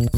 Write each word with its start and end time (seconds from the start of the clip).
Und 0.00 0.08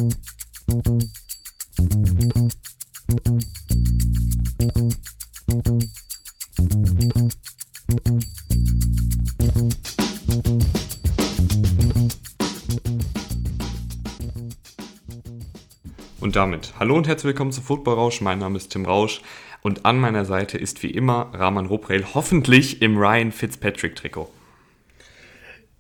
damit 16.37 16.75
hallo 16.79 16.96
und 16.96 17.09
herzlich 17.09 17.25
willkommen 17.25 17.51
zu 17.51 17.61
Football 17.61 17.95
Rausch. 17.95 18.21
Mein 18.21 18.39
Name 18.39 18.59
ist 18.59 18.71
Tim 18.71 18.85
Rausch 18.85 19.21
und 19.62 19.85
an 19.85 19.99
meiner 19.99 20.25
Seite 20.25 20.59
ist 20.59 20.85
wie 20.85 20.91
immer 20.91 21.30
Rahman 21.33 21.67
Ruprel, 21.67 22.14
hoffentlich 22.14 22.83
im 22.83 22.96
Ryan 22.96 23.33
Fitzpatrick 23.33 23.96
Trikot. 23.96 24.30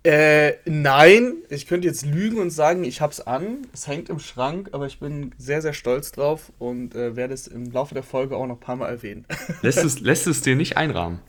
Äh, 0.04 0.54
nein, 0.64 1.34
ich 1.48 1.68
könnte 1.68 1.86
jetzt 1.86 2.04
lügen 2.04 2.38
und 2.38 2.50
sagen, 2.50 2.82
ich 2.82 3.00
hab's 3.00 3.20
an. 3.20 3.66
Es 3.72 3.86
hängt 3.86 4.08
im 4.08 4.18
Schrank, 4.18 4.70
aber 4.72 4.86
ich 4.86 4.98
bin 4.98 5.32
sehr, 5.38 5.62
sehr 5.62 5.74
stolz 5.74 6.10
drauf 6.10 6.52
und 6.58 6.96
äh, 6.96 7.14
werde 7.14 7.34
es 7.34 7.46
im 7.46 7.70
Laufe 7.70 7.94
der 7.94 8.02
Folge 8.02 8.36
auch 8.36 8.46
noch 8.46 8.56
ein 8.56 8.60
paar 8.60 8.76
Mal 8.76 8.88
erwähnen. 8.88 9.24
Lässt 9.62 9.78
es, 9.84 10.00
lässt 10.00 10.26
es 10.26 10.40
dir 10.40 10.56
nicht 10.56 10.76
einrahmen? 10.76 11.20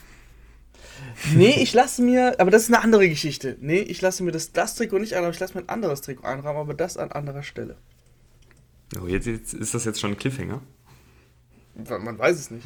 Nee, 1.36 1.58
ich 1.60 1.74
lasse 1.74 2.02
mir, 2.02 2.40
aber 2.40 2.50
das 2.50 2.64
ist 2.64 2.70
eine 2.70 2.84
andere 2.84 3.08
Geschichte. 3.08 3.58
Nee, 3.62 3.80
ich 3.80 4.02
lasse 4.02 4.24
mir 4.24 4.32
das, 4.32 4.52
das 4.52 4.74
Trikot 4.76 5.00
nicht 5.00 5.14
einrahmen, 5.14 5.34
ich 5.34 5.40
lasse 5.40 5.54
mir 5.54 5.62
ein 5.62 5.70
anderes 5.70 6.02
Trikot 6.02 6.26
einrahmen, 6.26 6.60
aber 6.60 6.74
das 6.74 6.98
an 6.98 7.12
anderer 7.12 7.44
Stelle. 7.44 7.78
Oh, 9.00 9.08
jetzt, 9.08 9.28
jetzt 9.28 9.54
ist 9.54 9.74
das 9.74 9.86
jetzt 9.86 10.00
schon 10.00 10.12
ein 10.12 10.18
Cliffhanger? 10.18 10.62
Man 11.76 12.20
weiß 12.20 12.40
es 12.40 12.52
nicht. 12.52 12.66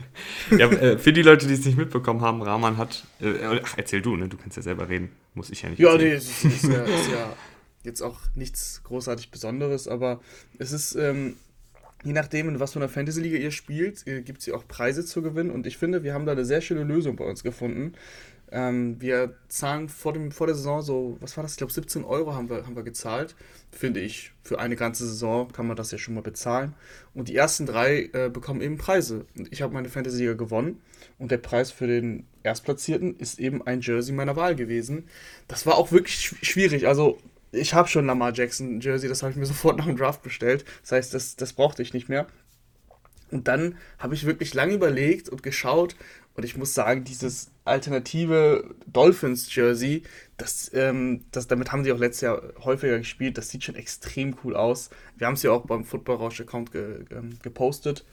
ja, 0.50 0.68
äh, 0.70 0.98
für 0.98 1.12
die 1.12 1.22
Leute, 1.22 1.46
die 1.46 1.54
es 1.54 1.64
nicht 1.64 1.78
mitbekommen 1.78 2.20
haben, 2.20 2.42
Rahman 2.42 2.78
hat. 2.78 3.06
Äh, 3.20 3.60
ach, 3.62 3.74
erzähl 3.76 4.02
du, 4.02 4.16
ne? 4.16 4.28
Du 4.28 4.36
kannst 4.36 4.56
ja 4.56 4.62
selber 4.62 4.88
reden. 4.88 5.12
Muss 5.34 5.50
ich 5.50 5.62
ja 5.62 5.68
nicht. 5.68 5.78
Ja, 5.78 5.92
erzählen. 5.92 6.10
nee, 6.10 6.16
es 6.16 6.44
ist, 6.44 6.64
ist, 6.64 6.64
ja, 6.64 6.82
ist, 6.82 7.10
ja, 7.10 7.36
jetzt 7.84 8.02
auch 8.02 8.18
nichts 8.34 8.82
großartig 8.82 9.30
Besonderes, 9.30 9.86
aber 9.86 10.20
es 10.58 10.72
ist, 10.72 10.96
ähm, 10.96 11.36
je 12.02 12.12
nachdem, 12.12 12.48
in 12.48 12.58
was 12.58 12.72
für 12.72 12.80
einer 12.80 12.88
Fantasy-Liga 12.88 13.36
ihr 13.36 13.52
spielt, 13.52 14.06
äh, 14.08 14.22
gibt 14.22 14.40
es 14.40 14.46
hier 14.46 14.56
auch 14.56 14.66
Preise 14.66 15.04
zu 15.04 15.22
gewinnen. 15.22 15.50
Und 15.50 15.66
ich 15.66 15.76
finde, 15.76 16.02
wir 16.02 16.12
haben 16.12 16.26
da 16.26 16.32
eine 16.32 16.44
sehr 16.44 16.60
schöne 16.60 16.82
Lösung 16.82 17.16
bei 17.16 17.24
uns 17.24 17.44
gefunden. 17.44 17.92
Ähm, 18.52 19.00
wir 19.00 19.34
zahlen 19.48 19.88
vor, 19.88 20.12
dem, 20.12 20.32
vor 20.32 20.46
der 20.46 20.56
Saison 20.56 20.82
so, 20.82 21.16
was 21.20 21.36
war 21.36 21.42
das? 21.42 21.52
Ich 21.52 21.58
glaube, 21.58 21.72
17 21.72 22.04
Euro 22.04 22.34
haben 22.34 22.50
wir, 22.50 22.66
haben 22.66 22.74
wir 22.74 22.82
gezahlt. 22.82 23.36
Finde 23.70 24.00
ich, 24.00 24.32
für 24.42 24.58
eine 24.58 24.74
ganze 24.74 25.06
Saison 25.06 25.52
kann 25.52 25.66
man 25.66 25.76
das 25.76 25.92
ja 25.92 25.98
schon 25.98 26.14
mal 26.14 26.22
bezahlen. 26.22 26.74
Und 27.14 27.28
die 27.28 27.36
ersten 27.36 27.66
drei 27.66 28.10
äh, 28.12 28.28
bekommen 28.28 28.60
eben 28.60 28.78
Preise. 28.78 29.26
Und 29.36 29.52
ich 29.52 29.62
habe 29.62 29.72
meine 29.72 29.88
Fantasy-Liga 29.88 30.34
gewonnen. 30.34 30.82
Und 31.18 31.30
der 31.30 31.38
Preis 31.38 31.70
für 31.70 31.86
den 31.86 32.26
Erstplatzierten 32.42 33.16
ist 33.16 33.38
eben 33.38 33.64
ein 33.66 33.80
Jersey 33.80 34.12
meiner 34.12 34.36
Wahl 34.36 34.56
gewesen. 34.56 35.08
Das 35.46 35.66
war 35.66 35.76
auch 35.76 35.92
wirklich 35.92 36.34
schwierig. 36.42 36.88
Also, 36.88 37.18
ich 37.52 37.74
habe 37.74 37.88
schon 37.88 38.06
Lamar 38.06 38.32
Jackson 38.32 38.80
Jersey, 38.80 39.08
das 39.08 39.22
habe 39.22 39.32
ich 39.32 39.38
mir 39.38 39.46
sofort 39.46 39.78
nach 39.78 39.86
dem 39.86 39.96
Draft 39.96 40.22
bestellt. 40.22 40.64
Das 40.82 40.92
heißt, 40.92 41.14
das, 41.14 41.36
das 41.36 41.52
brauchte 41.52 41.82
ich 41.82 41.94
nicht 41.94 42.08
mehr. 42.08 42.26
Und 43.30 43.48
dann 43.48 43.76
habe 43.98 44.14
ich 44.14 44.26
wirklich 44.26 44.54
lange 44.54 44.74
überlegt 44.74 45.28
und 45.28 45.42
geschaut, 45.42 45.94
und 46.34 46.44
ich 46.44 46.56
muss 46.56 46.74
sagen, 46.74 47.04
dieses 47.04 47.50
alternative 47.64 48.74
Dolphins-Jersey, 48.86 50.04
das, 50.36 50.70
ähm, 50.74 51.24
das, 51.32 51.48
damit 51.48 51.72
haben 51.72 51.84
sie 51.84 51.92
auch 51.92 51.98
letztes 51.98 52.22
Jahr 52.22 52.42
häufiger 52.64 52.98
gespielt. 52.98 53.36
Das 53.36 53.50
sieht 53.50 53.64
schon 53.64 53.74
extrem 53.74 54.36
cool 54.42 54.56
aus. 54.56 54.90
Wir 55.16 55.26
haben 55.26 55.34
es 55.34 55.42
ja 55.42 55.50
auch 55.50 55.66
beim 55.66 55.84
Football 55.84 56.16
Rausch-Account 56.16 56.72
ge, 56.72 57.04
ähm, 57.10 57.38
gepostet. 57.42 58.04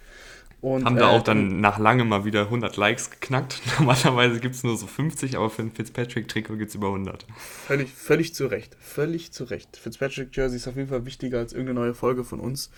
Und, 0.60 0.86
haben 0.86 0.96
da 0.96 1.12
äh, 1.14 1.18
auch 1.18 1.24
dann 1.24 1.62
nach 1.62 1.78
langem 1.78 2.10
mal 2.10 2.26
wieder 2.26 2.42
100 2.46 2.76
Likes 2.78 3.12
geknackt. 3.12 3.62
Normalerweise 3.80 4.40
gibt 4.40 4.56
es 4.56 4.64
nur 4.64 4.76
so 4.76 4.88
50, 4.88 5.38
aber 5.38 5.50
für 5.50 5.62
ein 5.62 5.72
Fitzpatrick-Trikot 5.72 6.58
gibt 6.58 6.70
es 6.70 6.76
über 6.76 6.88
100. 6.88 7.28
Völlig, 7.68 7.92
völlig 7.92 8.34
zu 8.34 8.48
Recht. 8.48 8.76
Völlig 8.80 9.32
zu 9.32 9.44
Recht. 9.44 9.78
Fitzpatrick-Jersey 9.78 10.58
ist 10.58 10.68
auf 10.68 10.76
jeden 10.76 10.90
Fall 10.90 11.06
wichtiger 11.06 11.38
als 11.38 11.54
irgendeine 11.54 11.80
neue 11.80 11.94
Folge 11.94 12.24
von 12.24 12.40
uns. 12.40 12.72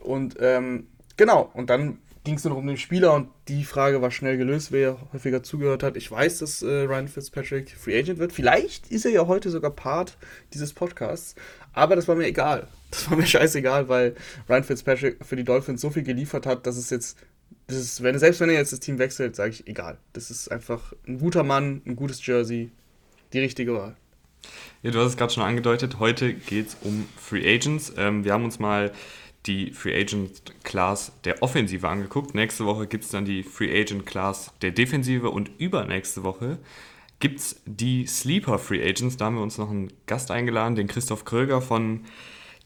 Und 0.00 0.36
ähm, 0.40 0.88
genau, 1.16 1.48
und 1.54 1.70
dann 1.70 1.98
ging 2.24 2.34
es 2.36 2.44
nur 2.44 2.52
noch 2.52 2.60
um 2.60 2.66
den 2.66 2.76
Spieler 2.76 3.14
und 3.14 3.28
die 3.48 3.64
Frage 3.64 4.00
war 4.00 4.10
schnell 4.10 4.36
gelöst, 4.36 4.70
wer 4.70 4.98
häufiger 5.12 5.42
zugehört 5.42 5.82
hat. 5.82 5.96
Ich 5.96 6.10
weiß, 6.10 6.38
dass 6.38 6.62
äh, 6.62 6.82
Ryan 6.82 7.08
Fitzpatrick 7.08 7.70
Free 7.70 7.98
Agent 7.98 8.18
wird. 8.18 8.32
Vielleicht 8.32 8.90
ist 8.90 9.04
er 9.04 9.10
ja 9.10 9.26
heute 9.26 9.50
sogar 9.50 9.72
Part 9.72 10.16
dieses 10.54 10.72
Podcasts, 10.72 11.34
aber 11.72 11.96
das 11.96 12.06
war 12.06 12.14
mir 12.14 12.26
egal. 12.26 12.68
Das 12.90 13.10
war 13.10 13.16
mir 13.16 13.26
scheißegal, 13.26 13.88
weil 13.88 14.14
Ryan 14.48 14.64
Fitzpatrick 14.64 15.24
für 15.24 15.36
die 15.36 15.44
Dolphins 15.44 15.80
so 15.80 15.90
viel 15.90 16.04
geliefert 16.04 16.46
hat, 16.46 16.66
dass 16.66 16.76
es 16.76 16.90
jetzt, 16.90 17.18
das 17.66 17.78
ist, 17.78 18.02
wenn, 18.02 18.18
selbst 18.18 18.40
wenn 18.40 18.50
er 18.50 18.56
jetzt 18.56 18.72
das 18.72 18.80
Team 18.80 18.98
wechselt, 18.98 19.34
sage 19.34 19.50
ich 19.50 19.66
egal. 19.66 19.98
Das 20.12 20.30
ist 20.30 20.48
einfach 20.48 20.92
ein 21.08 21.18
guter 21.18 21.42
Mann, 21.42 21.82
ein 21.86 21.96
gutes 21.96 22.24
Jersey, 22.24 22.70
die 23.32 23.40
richtige 23.40 23.74
Wahl. 23.74 23.96
Ja, 24.82 24.90
du 24.90 24.98
hast 24.98 25.08
es 25.08 25.16
gerade 25.16 25.32
schon 25.32 25.42
angedeutet. 25.42 25.98
Heute 25.98 26.34
geht 26.34 26.68
es 26.68 26.76
um 26.82 27.06
Free 27.16 27.54
Agents. 27.54 27.92
Ähm, 27.96 28.24
wir 28.24 28.32
haben 28.32 28.44
uns 28.44 28.58
mal 28.58 28.92
die 29.46 29.72
Free 29.72 30.00
Agent 30.00 30.52
Class 30.62 31.12
der 31.24 31.42
Offensive 31.42 31.88
angeguckt. 31.88 32.34
Nächste 32.34 32.64
Woche 32.64 32.86
gibt 32.86 33.04
es 33.04 33.10
dann 33.10 33.24
die 33.24 33.42
Free 33.42 33.80
Agent 33.80 34.06
Class 34.06 34.52
der 34.62 34.70
Defensive 34.70 35.30
und 35.30 35.50
übernächste 35.58 36.22
Woche 36.22 36.58
gibt 37.22 37.38
es 37.38 37.62
die 37.66 38.06
Sleeper 38.06 38.58
Free 38.58 38.82
Agents. 38.82 39.16
Da 39.16 39.26
haben 39.26 39.36
wir 39.36 39.42
uns 39.42 39.56
noch 39.56 39.70
einen 39.70 39.92
Gast 40.06 40.32
eingeladen, 40.32 40.74
den 40.74 40.88
Christoph 40.88 41.24
Kröger 41.24 41.62
von 41.62 42.00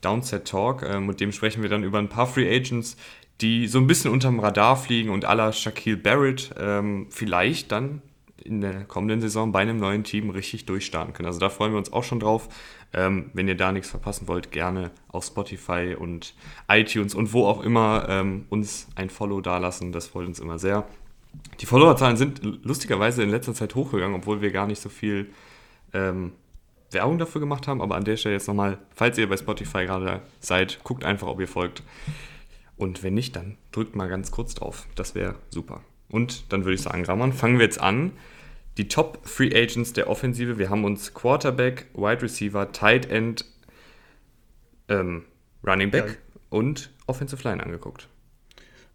Downset 0.00 0.48
Talk. 0.48 0.82
Ähm, 0.82 1.06
mit 1.06 1.20
dem 1.20 1.32
sprechen 1.32 1.62
wir 1.62 1.68
dann 1.68 1.84
über 1.84 1.98
ein 1.98 2.08
paar 2.08 2.26
Free 2.26 2.48
Agents, 2.54 2.96
die 3.42 3.68
so 3.68 3.78
ein 3.78 3.86
bisschen 3.86 4.10
unterm 4.10 4.40
Radar 4.40 4.76
fliegen 4.76 5.10
und 5.10 5.26
aller 5.26 5.52
Shaquille 5.52 5.98
Barrett 5.98 6.54
ähm, 6.58 7.06
vielleicht 7.10 7.70
dann 7.70 8.00
in 8.46 8.60
der 8.60 8.84
kommenden 8.84 9.20
Saison 9.20 9.52
bei 9.52 9.60
einem 9.60 9.78
neuen 9.78 10.04
Team 10.04 10.30
richtig 10.30 10.66
durchstarten 10.66 11.12
können. 11.12 11.26
Also 11.26 11.40
da 11.40 11.50
freuen 11.50 11.72
wir 11.72 11.78
uns 11.78 11.92
auch 11.92 12.04
schon 12.04 12.20
drauf. 12.20 12.48
Ähm, 12.92 13.30
wenn 13.34 13.48
ihr 13.48 13.56
da 13.56 13.72
nichts 13.72 13.90
verpassen 13.90 14.28
wollt, 14.28 14.52
gerne 14.52 14.90
auf 15.08 15.24
Spotify 15.24 15.96
und 15.98 16.34
iTunes 16.68 17.14
und 17.14 17.32
wo 17.32 17.46
auch 17.46 17.62
immer 17.62 18.06
ähm, 18.08 18.46
uns 18.48 18.88
ein 18.94 19.10
Follow 19.10 19.40
dalassen. 19.40 19.92
Das 19.92 20.06
freut 20.06 20.26
uns 20.26 20.40
immer 20.40 20.58
sehr. 20.58 20.86
Die 21.60 21.66
Followerzahlen 21.66 22.16
sind 22.16 22.40
lustigerweise 22.64 23.22
in 23.22 23.30
letzter 23.30 23.54
Zeit 23.54 23.74
hochgegangen, 23.74 24.16
obwohl 24.16 24.40
wir 24.40 24.50
gar 24.50 24.66
nicht 24.66 24.80
so 24.80 24.88
viel 24.88 25.30
ähm, 25.92 26.32
Werbung 26.90 27.18
dafür 27.18 27.40
gemacht 27.40 27.66
haben. 27.68 27.82
Aber 27.82 27.96
an 27.96 28.04
der 28.04 28.16
Stelle 28.16 28.34
jetzt 28.34 28.48
nochmal, 28.48 28.78
falls 28.94 29.18
ihr 29.18 29.28
bei 29.28 29.36
Spotify 29.36 29.84
gerade 29.84 30.22
seid, 30.40 30.80
guckt 30.84 31.04
einfach, 31.04 31.26
ob 31.26 31.40
ihr 31.40 31.48
folgt. 31.48 31.82
Und 32.76 33.02
wenn 33.02 33.14
nicht, 33.14 33.36
dann 33.36 33.58
drückt 33.72 33.96
mal 33.96 34.08
ganz 34.08 34.30
kurz 34.30 34.54
drauf. 34.54 34.86
Das 34.94 35.14
wäre 35.14 35.36
super. 35.50 35.82
Und 36.08 36.52
dann 36.52 36.64
würde 36.64 36.74
ich 36.74 36.82
sagen, 36.82 37.04
Raman, 37.04 37.32
fangen 37.32 37.58
wir 37.58 37.64
jetzt 37.64 37.80
an 37.80 38.12
die 38.76 38.88
Top 38.88 39.20
Free 39.24 39.54
Agents 39.54 39.92
der 39.92 40.08
Offensive. 40.08 40.58
Wir 40.58 40.70
haben 40.70 40.84
uns 40.84 41.14
Quarterback, 41.14 41.86
Wide 41.94 42.22
Receiver, 42.22 42.72
Tight 42.72 43.10
End, 43.10 43.44
ähm, 44.88 45.24
Running 45.66 45.90
Back 45.90 46.06
ja. 46.06 46.40
und 46.50 46.90
Offensive 47.06 47.42
Line 47.48 47.62
angeguckt. 47.62 48.08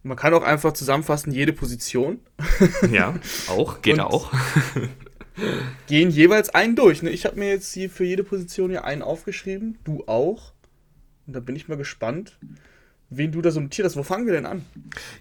Man 0.04 0.16
kann 0.16 0.34
auch 0.34 0.42
einfach 0.42 0.72
zusammenfassen, 0.72 1.32
jede 1.32 1.52
Position. 1.52 2.20
ja, 2.90 3.14
auch, 3.48 3.82
geht 3.82 4.00
auch. 4.00 4.32
gehen 5.86 6.10
jeweils 6.10 6.50
einen 6.50 6.74
durch. 6.74 7.02
Ne? 7.02 7.10
Ich 7.10 7.24
habe 7.24 7.38
mir 7.38 7.50
jetzt 7.50 7.72
hier 7.72 7.88
für 7.88 8.04
jede 8.04 8.24
Position 8.24 8.70
hier 8.70 8.84
einen 8.84 9.02
aufgeschrieben, 9.02 9.78
du 9.84 10.04
auch. 10.06 10.52
Und 11.26 11.34
da 11.34 11.40
bin 11.40 11.54
ich 11.54 11.68
mal 11.68 11.76
gespannt, 11.76 12.36
wen 13.16 13.32
du 13.32 13.42
da 13.42 13.50
so 13.50 13.60
notiert 13.60 13.86
hast. 13.86 13.96
Wo 13.96 14.02
fangen 14.02 14.26
wir 14.26 14.32
denn 14.32 14.46
an? 14.46 14.64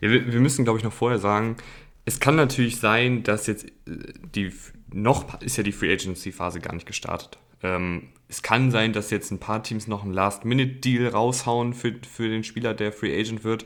Ja, 0.02 0.09
wir, 0.09 0.31
wir 0.31 0.40
müssen, 0.40 0.63
glaube 0.63 0.79
ich, 0.79 0.84
noch 0.84 0.94
vorher 0.94 1.19
sagen, 1.19 1.57
es 2.06 2.19
kann 2.19 2.35
natürlich 2.35 2.78
sein, 2.78 3.24
dass 3.24 3.47
jetzt 3.47 3.66
äh, 3.66 4.13
die 4.35 4.52
noch 4.94 5.41
ist 5.41 5.57
ja 5.57 5.63
die 5.63 5.72
Free 5.72 5.91
Agency 5.91 6.31
Phase 6.31 6.59
gar 6.59 6.74
nicht 6.74 6.85
gestartet. 6.85 7.38
Ähm, 7.63 8.09
es 8.28 8.41
kann 8.41 8.72
sein, 8.72 8.94
dass 8.94 9.09
jetzt 9.09 9.31
ein 9.31 9.40
paar 9.40 9.63
Teams 9.63 9.88
noch 9.88 10.03
einen 10.03 10.13
Last-Minute-Deal 10.13 11.07
raushauen 11.07 11.74
für, 11.74 11.96
für 12.09 12.29
den 12.29 12.44
Spieler, 12.44 12.74
der 12.74 12.91
Free 12.91 13.18
Agent 13.18 13.44
wird. 13.44 13.66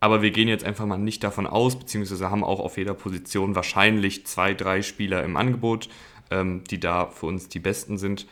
Aber 0.00 0.20
wir 0.20 0.32
gehen 0.32 0.48
jetzt 0.48 0.64
einfach 0.64 0.84
mal 0.84 0.98
nicht 0.98 1.22
davon 1.22 1.46
aus, 1.46 1.78
beziehungsweise 1.78 2.30
haben 2.30 2.44
auch 2.44 2.60
auf 2.60 2.76
jeder 2.76 2.94
Position 2.94 3.54
wahrscheinlich 3.54 4.26
zwei, 4.26 4.52
drei 4.52 4.82
Spieler 4.82 5.22
im 5.22 5.36
Angebot, 5.36 5.88
ähm, 6.30 6.64
die 6.64 6.80
da 6.80 7.06
für 7.06 7.26
uns 7.26 7.48
die 7.48 7.60
besten 7.60 7.98
sind. 7.98 8.26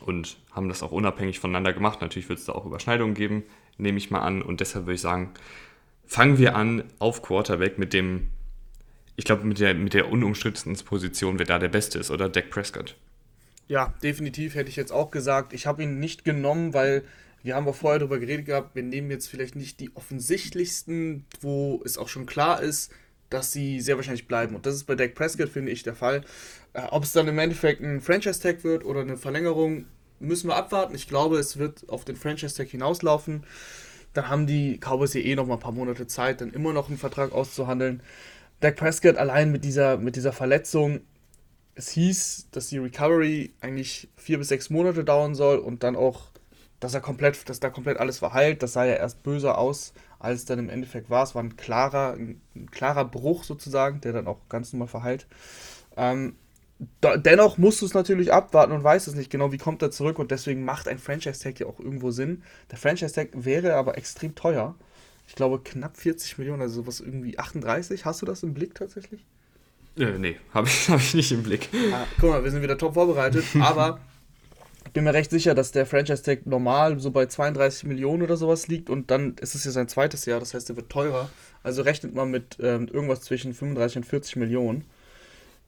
Und 0.00 0.38
haben 0.52 0.68
das 0.68 0.82
auch 0.82 0.92
unabhängig 0.92 1.38
voneinander 1.38 1.72
gemacht. 1.72 2.00
Natürlich 2.00 2.28
wird 2.28 2.38
es 2.38 2.46
da 2.46 2.52
auch 2.52 2.66
Überschneidungen 2.66 3.14
geben, 3.14 3.44
nehme 3.78 3.98
ich 3.98 4.10
mal 4.10 4.20
an. 4.20 4.42
Und 4.42 4.60
deshalb 4.60 4.86
würde 4.86 4.94
ich 4.94 5.00
sagen, 5.00 5.32
fangen 6.06 6.38
wir 6.38 6.56
an 6.56 6.84
auf 6.98 7.22
Quarterback 7.22 7.78
mit 7.78 7.92
dem 7.92 8.28
ich 9.16 9.24
glaube, 9.24 9.44
mit 9.44 9.60
der, 9.60 9.74
mit 9.74 9.94
der 9.94 10.10
unumstrittensten 10.10 10.74
Position, 10.86 11.38
wer 11.38 11.46
da 11.46 11.58
der 11.58 11.68
Beste 11.68 11.98
ist, 11.98 12.10
oder? 12.10 12.28
Dak 12.28 12.50
Prescott. 12.50 12.96
Ja, 13.68 13.94
definitiv 14.02 14.54
hätte 14.54 14.68
ich 14.68 14.76
jetzt 14.76 14.92
auch 14.92 15.10
gesagt. 15.10 15.52
Ich 15.52 15.66
habe 15.66 15.82
ihn 15.82 15.98
nicht 15.98 16.24
genommen, 16.24 16.74
weil 16.74 17.04
wir 17.42 17.54
haben 17.54 17.68
auch 17.68 17.74
vorher 17.74 17.98
darüber 17.98 18.18
geredet 18.18 18.46
gehabt, 18.46 18.74
wir 18.74 18.82
nehmen 18.82 19.10
jetzt 19.10 19.28
vielleicht 19.28 19.54
nicht 19.56 19.80
die 19.80 19.94
offensichtlichsten, 19.94 21.24
wo 21.40 21.82
es 21.84 21.98
auch 21.98 22.08
schon 22.08 22.26
klar 22.26 22.62
ist, 22.62 22.92
dass 23.30 23.52
sie 23.52 23.80
sehr 23.80 23.96
wahrscheinlich 23.96 24.28
bleiben. 24.28 24.54
Und 24.54 24.66
das 24.66 24.74
ist 24.74 24.84
bei 24.84 24.94
Dak 24.94 25.14
Prescott, 25.14 25.48
finde 25.48 25.72
ich, 25.72 25.82
der 25.82 25.94
Fall. 25.94 26.24
Äh, 26.72 26.82
ob 26.90 27.04
es 27.04 27.12
dann 27.12 27.28
im 27.28 27.38
Endeffekt 27.38 27.82
ein 27.82 28.00
Franchise-Tag 28.00 28.64
wird 28.64 28.84
oder 28.84 29.00
eine 29.00 29.16
Verlängerung, 29.16 29.86
müssen 30.20 30.48
wir 30.48 30.56
abwarten. 30.56 30.94
Ich 30.94 31.08
glaube, 31.08 31.38
es 31.38 31.58
wird 31.58 31.88
auf 31.88 32.04
den 32.04 32.16
Franchise-Tag 32.16 32.68
hinauslaufen. 32.68 33.44
Dann 34.12 34.28
haben 34.28 34.46
die 34.46 34.78
Cowboys 34.78 35.12
hier 35.12 35.24
eh 35.24 35.34
noch 35.34 35.46
mal 35.46 35.54
ein 35.54 35.60
paar 35.60 35.72
Monate 35.72 36.06
Zeit, 36.06 36.40
dann 36.40 36.52
immer 36.52 36.72
noch 36.72 36.88
einen 36.88 36.98
Vertrag 36.98 37.32
auszuhandeln. 37.32 38.02
Dak 38.60 38.76
Prescott 38.76 39.16
allein 39.16 39.50
mit 39.50 39.64
dieser, 39.64 39.96
mit 39.96 40.16
dieser 40.16 40.32
Verletzung, 40.32 41.00
es 41.74 41.90
hieß, 41.90 42.48
dass 42.52 42.68
die 42.68 42.78
Recovery 42.78 43.52
eigentlich 43.60 44.08
vier 44.16 44.38
bis 44.38 44.48
sechs 44.48 44.70
Monate 44.70 45.02
dauern 45.04 45.34
soll 45.34 45.58
und 45.58 45.82
dann 45.82 45.96
auch 45.96 46.30
dass 46.84 46.92
er 46.92 47.00
komplett, 47.00 47.48
dass 47.48 47.60
da 47.60 47.70
komplett 47.70 47.98
alles 47.98 48.18
verheilt. 48.18 48.62
Das 48.62 48.74
sah 48.74 48.84
ja 48.84 48.94
erst 48.94 49.22
böser 49.22 49.56
aus, 49.56 49.94
als 50.18 50.40
es 50.40 50.44
dann 50.44 50.58
im 50.58 50.68
Endeffekt 50.68 51.08
war. 51.08 51.22
Es 51.22 51.34
war 51.34 51.42
ein 51.42 51.56
klarer, 51.56 52.12
ein, 52.12 52.42
ein 52.54 52.70
klarer 52.70 53.06
Bruch 53.06 53.44
sozusagen, 53.44 54.02
der 54.02 54.12
dann 54.12 54.26
auch 54.26 54.38
ganz 54.50 54.72
normal 54.74 54.88
verheilt. 54.88 55.26
Ähm, 55.96 56.36
dennoch 57.02 57.58
musst 57.58 57.80
du 57.80 57.86
es 57.86 57.94
natürlich 57.94 58.32
abwarten 58.32 58.72
und 58.72 58.82
weißt 58.82 59.08
es 59.08 59.14
nicht 59.14 59.30
genau, 59.30 59.52
wie 59.52 59.58
kommt 59.58 59.82
er 59.82 59.90
zurück 59.90 60.18
und 60.18 60.30
deswegen 60.30 60.64
macht 60.64 60.88
ein 60.88 60.98
Franchise-Tag 60.98 61.60
ja 61.60 61.66
auch 61.66 61.78
irgendwo 61.78 62.10
Sinn. 62.10 62.42
Der 62.70 62.78
Franchise-Tag 62.78 63.28
wäre 63.32 63.74
aber 63.74 63.96
extrem 63.96 64.34
teuer. 64.34 64.74
Ich 65.26 65.34
glaube 65.34 65.60
knapp 65.62 65.96
40 65.96 66.38
Millionen, 66.38 66.62
also 66.62 66.82
sowas 66.82 67.00
irgendwie 67.00 67.38
38. 67.38 68.04
Hast 68.04 68.22
du 68.22 68.26
das 68.26 68.42
im 68.42 68.54
Blick 68.54 68.74
tatsächlich? 68.74 69.24
Äh, 69.96 70.18
nee, 70.18 70.36
habe 70.54 70.66
ich, 70.66 70.88
hab 70.88 71.00
ich 71.00 71.14
nicht 71.14 71.32
im 71.32 71.42
Blick. 71.42 71.68
Ah, 71.92 72.06
guck 72.20 72.30
mal, 72.30 72.44
wir 72.44 72.50
sind 72.50 72.62
wieder 72.62 72.76
top 72.76 72.94
vorbereitet, 72.94 73.44
aber 73.60 74.00
ich 74.84 74.92
bin 74.92 75.04
mir 75.04 75.14
recht 75.14 75.30
sicher, 75.30 75.54
dass 75.54 75.72
der 75.72 75.86
Franchise-Tag 75.86 76.46
normal 76.46 76.98
so 76.98 77.10
bei 77.10 77.26
32 77.26 77.84
Millionen 77.84 78.22
oder 78.22 78.36
sowas 78.36 78.68
liegt 78.68 78.90
und 78.90 79.10
dann 79.10 79.36
ist 79.40 79.54
es 79.54 79.64
ja 79.64 79.70
sein 79.70 79.88
zweites 79.88 80.26
Jahr, 80.26 80.40
das 80.40 80.54
heißt, 80.54 80.70
er 80.70 80.76
wird 80.76 80.90
teurer. 80.90 81.30
Also 81.62 81.82
rechnet 81.82 82.14
man 82.14 82.30
mit 82.30 82.58
ähm, 82.60 82.88
irgendwas 82.92 83.22
zwischen 83.22 83.54
35 83.54 83.98
und 83.98 84.04
40 84.04 84.36
Millionen. 84.36 84.84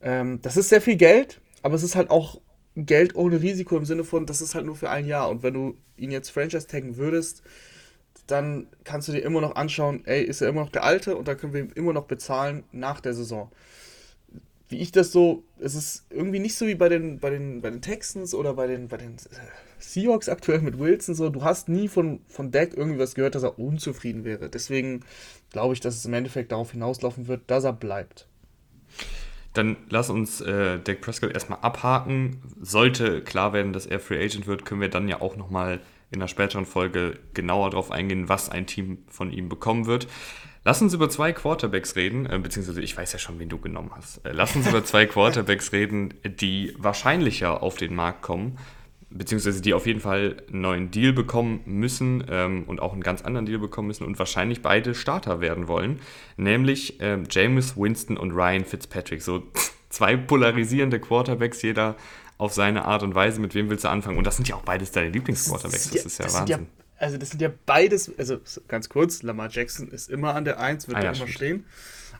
Ähm, 0.00 0.40
das 0.42 0.56
ist 0.56 0.68
sehr 0.68 0.80
viel 0.80 0.96
Geld, 0.96 1.40
aber 1.62 1.74
es 1.74 1.82
ist 1.82 1.96
halt 1.96 2.10
auch 2.10 2.40
Geld 2.76 3.14
ohne 3.16 3.40
Risiko 3.40 3.76
im 3.76 3.86
Sinne 3.86 4.04
von, 4.04 4.26
das 4.26 4.40
ist 4.40 4.54
halt 4.54 4.66
nur 4.66 4.76
für 4.76 4.90
ein 4.90 5.06
Jahr. 5.06 5.30
Und 5.30 5.42
wenn 5.42 5.54
du 5.54 5.76
ihn 5.96 6.10
jetzt 6.10 6.30
Franchise 6.30 6.66
taggen 6.66 6.96
würdest, 6.96 7.42
dann 8.26 8.66
kannst 8.84 9.08
du 9.08 9.12
dir 9.12 9.20
immer 9.20 9.40
noch 9.40 9.54
anschauen, 9.54 10.02
ey, 10.04 10.22
ist 10.22 10.40
er 10.40 10.48
immer 10.48 10.62
noch 10.62 10.70
der 10.70 10.84
Alte 10.84 11.16
und 11.16 11.28
dann 11.28 11.36
können 11.36 11.52
wir 11.52 11.60
ihm 11.60 11.72
immer 11.74 11.92
noch 11.92 12.06
bezahlen 12.06 12.64
nach 12.72 13.00
der 13.00 13.14
Saison. 13.14 13.50
Wie 14.68 14.78
ich 14.78 14.90
das 14.90 15.12
so, 15.12 15.44
es 15.60 15.74
ist 15.76 16.06
irgendwie 16.10 16.40
nicht 16.40 16.56
so 16.56 16.66
wie 16.66 16.74
bei 16.74 16.88
den, 16.88 17.20
bei 17.20 17.30
den, 17.30 17.60
bei 17.62 17.70
den 17.70 17.82
Texans 17.82 18.34
oder 18.34 18.54
bei 18.54 18.66
den, 18.66 18.88
bei 18.88 18.96
den 18.96 19.14
äh, 19.14 19.18
Seahawks 19.78 20.28
aktuell 20.28 20.60
mit 20.60 20.78
Wilson 20.78 21.14
so, 21.14 21.30
du 21.30 21.44
hast 21.44 21.68
nie 21.68 21.86
von, 21.86 22.20
von 22.26 22.50
Deck 22.50 22.74
irgendwie 22.76 22.98
was 22.98 23.14
gehört, 23.14 23.36
dass 23.36 23.44
er 23.44 23.58
unzufrieden 23.60 24.24
wäre. 24.24 24.50
Deswegen 24.50 25.04
glaube 25.50 25.74
ich, 25.74 25.80
dass 25.80 25.96
es 25.96 26.04
im 26.04 26.14
Endeffekt 26.14 26.50
darauf 26.50 26.72
hinauslaufen 26.72 27.28
wird, 27.28 27.42
dass 27.46 27.64
er 27.64 27.72
bleibt. 27.72 28.26
Dann 29.56 29.76
lass 29.88 30.10
uns 30.10 30.40
äh, 30.40 30.78
Dak 30.78 31.00
Prescott 31.00 31.32
erstmal 31.32 31.60
abhaken. 31.62 32.42
Sollte 32.60 33.22
klar 33.22 33.52
werden, 33.52 33.72
dass 33.72 33.86
er 33.86 34.00
Free 34.00 34.22
Agent 34.22 34.46
wird, 34.46 34.64
können 34.64 34.80
wir 34.80 34.90
dann 34.90 35.08
ja 35.08 35.20
auch 35.20 35.36
nochmal 35.36 35.80
in 36.10 36.20
einer 36.20 36.28
späteren 36.28 36.66
Folge 36.66 37.18
genauer 37.34 37.70
darauf 37.70 37.90
eingehen, 37.90 38.28
was 38.28 38.48
ein 38.48 38.66
Team 38.66 38.98
von 39.08 39.32
ihm 39.32 39.48
bekommen 39.48 39.86
wird. 39.86 40.08
Lass 40.64 40.82
uns 40.82 40.94
über 40.94 41.08
zwei 41.08 41.32
Quarterbacks 41.32 41.96
reden, 41.96 42.26
äh, 42.26 42.38
beziehungsweise 42.38 42.82
ich 42.82 42.96
weiß 42.96 43.12
ja 43.12 43.18
schon, 43.18 43.38
wen 43.38 43.48
du 43.48 43.58
genommen 43.58 43.92
hast. 43.94 44.24
Äh, 44.26 44.32
lass 44.32 44.54
uns 44.56 44.68
über 44.68 44.84
zwei 44.84 45.06
Quarterbacks 45.06 45.72
reden, 45.72 46.14
die 46.24 46.74
wahrscheinlicher 46.76 47.62
auf 47.62 47.76
den 47.76 47.94
Markt 47.94 48.22
kommen 48.22 48.58
beziehungsweise 49.10 49.60
die 49.60 49.74
auf 49.74 49.86
jeden 49.86 50.00
Fall 50.00 50.36
einen 50.48 50.60
neuen 50.60 50.90
Deal 50.90 51.12
bekommen 51.12 51.60
müssen 51.64 52.24
ähm, 52.28 52.64
und 52.66 52.80
auch 52.80 52.92
einen 52.92 53.02
ganz 53.02 53.22
anderen 53.22 53.46
Deal 53.46 53.58
bekommen 53.58 53.88
müssen 53.88 54.04
und 54.04 54.18
wahrscheinlich 54.18 54.62
beide 54.62 54.94
Starter 54.94 55.40
werden 55.40 55.68
wollen, 55.68 56.00
nämlich 56.36 56.98
ähm, 57.00 57.24
James 57.30 57.76
Winston 57.76 58.16
und 58.16 58.32
Ryan 58.32 58.64
Fitzpatrick. 58.64 59.22
So 59.22 59.42
zwei 59.90 60.16
polarisierende 60.16 61.00
Quarterbacks, 61.00 61.62
jeder 61.62 61.96
auf 62.38 62.52
seine 62.52 62.84
Art 62.84 63.02
und 63.02 63.14
Weise. 63.14 63.40
Mit 63.40 63.54
wem 63.54 63.70
willst 63.70 63.84
du 63.84 63.88
anfangen? 63.88 64.18
Und 64.18 64.26
das 64.26 64.36
sind 64.36 64.48
ja 64.48 64.56
auch 64.56 64.62
beides 64.62 64.90
deine 64.90 65.10
Lieblingsquarterbacks. 65.10 65.90
Das, 65.90 65.94
ist 66.04 66.18
ja, 66.18 66.24
das 66.24 66.32
ist 66.32 66.34
ja 66.34 66.40
Wahnsinn. 66.40 66.60
Ja, 66.60 66.84
also 66.98 67.18
das 67.18 67.30
sind 67.30 67.42
ja 67.42 67.50
beides, 67.64 68.10
also 68.18 68.38
ganz 68.68 68.88
kurz, 68.88 69.22
Lamar 69.22 69.48
Jackson 69.50 69.88
ist 69.88 70.10
immer 70.10 70.34
an 70.34 70.44
der 70.44 70.58
Eins, 70.58 70.88
wird 70.88 70.98
ah, 70.98 71.02
ja, 71.02 71.06
immer 71.10 71.16
stimmt. 71.16 71.32
stehen. 71.32 71.64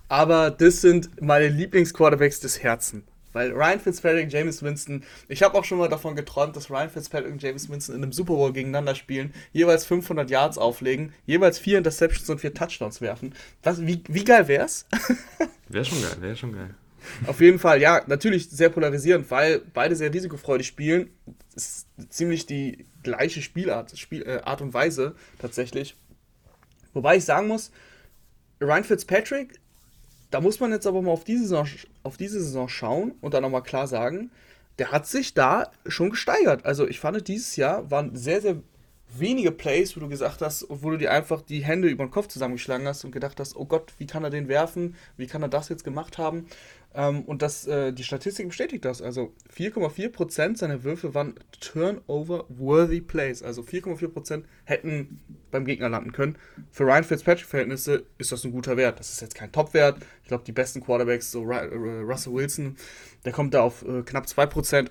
Aber 0.08 0.50
das 0.50 0.82
sind 0.82 1.20
meine 1.20 1.48
Lieblingsquarterbacks 1.48 2.40
des 2.40 2.62
Herzens. 2.62 3.02
Weil 3.36 3.52
Ryan 3.52 3.78
Fitzpatrick, 3.78 4.32
James 4.32 4.62
Winston, 4.62 5.04
ich 5.28 5.42
habe 5.42 5.58
auch 5.58 5.64
schon 5.64 5.76
mal 5.76 5.90
davon 5.90 6.16
geträumt, 6.16 6.56
dass 6.56 6.70
Ryan 6.70 6.88
Fitzpatrick 6.88 7.30
und 7.30 7.42
James 7.42 7.68
Winston 7.68 7.94
in 7.94 8.02
einem 8.02 8.12
Super 8.12 8.32
Bowl 8.32 8.50
gegeneinander 8.50 8.94
spielen, 8.94 9.34
jeweils 9.52 9.84
500 9.84 10.30
Yards 10.30 10.56
auflegen, 10.56 11.12
jeweils 11.26 11.58
vier 11.58 11.76
Interceptions 11.76 12.30
und 12.30 12.40
vier 12.40 12.54
Touchdowns 12.54 13.02
werfen. 13.02 13.34
Was, 13.62 13.86
wie, 13.86 14.02
wie 14.08 14.24
geil 14.24 14.48
wär's? 14.48 14.86
wäre 15.68 15.84
schon 15.84 16.00
geil, 16.00 16.16
wäre 16.20 16.34
schon 16.34 16.54
geil. 16.54 16.74
Auf 17.26 17.42
jeden 17.42 17.58
Fall, 17.58 17.78
ja, 17.82 18.00
natürlich 18.06 18.48
sehr 18.48 18.70
polarisierend, 18.70 19.30
weil 19.30 19.60
beide 19.74 19.96
sehr 19.96 20.14
risikofreudig 20.14 20.66
spielen. 20.66 21.10
Ist 21.54 21.88
ziemlich 22.08 22.46
die 22.46 22.86
gleiche 23.02 23.42
Spielart, 23.42 23.98
Spiel, 23.98 24.22
äh, 24.22 24.40
Art 24.44 24.62
und 24.62 24.72
Weise 24.72 25.14
tatsächlich. 25.38 25.94
Wobei 26.94 27.18
ich 27.18 27.26
sagen 27.26 27.48
muss, 27.48 27.70
Ryan 28.62 28.84
Fitzpatrick 28.84 29.60
da 30.36 30.42
muss 30.42 30.60
man 30.60 30.70
jetzt 30.70 30.86
aber 30.86 31.00
mal 31.00 31.12
auf 31.12 31.24
diese 31.24 31.44
Saison, 31.44 31.66
auf 32.02 32.18
diese 32.18 32.42
Saison 32.42 32.68
schauen 32.68 33.14
und 33.22 33.32
dann 33.32 33.40
nochmal 33.40 33.62
klar 33.62 33.86
sagen, 33.86 34.30
der 34.78 34.92
hat 34.92 35.06
sich 35.06 35.32
da 35.32 35.70
schon 35.86 36.10
gesteigert. 36.10 36.66
Also 36.66 36.86
ich 36.86 37.00
fand, 37.00 37.26
dieses 37.26 37.56
Jahr 37.56 37.90
waren 37.90 38.14
sehr, 38.14 38.42
sehr 38.42 38.56
wenige 39.20 39.52
Plays, 39.52 39.96
wo 39.96 40.00
du 40.00 40.08
gesagt 40.08 40.42
hast, 40.42 40.66
wo 40.68 40.90
du 40.90 40.96
dir 40.96 41.12
einfach 41.12 41.42
die 41.42 41.64
Hände 41.64 41.88
über 41.88 42.04
den 42.04 42.10
Kopf 42.10 42.28
zusammengeschlagen 42.28 42.86
hast 42.86 43.04
und 43.04 43.12
gedacht 43.12 43.38
hast, 43.40 43.56
oh 43.56 43.64
Gott, 43.64 43.92
wie 43.98 44.06
kann 44.06 44.24
er 44.24 44.30
den 44.30 44.48
werfen? 44.48 44.96
Wie 45.16 45.26
kann 45.26 45.42
er 45.42 45.48
das 45.48 45.68
jetzt 45.68 45.84
gemacht 45.84 46.18
haben? 46.18 46.46
Ähm, 46.96 47.22
und 47.22 47.42
das, 47.42 47.66
äh, 47.66 47.92
die 47.92 48.04
Statistik 48.04 48.48
bestätigt 48.48 48.84
das. 48.84 49.02
Also 49.02 49.32
4,4% 49.54 50.56
seiner 50.56 50.82
Würfe 50.82 51.14
waren 51.14 51.34
Turnover-worthy 51.60 53.02
Plays. 53.02 53.42
Also 53.42 53.62
4,4% 53.62 54.44
hätten 54.64 55.20
beim 55.50 55.66
Gegner 55.66 55.90
landen 55.90 56.12
können. 56.12 56.36
Für 56.70 56.84
Ryan 56.84 57.04
Fitzpatrick-Verhältnisse 57.04 58.06
ist 58.16 58.32
das 58.32 58.44
ein 58.44 58.52
guter 58.52 58.78
Wert. 58.78 58.98
Das 58.98 59.10
ist 59.10 59.20
jetzt 59.20 59.34
kein 59.34 59.52
Top-Wert. 59.52 59.98
Ich 60.22 60.28
glaube, 60.28 60.44
die 60.44 60.52
besten 60.52 60.80
Quarterbacks, 60.80 61.30
so 61.30 61.50
äh, 61.50 61.66
Russell 62.02 62.32
Wilson, 62.32 62.76
der 63.26 63.32
kommt 63.32 63.52
da 63.52 63.60
auf 63.60 63.82
äh, 63.82 64.02
knapp 64.02 64.24
2%. 64.24 64.88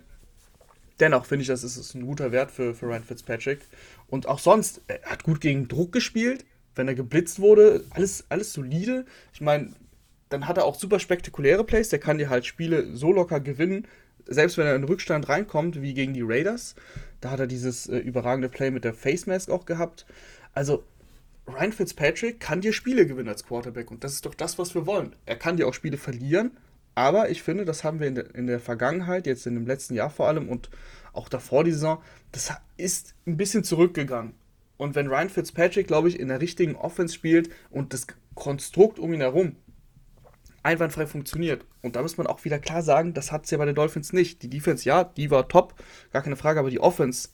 Dennoch 0.99 1.25
finde 1.25 1.41
ich, 1.41 1.47
das 1.47 1.63
ist 1.63 1.93
ein 1.93 2.05
guter 2.05 2.31
Wert 2.31 2.51
für, 2.51 2.73
für 2.73 2.85
Ryan 2.85 3.03
Fitzpatrick. 3.03 3.59
Und 4.07 4.27
auch 4.27 4.39
sonst, 4.39 4.81
er 4.87 5.01
hat 5.03 5.23
gut 5.23 5.41
gegen 5.41 5.67
Druck 5.67 5.91
gespielt. 5.91 6.45
Wenn 6.75 6.87
er 6.87 6.95
geblitzt 6.95 7.39
wurde, 7.39 7.83
alles, 7.91 8.25
alles 8.29 8.53
solide. 8.53 9.05
Ich 9.33 9.41
meine, 9.41 9.73
dann 10.29 10.47
hat 10.47 10.57
er 10.57 10.65
auch 10.65 10.75
super 10.75 10.99
spektakuläre 10.99 11.63
Plays. 11.63 11.89
Der 11.89 11.99
kann 11.99 12.17
dir 12.17 12.29
halt 12.29 12.45
Spiele 12.45 12.95
so 12.95 13.11
locker 13.11 13.39
gewinnen, 13.39 13.87
selbst 14.25 14.57
wenn 14.57 14.67
er 14.67 14.75
in 14.75 14.83
Rückstand 14.83 15.29
reinkommt, 15.29 15.81
wie 15.81 15.93
gegen 15.93 16.13
die 16.13 16.23
Raiders. 16.23 16.75
Da 17.21 17.31
hat 17.31 17.39
er 17.39 17.47
dieses 17.47 17.87
äh, 17.87 17.97
überragende 17.97 18.49
Play 18.49 18.71
mit 18.71 18.83
der 18.83 18.93
Face 18.93 19.27
Mask 19.27 19.49
auch 19.49 19.65
gehabt. 19.65 20.05
Also, 20.53 20.83
Ryan 21.47 21.71
Fitzpatrick 21.71 22.39
kann 22.39 22.61
dir 22.61 22.73
Spiele 22.73 23.05
gewinnen 23.05 23.29
als 23.29 23.45
Quarterback 23.45 23.91
und 23.91 24.03
das 24.03 24.13
ist 24.13 24.25
doch 24.25 24.33
das, 24.33 24.57
was 24.57 24.73
wir 24.73 24.87
wollen. 24.87 25.15
Er 25.25 25.35
kann 25.35 25.57
dir 25.57 25.67
auch 25.67 25.75
Spiele 25.75 25.97
verlieren, 25.97 26.57
aber 26.95 27.29
ich 27.29 27.43
finde, 27.43 27.65
das 27.65 27.83
haben 27.83 27.99
wir 27.99 28.07
in 28.07 28.15
der, 28.15 28.33
in 28.33 28.47
der 28.47 28.59
Vergangenheit, 28.59 29.27
jetzt 29.27 29.45
in 29.45 29.53
dem 29.53 29.67
letzten 29.67 29.93
Jahr 29.93 30.09
vor 30.09 30.27
allem 30.27 30.49
und 30.49 30.69
auch 31.15 31.29
davor 31.29 31.63
die 31.63 31.71
Saison, 31.71 32.01
das 32.31 32.51
ist 32.77 33.15
ein 33.25 33.37
bisschen 33.37 33.63
zurückgegangen. 33.63 34.33
Und 34.77 34.95
wenn 34.95 35.07
Ryan 35.07 35.29
Fitzpatrick, 35.29 35.87
glaube 35.87 36.09
ich, 36.09 36.19
in 36.19 36.27
der 36.27 36.41
richtigen 36.41 36.75
Offense 36.75 37.13
spielt 37.13 37.49
und 37.69 37.93
das 37.93 38.07
Konstrukt 38.35 38.99
um 38.99 39.13
ihn 39.13 39.21
herum 39.21 39.55
einwandfrei 40.63 41.05
funktioniert. 41.05 41.63
Und 41.83 41.95
da 41.95 42.01
muss 42.01 42.17
man 42.17 42.25
auch 42.25 42.43
wieder 42.43 42.57
klar 42.57 42.81
sagen, 42.81 43.13
das 43.13 43.31
hat 43.31 43.45
es 43.45 43.51
ja 43.51 43.57
bei 43.59 43.65
den 43.65 43.75
Dolphins 43.75 44.13
nicht. 44.13 44.41
Die 44.41 44.49
Defense, 44.49 44.83
ja, 44.83 45.03
die 45.03 45.29
war 45.29 45.47
top, 45.47 45.75
gar 46.11 46.23
keine 46.23 46.35
Frage, 46.35 46.59
aber 46.59 46.71
die 46.71 46.79
Offense, 46.79 47.29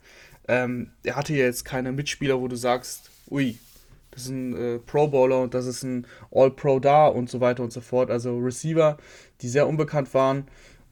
ähm, 0.50 0.91
er 1.03 1.15
hatte 1.15 1.34
ja 1.34 1.46
jetzt 1.46 1.63
keine 1.63 1.94
Mitspieler, 1.94 2.41
wo 2.41 2.50
du 2.50 2.58
sagst, 2.58 3.10
ui, 3.29 3.58
das 4.12 4.24
ist 4.24 4.29
ein 4.29 4.55
äh, 4.55 4.79
Pro 4.79 5.08
Bowler 5.08 5.41
und 5.41 5.53
das 5.53 5.65
ist 5.65 5.84
ein 5.84 6.05
All-Pro 6.29 6.82
da 6.82 7.08
und 7.08 7.29
so 7.29 7.39
weiter 7.39 7.63
und 7.63 7.72
so 7.72 7.79
fort. 7.79 8.12
Also 8.12 8.38
Receiver, 8.38 8.98
die 9.39 9.48
sehr 9.48 9.65
unbekannt 9.65 10.13
waren, 10.13 10.50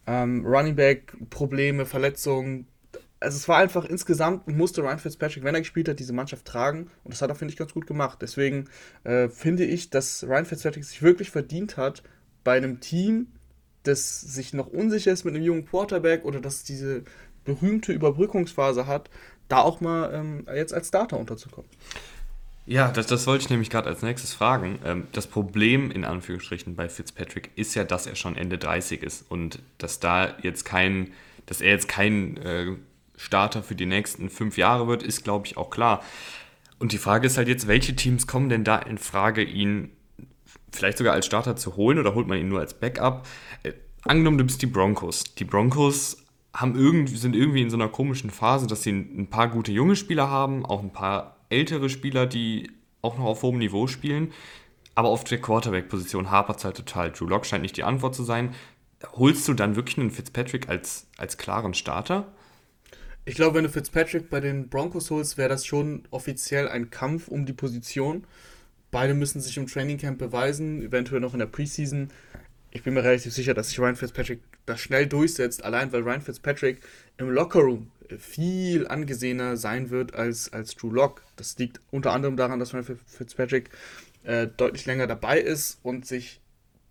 ähm, 0.07 0.45
Running 0.45 0.75
Back, 0.75 1.13
Probleme, 1.29 1.85
Verletzungen. 1.85 2.67
Also 3.19 3.35
es 3.37 3.47
war 3.47 3.57
einfach 3.57 3.85
insgesamt, 3.85 4.47
musste 4.47 4.81
Ryan 4.81 4.99
Fitzpatrick, 4.99 5.43
wenn 5.43 5.53
er 5.53 5.61
gespielt 5.61 5.89
hat, 5.89 5.99
diese 5.99 6.13
Mannschaft 6.13 6.45
tragen 6.45 6.89
und 7.03 7.13
das 7.13 7.21
hat 7.21 7.29
er, 7.29 7.35
finde 7.35 7.51
ich, 7.51 7.57
ganz 7.57 7.73
gut 7.73 7.85
gemacht. 7.85 8.19
Deswegen 8.21 8.69
äh, 9.03 9.27
finde 9.27 9.65
ich, 9.65 9.89
dass 9.89 10.23
Ryan 10.23 10.45
Fitzpatrick 10.45 10.85
sich 10.85 11.01
wirklich 11.01 11.29
verdient 11.29 11.75
hat, 11.75 12.03
bei 12.43 12.55
einem 12.55 12.79
Team, 12.79 13.27
das 13.83 14.21
sich 14.21 14.53
noch 14.53 14.67
unsicher 14.67 15.11
ist 15.11 15.25
mit 15.25 15.35
einem 15.35 15.43
jungen 15.43 15.65
Quarterback 15.65 16.25
oder 16.25 16.39
das 16.39 16.63
diese 16.63 17.03
berühmte 17.43 17.91
Überbrückungsphase 17.91 18.87
hat, 18.87 19.09
da 19.47 19.59
auch 19.59 19.81
mal 19.81 20.13
ähm, 20.13 20.47
jetzt 20.53 20.73
als 20.73 20.87
Starter 20.87 21.17
unterzukommen. 21.17 21.69
Ja, 22.65 22.89
das, 22.91 23.07
das 23.07 23.25
wollte 23.25 23.45
ich 23.45 23.49
nämlich 23.49 23.71
gerade 23.71 23.89
als 23.89 24.03
nächstes 24.03 24.33
fragen. 24.33 24.77
Ähm, 24.85 25.07
das 25.11 25.25
Problem 25.25 25.89
in 25.89 26.05
Anführungsstrichen 26.05 26.75
bei 26.75 26.87
Fitzpatrick 26.87 27.49
ist 27.55 27.73
ja, 27.73 27.83
dass 27.83 28.05
er 28.05 28.15
schon 28.15 28.37
Ende 28.37 28.59
30 28.59 29.01
ist 29.01 29.25
und 29.27 29.59
dass 29.79 29.99
da 29.99 30.35
jetzt 30.43 30.65
kein, 30.65 31.11
dass 31.47 31.61
er 31.61 31.71
jetzt 31.71 31.87
kein 31.87 32.37
äh, 32.37 32.75
Starter 33.19 33.63
für 33.63 33.75
die 33.75 33.85
nächsten 33.85 34.29
fünf 34.29 34.57
Jahre 34.57 34.87
wird, 34.87 35.03
ist 35.03 35.25
glaube 35.25 35.45
ich 35.45 35.57
auch 35.57 35.69
klar. 35.69 36.01
Und 36.79 36.93
die 36.93 36.97
Frage 36.97 37.27
ist 37.27 37.37
halt 37.37 37.49
jetzt, 37.49 37.67
welche 37.67 37.93
Teams 37.93 38.25
kommen 38.25 38.47
denn 38.47 38.63
da 38.63 38.77
in 38.79 38.97
Frage, 38.97 39.43
ihn 39.43 39.91
vielleicht 40.71 40.97
sogar 40.97 41.13
als 41.13 41.25
Starter 41.25 41.57
zu 41.57 41.75
holen 41.75 41.99
oder 41.99 42.15
holt 42.15 42.27
man 42.27 42.37
ihn 42.37 42.47
nur 42.47 42.61
als 42.61 42.73
Backup? 42.73 43.27
Äh, 43.63 43.73
angenommen, 44.03 44.37
du 44.37 44.45
bist 44.45 44.61
die 44.61 44.67
Broncos. 44.67 45.35
Die 45.35 45.43
Broncos 45.43 46.23
haben 46.53 46.75
irgendwie, 46.75 47.17
sind 47.17 47.35
irgendwie 47.35 47.61
in 47.61 47.69
so 47.69 47.75
einer 47.75 47.89
komischen 47.89 48.29
Phase, 48.29 48.67
dass 48.67 48.83
sie 48.83 48.91
ein, 48.91 49.27
paar 49.29 49.49
gute 49.49 49.73
junge 49.73 49.97
Spieler 49.97 50.29
haben, 50.29 50.65
auch 50.65 50.81
ein 50.81 50.93
paar 50.93 51.35
ältere 51.49 51.89
Spieler, 51.89 52.25
die 52.25 52.71
auch 53.01 53.17
noch 53.17 53.25
auf 53.25 53.43
hohem 53.43 53.57
Niveau 53.57 53.87
spielen. 53.87 54.31
Aber 54.95 55.09
auf 55.09 55.25
der 55.25 55.41
Quarterback-Position 55.41 56.31
hapert 56.31 56.59
es 56.59 56.65
halt 56.65 56.77
total. 56.77 57.11
Drew 57.11 57.27
Lock 57.27 57.45
scheint 57.45 57.63
nicht 57.63 57.75
die 57.75 57.83
Antwort 57.83 58.15
zu 58.15 58.23
sein. 58.23 58.55
Holst 59.13 59.45
du 59.47 59.53
dann 59.53 59.75
wirklich 59.75 59.97
einen 59.97 60.11
Fitzpatrick 60.11 60.69
als, 60.69 61.07
als 61.17 61.37
klaren 61.37 61.73
Starter? 61.73 62.31
Ich 63.29 63.35
glaube, 63.35 63.57
wenn 63.57 63.63
du 63.63 63.69
Fitzpatrick 63.69 64.31
bei 64.31 64.39
den 64.39 64.69
Broncos 64.69 65.11
holst, 65.11 65.37
wäre 65.37 65.49
das 65.49 65.63
schon 65.63 66.01
offiziell 66.09 66.67
ein 66.67 66.89
Kampf 66.89 67.27
um 67.27 67.45
die 67.45 67.53
Position. 67.53 68.23
Beide 68.89 69.13
müssen 69.13 69.39
sich 69.39 69.55
im 69.55 69.67
Trainingcamp 69.67 70.17
beweisen, 70.17 70.81
eventuell 70.81 71.21
noch 71.21 71.33
in 71.33 71.39
der 71.39 71.45
Preseason. 71.45 72.09
Ich 72.71 72.81
bin 72.81 72.95
mir 72.95 73.03
relativ 73.03 73.31
sicher, 73.31 73.53
dass 73.53 73.69
sich 73.69 73.79
Ryan 73.79 73.95
Fitzpatrick 73.95 74.39
das 74.65 74.79
schnell 74.79 75.05
durchsetzt, 75.05 75.63
allein 75.63 75.91
weil 75.91 76.01
Ryan 76.01 76.23
Fitzpatrick 76.23 76.81
im 77.19 77.29
Lockerroom 77.29 77.91
viel 78.17 78.87
angesehener 78.87 79.57
sein 79.57 79.91
wird 79.91 80.15
als, 80.15 80.51
als 80.51 80.75
Drew 80.75 80.89
Lock. 80.89 81.21
Das 81.35 81.55
liegt 81.59 81.81
unter 81.91 82.13
anderem 82.13 82.35
daran, 82.35 82.59
dass 82.59 82.73
Ryan 82.73 82.97
Fitzpatrick 83.05 83.69
äh, 84.23 84.47
deutlich 84.57 84.87
länger 84.87 85.05
dabei 85.05 85.39
ist 85.39 85.77
und 85.83 86.07
sich 86.07 86.41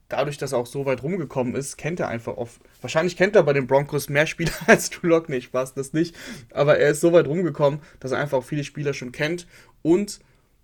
dadurch, 0.09 0.39
dass 0.39 0.53
er 0.53 0.59
auch 0.59 0.67
so 0.67 0.87
weit 0.87 1.03
rumgekommen 1.03 1.55
ist, 1.55 1.77
kennt 1.77 2.01
er 2.01 2.09
einfach 2.09 2.37
oft. 2.37 2.61
Wahrscheinlich 2.81 3.17
kennt 3.17 3.37
er 3.37 3.43
bei 3.43 3.53
den 3.53 3.67
Broncos 3.67 4.09
mehr 4.09 4.27
Spieler 4.27 4.53
als 4.67 4.91
Drew 4.91 5.09
Lock. 5.09 5.29
Nee, 5.29 5.41
Spaß, 5.41 5.75
das 5.75 5.93
nicht. 5.93 6.17
Aber 6.53 6.79
er 6.79 6.91
ist 6.91 7.01
so 7.01 7.13
weit 7.13 7.27
rumgekommen, 7.27 7.81
dass 8.01 8.13
er 8.13 8.19
einfach 8.19 8.39
auch 8.39 8.45
viele 8.45 8.65
Spieler 8.65 8.95
schon 8.95 9.13
kennt 9.13 9.47
und 9.83 10.21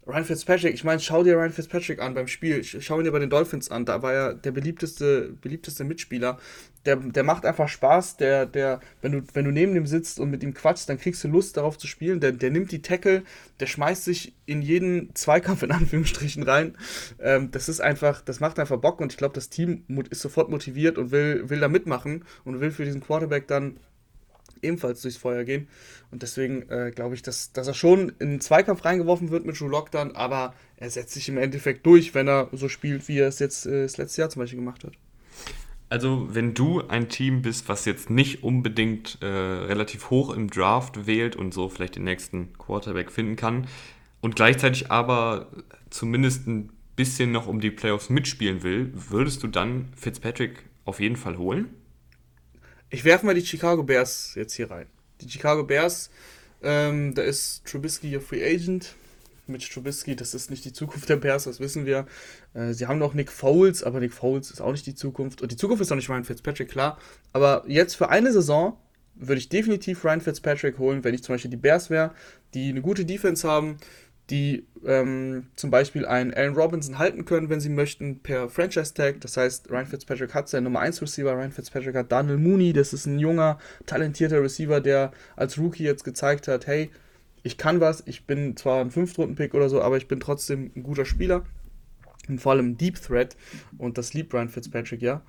Ryan 0.06 0.24
Fitzpatrick, 0.24 0.74
ich 0.74 0.84
meine, 0.84 1.00
schau 1.00 1.22
dir 1.22 1.36
Ryan 1.36 1.52
Fitzpatrick 1.52 2.00
an 2.00 2.12
beim 2.12 2.28
Spiel. 2.28 2.62
Schau 2.62 2.98
ihn 2.98 3.04
dir 3.04 3.12
bei 3.12 3.18
den 3.18 3.30
Dolphins 3.30 3.70
an. 3.70 3.86
Da 3.86 4.02
war 4.02 4.12
er 4.12 4.34
der 4.34 4.50
beliebteste, 4.52 5.34
beliebteste 5.40 5.84
Mitspieler. 5.84 6.38
Der, 6.84 6.96
der 6.96 7.22
macht 7.22 7.46
einfach 7.46 7.68
Spaß. 7.68 8.18
Der, 8.18 8.44
der, 8.44 8.80
wenn 9.00 9.12
du, 9.12 9.22
wenn 9.32 9.46
du 9.46 9.50
neben 9.50 9.74
ihm 9.74 9.86
sitzt 9.86 10.20
und 10.20 10.30
mit 10.30 10.42
ihm 10.42 10.52
quatschst, 10.52 10.88
dann 10.90 10.98
kriegst 10.98 11.24
du 11.24 11.28
Lust 11.28 11.56
darauf 11.56 11.78
zu 11.78 11.86
spielen. 11.86 12.20
Der, 12.20 12.32
der 12.32 12.50
nimmt 12.50 12.70
die 12.70 12.82
Tackle, 12.82 13.22
der 13.60 13.66
schmeißt 13.66 14.04
sich 14.04 14.34
in 14.44 14.60
jeden 14.60 15.14
Zweikampf 15.14 15.62
in 15.62 15.72
Anführungsstrichen 15.72 16.42
rein. 16.42 16.76
Ähm, 17.18 17.50
das 17.50 17.70
ist 17.70 17.80
einfach, 17.80 18.20
das 18.20 18.40
macht 18.40 18.58
einfach 18.58 18.76
Bock 18.76 19.00
und 19.00 19.12
ich 19.12 19.16
glaube, 19.16 19.34
das 19.34 19.48
Team 19.48 19.84
ist 20.10 20.20
sofort 20.20 20.50
motiviert 20.50 20.98
und 20.98 21.12
will, 21.12 21.48
will 21.48 21.60
da 21.60 21.68
mitmachen 21.68 22.24
und 22.44 22.60
will 22.60 22.72
für 22.72 22.84
diesen 22.84 23.00
Quarterback 23.00 23.48
dann 23.48 23.78
ebenfalls 24.64 25.02
durchs 25.02 25.16
Feuer 25.16 25.44
gehen. 25.44 25.68
Und 26.10 26.22
deswegen 26.22 26.68
äh, 26.70 26.92
glaube 26.94 27.14
ich, 27.14 27.22
dass, 27.22 27.52
dass 27.52 27.66
er 27.66 27.74
schon 27.74 28.10
in 28.18 28.30
den 28.30 28.40
Zweikampf 28.40 28.84
reingeworfen 28.84 29.30
wird 29.30 29.46
mit 29.46 29.58
Drew 29.58 29.68
Lock 29.68 29.90
dann, 29.90 30.12
aber 30.12 30.54
er 30.76 30.90
setzt 30.90 31.14
sich 31.14 31.28
im 31.28 31.38
Endeffekt 31.38 31.86
durch, 31.86 32.14
wenn 32.14 32.28
er 32.28 32.48
so 32.52 32.68
spielt, 32.68 33.08
wie 33.08 33.18
er 33.18 33.28
es 33.28 33.38
jetzt 33.38 33.66
äh, 33.66 33.82
das 33.82 33.96
letzte 33.96 34.22
Jahr 34.22 34.30
zum 34.30 34.40
Beispiel 34.40 34.58
gemacht 34.58 34.84
hat. 34.84 34.92
Also, 35.90 36.28
wenn 36.34 36.54
du 36.54 36.82
ein 36.88 37.08
Team 37.08 37.42
bist, 37.42 37.68
was 37.68 37.84
jetzt 37.84 38.10
nicht 38.10 38.42
unbedingt 38.42 39.18
äh, 39.20 39.26
relativ 39.26 40.10
hoch 40.10 40.34
im 40.34 40.50
Draft 40.50 41.06
wählt 41.06 41.36
und 41.36 41.54
so 41.54 41.68
vielleicht 41.68 41.96
den 41.96 42.04
nächsten 42.04 42.52
Quarterback 42.54 43.12
finden 43.12 43.36
kann 43.36 43.66
und 44.20 44.34
gleichzeitig 44.34 44.90
aber 44.90 45.52
zumindest 45.90 46.48
ein 46.48 46.70
bisschen 46.96 47.32
noch 47.32 47.46
um 47.46 47.60
die 47.60 47.70
Playoffs 47.70 48.08
mitspielen 48.10 48.62
will, 48.62 48.92
würdest 48.94 49.42
du 49.42 49.48
dann 49.48 49.88
Fitzpatrick 49.96 50.64
auf 50.84 51.00
jeden 51.00 51.16
Fall 51.16 51.38
holen? 51.38 51.68
Ich 52.94 53.04
werfe 53.04 53.26
mal 53.26 53.34
die 53.34 53.44
Chicago 53.44 53.82
Bears 53.82 54.36
jetzt 54.36 54.54
hier 54.54 54.70
rein. 54.70 54.86
Die 55.20 55.28
Chicago 55.28 55.64
Bears, 55.64 56.10
ähm, 56.62 57.12
da 57.12 57.22
ist 57.22 57.64
Trubisky 57.64 58.08
ihr 58.08 58.20
Free 58.20 58.44
Agent. 58.44 58.94
Mit 59.48 59.68
Trubisky, 59.68 60.14
das 60.14 60.32
ist 60.32 60.48
nicht 60.48 60.64
die 60.64 60.72
Zukunft 60.72 61.08
der 61.08 61.16
Bears, 61.16 61.42
das 61.42 61.58
wissen 61.58 61.86
wir. 61.86 62.06
Äh, 62.54 62.72
sie 62.72 62.86
haben 62.86 63.00
noch 63.00 63.12
Nick 63.12 63.32
Foles, 63.32 63.82
aber 63.82 63.98
Nick 63.98 64.12
Foles 64.12 64.52
ist 64.52 64.60
auch 64.60 64.70
nicht 64.70 64.86
die 64.86 64.94
Zukunft. 64.94 65.42
Und 65.42 65.50
die 65.50 65.56
Zukunft 65.56 65.82
ist 65.82 65.90
auch 65.90 65.96
nicht 65.96 66.08
Ryan 66.08 66.22
Fitzpatrick, 66.22 66.68
klar. 66.68 66.96
Aber 67.32 67.64
jetzt 67.66 67.96
für 67.96 68.10
eine 68.10 68.32
Saison 68.32 68.78
würde 69.16 69.40
ich 69.40 69.48
definitiv 69.48 70.04
Ryan 70.04 70.20
Fitzpatrick 70.20 70.78
holen, 70.78 71.02
wenn 71.02 71.14
ich 71.14 71.24
zum 71.24 71.34
Beispiel 71.34 71.50
die 71.50 71.56
Bears 71.56 71.90
wäre, 71.90 72.14
die 72.54 72.68
eine 72.68 72.80
gute 72.80 73.04
Defense 73.04 73.46
haben, 73.46 73.78
die 74.30 74.64
ähm, 74.86 75.46
zum 75.56 75.70
Beispiel 75.70 76.06
einen 76.06 76.32
Allen 76.32 76.54
Robinson 76.54 76.98
halten 76.98 77.24
können, 77.24 77.50
wenn 77.50 77.60
sie 77.60 77.68
möchten, 77.68 78.20
per 78.20 78.48
Franchise-Tag. 78.48 79.20
Das 79.20 79.36
heißt, 79.36 79.70
Ryan 79.70 79.86
Fitzpatrick 79.86 80.34
hat 80.34 80.48
seinen 80.48 80.64
Nummer 80.64 80.80
1 80.80 81.02
Receiver, 81.02 81.32
Ryan 81.32 81.52
Fitzpatrick 81.52 81.94
hat 81.94 82.10
Daniel 82.10 82.38
Mooney, 82.38 82.72
das 82.72 82.92
ist 82.92 83.06
ein 83.06 83.18
junger, 83.18 83.58
talentierter 83.86 84.42
Receiver, 84.42 84.80
der 84.80 85.12
als 85.36 85.58
Rookie 85.58 85.84
jetzt 85.84 86.04
gezeigt 86.04 86.48
hat, 86.48 86.66
hey, 86.66 86.90
ich 87.42 87.58
kann 87.58 87.80
was, 87.80 88.02
ich 88.06 88.24
bin 88.24 88.56
zwar 88.56 88.80
ein 88.80 88.90
Fünftrunden-Pick 88.90 89.52
oder 89.52 89.68
so, 89.68 89.82
aber 89.82 89.98
ich 89.98 90.08
bin 90.08 90.20
trotzdem 90.20 90.70
ein 90.74 90.82
guter 90.82 91.04
Spieler. 91.04 91.44
Und 92.26 92.40
vor 92.40 92.52
allem 92.52 92.78
Deep 92.78 93.00
Threat. 93.02 93.36
Und 93.76 93.98
das 93.98 94.14
liebt 94.14 94.32
Ryan 94.32 94.48
Fitzpatrick, 94.48 95.02
ja. 95.02 95.20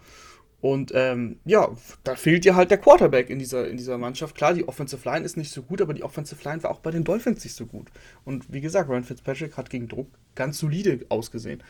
Und 0.65 0.91
ähm, 0.95 1.38
ja, 1.45 1.69
da 2.03 2.15
fehlt 2.15 2.43
dir 2.43 2.55
halt 2.55 2.72
der 2.72 2.79
Quarterback 2.79 3.29
in 3.29 3.38
dieser, 3.38 3.67
in 3.67 3.77
dieser 3.77 4.00
Mannschaft. 4.00 4.34
Klar, 4.34 4.55
die 4.55 4.67
Offensive 4.67 5.07
Line 5.07 5.24
ist 5.24 5.38
nicht 5.38 5.51
so 5.51 5.62
gut, 5.62 5.79
aber 5.79 5.93
die 5.93 6.01
Offensive 6.01 6.43
Line 6.43 6.63
war 6.63 6.72
auch 6.72 6.79
bei 6.79 6.89
den 6.89 7.03
Dolphins 7.03 7.43
nicht 7.43 7.55
so 7.55 7.67
gut. 7.67 7.89
Und 8.24 8.51
wie 8.51 8.62
gesagt, 8.62 8.89
Ryan 8.89 9.03
Fitzpatrick 9.03 9.57
hat 9.57 9.69
gegen 9.69 9.88
Druck 9.88 10.07
ganz 10.34 10.57
solide 10.57 11.05
ausgesehen. 11.10 11.62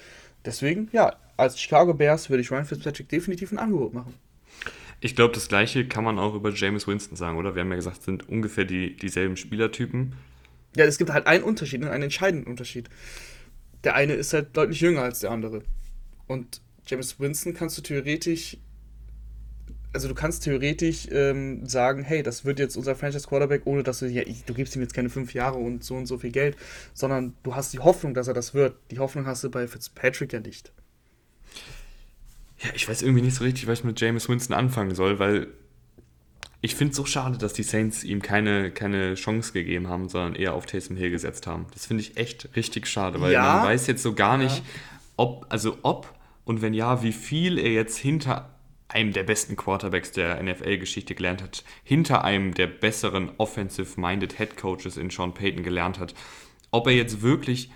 Deswegen, 0.45 0.87
ja, 0.93 1.17
als 1.35 1.59
Chicago 1.59 1.93
Bears 1.93 2.29
würde 2.29 2.39
ich 2.39 2.49
Ryan 2.49 2.63
Fitzpatrick 2.63 3.09
definitiv 3.09 3.51
ein 3.51 3.57
Angebot 3.57 3.93
machen. 3.93 4.13
Ich 5.01 5.13
glaube, 5.13 5.33
das 5.33 5.49
gleiche 5.49 5.85
kann 5.89 6.05
man 6.05 6.17
auch 6.17 6.33
über 6.33 6.53
James 6.53 6.87
Winston 6.87 7.17
sagen, 7.17 7.37
oder? 7.37 7.53
Wir 7.53 7.63
haben 7.63 7.71
ja 7.71 7.75
gesagt, 7.75 7.97
es 7.97 8.05
sind 8.05 8.29
ungefähr 8.29 8.63
die, 8.63 8.95
dieselben 8.95 9.35
Spielertypen. 9.35 10.13
Ja, 10.77 10.85
es 10.85 10.97
gibt 10.97 11.11
halt 11.11 11.27
einen 11.27 11.43
Unterschied, 11.43 11.83
einen 11.83 12.03
entscheidenden 12.03 12.47
Unterschied. 12.47 12.89
Der 13.83 13.95
eine 13.95 14.13
ist 14.13 14.31
halt 14.31 14.55
deutlich 14.55 14.79
jünger 14.79 15.01
als 15.01 15.19
der 15.19 15.31
andere. 15.31 15.63
Und 16.27 16.61
James 16.87 17.19
Winston 17.19 17.53
kannst 17.53 17.77
du 17.77 17.81
theoretisch 17.81 18.57
also 19.95 20.09
du 20.09 20.13
kannst 20.13 20.43
theoretisch 20.43 21.07
ähm, 21.09 21.65
sagen, 21.65 22.03
hey, 22.03 22.21
das 22.21 22.43
wird 22.43 22.59
jetzt 22.59 22.75
unser 22.75 22.95
Franchise 22.95 23.27
Quarterback, 23.27 23.61
ohne 23.63 23.81
dass 23.81 23.99
du, 23.99 24.07
ja, 24.07 24.23
du 24.45 24.53
gibst 24.53 24.75
ihm 24.75 24.81
jetzt 24.81 24.93
keine 24.93 25.09
fünf 25.09 25.33
Jahre 25.33 25.57
und 25.57 25.85
so 25.85 25.95
und 25.95 26.05
so 26.05 26.17
viel 26.17 26.31
Geld, 26.31 26.57
sondern 26.93 27.33
du 27.43 27.55
hast 27.55 27.71
die 27.71 27.79
Hoffnung, 27.79 28.13
dass 28.13 28.27
er 28.27 28.33
das 28.33 28.53
wird. 28.53 28.75
Die 28.91 28.99
Hoffnung 28.99 29.25
hast 29.25 29.43
du 29.45 29.49
bei 29.49 29.67
Fitzpatrick 29.67 30.33
ja 30.33 30.41
nicht. 30.41 30.73
Ja, 32.59 32.69
ich 32.75 32.87
weiß 32.87 33.01
irgendwie 33.03 33.21
nicht 33.21 33.35
so 33.35 33.45
richtig, 33.45 33.67
was 33.67 33.79
ich 33.79 33.85
mit 33.85 33.99
James 33.99 34.27
Winston 34.27 34.53
anfangen 34.53 34.95
soll, 34.95 35.17
weil 35.17 35.47
ich 36.59 36.75
finde 36.75 36.91
es 36.91 36.97
so 36.97 37.05
schade, 37.05 37.37
dass 37.37 37.53
die 37.53 37.63
Saints 37.63 38.03
ihm 38.03 38.21
keine, 38.21 38.71
keine 38.71 39.13
Chance 39.15 39.53
gegeben 39.53 39.87
haben, 39.87 40.09
sondern 40.09 40.35
eher 40.35 40.55
auf 40.55 40.65
Taysom 40.65 40.97
Hill 40.97 41.11
gesetzt 41.11 41.47
haben. 41.47 41.67
Das 41.73 41.85
finde 41.85 42.01
ich 42.01 42.17
echt 42.17 42.49
richtig 42.57 42.87
schade, 42.87 43.21
weil 43.21 43.31
ja. 43.31 43.57
man 43.57 43.67
weiß 43.67 43.87
jetzt 43.87 44.03
so 44.03 44.13
gar 44.13 44.37
nicht, 44.37 44.57
ja. 44.57 44.63
ob, 45.15 45.45
also 45.47 45.77
ob 45.83 46.13
und 46.43 46.61
wenn 46.61 46.73
ja, 46.73 47.01
wie 47.01 47.13
viel 47.13 47.57
er 47.57 47.71
jetzt 47.71 47.97
hinter 47.97 48.54
einem 48.87 49.13
der 49.13 49.23
besten 49.23 49.55
Quarterbacks 49.55 50.11
der 50.11 50.41
NFL-Geschichte 50.41 51.15
gelernt 51.15 51.41
hat, 51.41 51.63
hinter 51.83 52.23
einem 52.23 52.53
der 52.53 52.67
besseren 52.67 53.31
offensive-minded 53.37 54.37
Head 54.37 54.57
Coaches 54.57 54.97
in 54.97 55.09
Sean 55.09 55.33
Payton 55.33 55.63
gelernt 55.63 55.99
hat. 55.99 56.13
Ob 56.71 56.87
er 56.87 56.93
jetzt 56.93 57.21
wirklich 57.21 57.71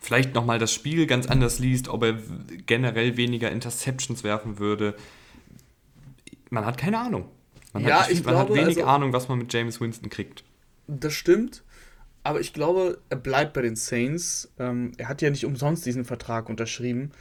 vielleicht 0.00 0.34
nochmal 0.34 0.58
das 0.58 0.72
Spiel 0.72 1.06
ganz 1.06 1.26
anders 1.26 1.58
liest, 1.58 1.88
ob 1.88 2.02
er 2.04 2.18
generell 2.66 3.16
weniger 3.16 3.50
Interceptions 3.50 4.24
werfen 4.24 4.58
würde. 4.58 4.96
Man 6.50 6.64
hat 6.64 6.78
keine 6.78 6.98
Ahnung. 6.98 7.28
Man, 7.72 7.84
ja, 7.84 8.02
hat, 8.02 8.10
ich, 8.10 8.24
man 8.24 8.34
glaube, 8.34 8.52
hat 8.52 8.58
wenig 8.58 8.78
also, 8.78 8.88
Ahnung, 8.88 9.12
was 9.12 9.28
man 9.28 9.38
mit 9.38 9.52
James 9.52 9.80
Winston 9.80 10.10
kriegt. 10.10 10.44
Das 10.86 11.14
stimmt. 11.14 11.62
Aber 12.24 12.40
ich 12.40 12.52
glaube, 12.52 12.98
er 13.08 13.16
bleibt 13.16 13.52
bei 13.52 13.62
den 13.62 13.76
Saints. 13.76 14.52
Ähm, 14.58 14.92
er 14.96 15.08
hat 15.08 15.22
ja 15.22 15.30
nicht 15.30 15.44
umsonst 15.44 15.84
diesen 15.86 16.04
Vertrag 16.04 16.48
unterschrieben 16.48 17.12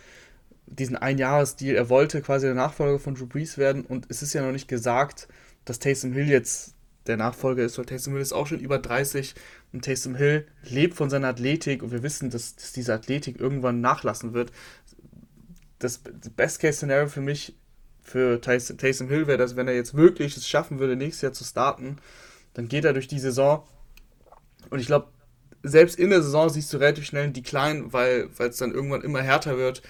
diesen 0.71 0.95
Einjahresdeal. 0.95 1.75
Er 1.75 1.89
wollte 1.89 2.21
quasi 2.21 2.45
der 2.45 2.55
Nachfolger 2.55 2.99
von 2.99 3.15
Drew 3.15 3.27
Brees 3.27 3.57
werden 3.57 3.85
und 3.85 4.05
es 4.09 4.21
ist 4.21 4.33
ja 4.33 4.41
noch 4.41 4.51
nicht 4.51 4.67
gesagt, 4.67 5.27
dass 5.65 5.79
Taysom 5.79 6.13
Hill 6.13 6.29
jetzt 6.29 6.75
der 7.07 7.17
Nachfolger 7.17 7.63
ist, 7.63 7.77
weil 7.77 7.85
Taysom 7.85 8.13
Hill 8.13 8.21
ist 8.21 8.33
auch 8.33 8.47
schon 8.47 8.59
über 8.59 8.79
30 8.79 9.35
und 9.73 9.83
Taysom 9.83 10.15
Hill 10.15 10.47
lebt 10.63 10.95
von 10.95 11.09
seiner 11.09 11.27
Athletik 11.27 11.83
und 11.83 11.91
wir 11.91 12.03
wissen, 12.03 12.29
dass, 12.29 12.55
dass 12.55 12.73
diese 12.73 12.93
Athletik 12.93 13.39
irgendwann 13.39 13.81
nachlassen 13.81 14.33
wird. 14.33 14.51
Das, 15.79 15.99
Best-Case-Szenario 16.35 17.07
für 17.07 17.21
mich, 17.21 17.55
für 18.01 18.39
Taysom 18.39 19.09
Hill 19.09 19.27
wäre, 19.27 19.37
dass 19.37 19.55
wenn 19.55 19.67
er 19.67 19.75
jetzt 19.75 19.95
wirklich 19.95 20.37
es 20.37 20.47
schaffen 20.47 20.79
würde, 20.79 20.95
nächstes 20.95 21.21
Jahr 21.21 21.33
zu 21.33 21.43
starten, 21.43 21.97
dann 22.53 22.67
geht 22.67 22.85
er 22.85 22.93
durch 22.93 23.07
die 23.07 23.19
Saison 23.19 23.63
und 24.69 24.79
ich 24.79 24.87
glaube, 24.87 25.07
selbst 25.63 25.99
in 25.99 26.09
der 26.09 26.23
Saison 26.23 26.49
siehst 26.49 26.73
du 26.73 26.77
relativ 26.77 27.05
schnell 27.05 27.25
einen 27.25 27.33
Decline, 27.33 27.93
weil 27.93 28.29
es 28.39 28.57
dann 28.57 28.71
irgendwann 28.71 29.01
immer 29.01 29.21
härter 29.21 29.57
wird 29.57 29.81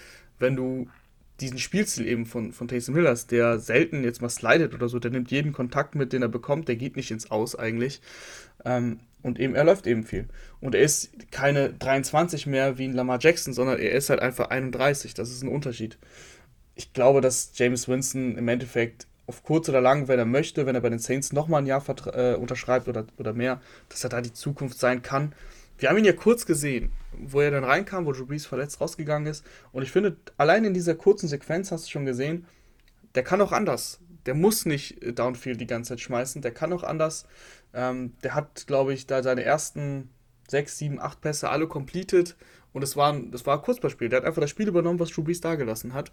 wenn 0.42 0.56
du 0.56 0.88
diesen 1.40 1.58
Spielstil 1.58 2.08
eben 2.08 2.26
von, 2.26 2.52
von 2.52 2.68
Taysom 2.68 2.96
Hill 2.96 3.08
hast, 3.08 3.32
der 3.32 3.60
selten 3.60 4.04
jetzt 4.04 4.22
mal 4.22 4.30
slidet 4.30 4.74
oder 4.74 4.88
so, 4.88 5.00
der 5.00 5.12
nimmt 5.12 5.32
jeden 5.32 5.54
Kontakt 5.54 5.96
mit, 5.96 6.14
den 6.14 6.22
er 6.22 6.30
bekommt, 6.30 6.68
der 6.68 6.76
geht 6.76 6.96
nicht 6.96 7.12
ins 7.12 7.32
Aus 7.32 7.56
eigentlich. 7.56 8.02
Ähm, 8.64 9.00
und 9.24 9.40
eben, 9.40 9.56
er 9.56 9.64
läuft 9.64 9.88
eben 9.88 10.04
viel. 10.04 10.28
Und 10.60 10.76
er 10.76 10.82
ist 10.82 11.10
keine 11.32 11.74
23 11.74 12.48
mehr 12.48 12.78
wie 12.78 12.86
ein 12.86 12.94
Lamar 12.94 13.20
Jackson, 13.20 13.54
sondern 13.54 13.80
er 13.80 13.92
ist 13.92 14.10
halt 14.10 14.20
einfach 14.20 14.50
31. 14.50 15.14
Das 15.14 15.30
ist 15.30 15.44
ein 15.44 15.50
Unterschied. 15.50 15.98
Ich 16.76 16.94
glaube, 16.94 17.22
dass 17.22 17.52
James 17.56 17.88
Winston 17.88 18.38
im 18.38 18.48
Endeffekt 18.48 19.08
auf 19.28 19.44
kurz 19.44 19.70
oder 19.70 19.82
lang, 19.82 20.08
wenn 20.08 20.20
er 20.20 20.26
möchte, 20.26 20.66
wenn 20.66 20.76
er 20.76 20.82
bei 20.82 20.90
den 20.90 21.00
Saints 21.00 21.32
nochmal 21.32 21.62
ein 21.62 21.68
Jahr 21.68 21.84
äh, 22.14 22.36
unterschreibt 22.36 22.88
oder, 22.88 23.06
oder 23.18 23.34
mehr, 23.34 23.62
dass 23.90 24.04
er 24.04 24.10
da 24.10 24.22
die 24.22 24.34
Zukunft 24.34 24.80
sein 24.80 25.02
kann. 25.02 25.34
Wir 25.82 25.90
haben 25.90 25.98
ihn 25.98 26.06
ja 26.06 26.14
kurz 26.14 26.46
gesehen, 26.46 26.92
wo 27.12 27.42
er 27.42 27.50
dann 27.50 27.64
reinkam, 27.64 28.06
wo 28.06 28.12
Drew 28.12 28.28
Brees 28.28 28.46
verletzt 28.46 28.80
rausgegangen 28.80 29.28
ist. 29.28 29.44
Und 29.72 29.82
ich 29.82 29.92
finde, 29.92 30.16
allein 30.38 30.64
in 30.64 30.76
dieser 30.76 30.94
kurzen 30.94 31.28
Sequenz 31.28 31.72
hast 31.72 31.88
du 31.88 31.90
schon 31.90 32.06
gesehen, 32.06 32.46
der 33.16 33.24
kann 33.24 33.42
auch 33.42 33.52
anders. 33.52 34.00
Der 34.28 34.36
muss 34.36 34.68
nicht 34.68 35.02
äh, 35.02 35.12
Downfield 35.12 35.60
die 35.60 35.66
ganze 35.66 35.90
Zeit 35.90 36.02
schmeißen, 36.02 36.44
der 36.44 36.52
kann 36.52 36.72
auch 36.72 36.84
anders. 36.84 37.26
Ähm, 37.74 38.14
der 38.22 38.36
hat, 38.36 38.68
glaube 38.68 38.94
ich, 38.94 39.08
da 39.08 39.24
seine 39.24 39.44
ersten 39.44 40.12
sechs, 40.48 40.78
sieben, 40.78 41.00
acht 41.00 41.20
Pässe 41.20 41.50
alle 41.50 41.68
completed. 41.68 42.36
Und 42.74 42.82
das 42.82 42.96
war, 42.96 43.20
das 43.20 43.48
war 43.48 43.58
ein 43.58 43.64
Kurzbeispiel. 43.64 44.08
Der 44.08 44.18
hat 44.18 44.26
einfach 44.26 44.42
das 44.42 44.52
Spiel 44.52 44.68
übernommen, 44.68 45.00
was 45.00 45.10
Drew 45.10 45.24
Brees 45.24 45.42
da 45.42 45.56
gelassen 45.56 45.96
hat. 45.96 46.12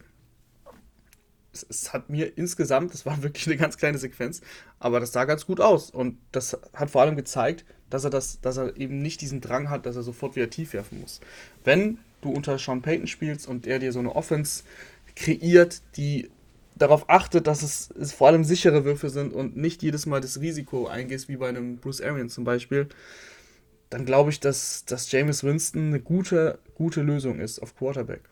Es, 1.62 1.66
es, 1.68 1.92
hat 1.92 2.10
mir 2.10 2.36
insgesamt, 2.36 2.92
das 2.92 3.06
war 3.06 3.22
wirklich 3.22 3.46
eine 3.46 3.56
ganz 3.56 3.76
kleine 3.76 3.98
Sequenz, 3.98 4.40
aber 4.78 5.00
das 5.00 5.12
sah 5.12 5.24
ganz 5.24 5.46
gut 5.46 5.60
aus. 5.60 5.90
Und 5.90 6.18
das 6.32 6.58
hat 6.72 6.90
vor 6.90 7.02
allem 7.02 7.16
gezeigt, 7.16 7.64
dass 7.90 8.04
er, 8.04 8.10
das, 8.10 8.40
dass 8.40 8.56
er 8.56 8.76
eben 8.76 9.00
nicht 9.00 9.20
diesen 9.20 9.40
Drang 9.40 9.70
hat, 9.70 9.86
dass 9.86 9.96
er 9.96 10.02
sofort 10.02 10.36
wieder 10.36 10.50
tief 10.50 10.72
werfen 10.72 11.00
muss. 11.00 11.20
Wenn 11.64 11.98
du 12.20 12.30
unter 12.30 12.58
Sean 12.58 12.82
Payton 12.82 13.06
spielst 13.06 13.48
und 13.48 13.66
er 13.66 13.78
dir 13.78 13.92
so 13.92 13.98
eine 13.98 14.14
Offense 14.14 14.64
kreiert, 15.16 15.82
die 15.96 16.30
darauf 16.76 17.08
achtet, 17.08 17.46
dass 17.46 17.62
es, 17.62 17.90
es 17.90 18.12
vor 18.12 18.28
allem 18.28 18.44
sichere 18.44 18.84
Würfe 18.84 19.10
sind 19.10 19.32
und 19.32 19.56
nicht 19.56 19.82
jedes 19.82 20.06
Mal 20.06 20.20
das 20.20 20.40
Risiko 20.40 20.86
eingehst, 20.86 21.28
wie 21.28 21.36
bei 21.36 21.48
einem 21.48 21.78
Bruce 21.78 22.00
Arians 22.00 22.34
zum 22.34 22.44
Beispiel, 22.44 22.88
dann 23.90 24.04
glaube 24.04 24.30
ich, 24.30 24.40
dass, 24.40 24.84
dass 24.84 25.10
James 25.10 25.42
Winston 25.42 25.88
eine 25.88 26.00
gute, 26.00 26.58
gute 26.74 27.02
Lösung 27.02 27.40
ist 27.40 27.60
auf 27.60 27.74
Quarterback. 27.74 28.22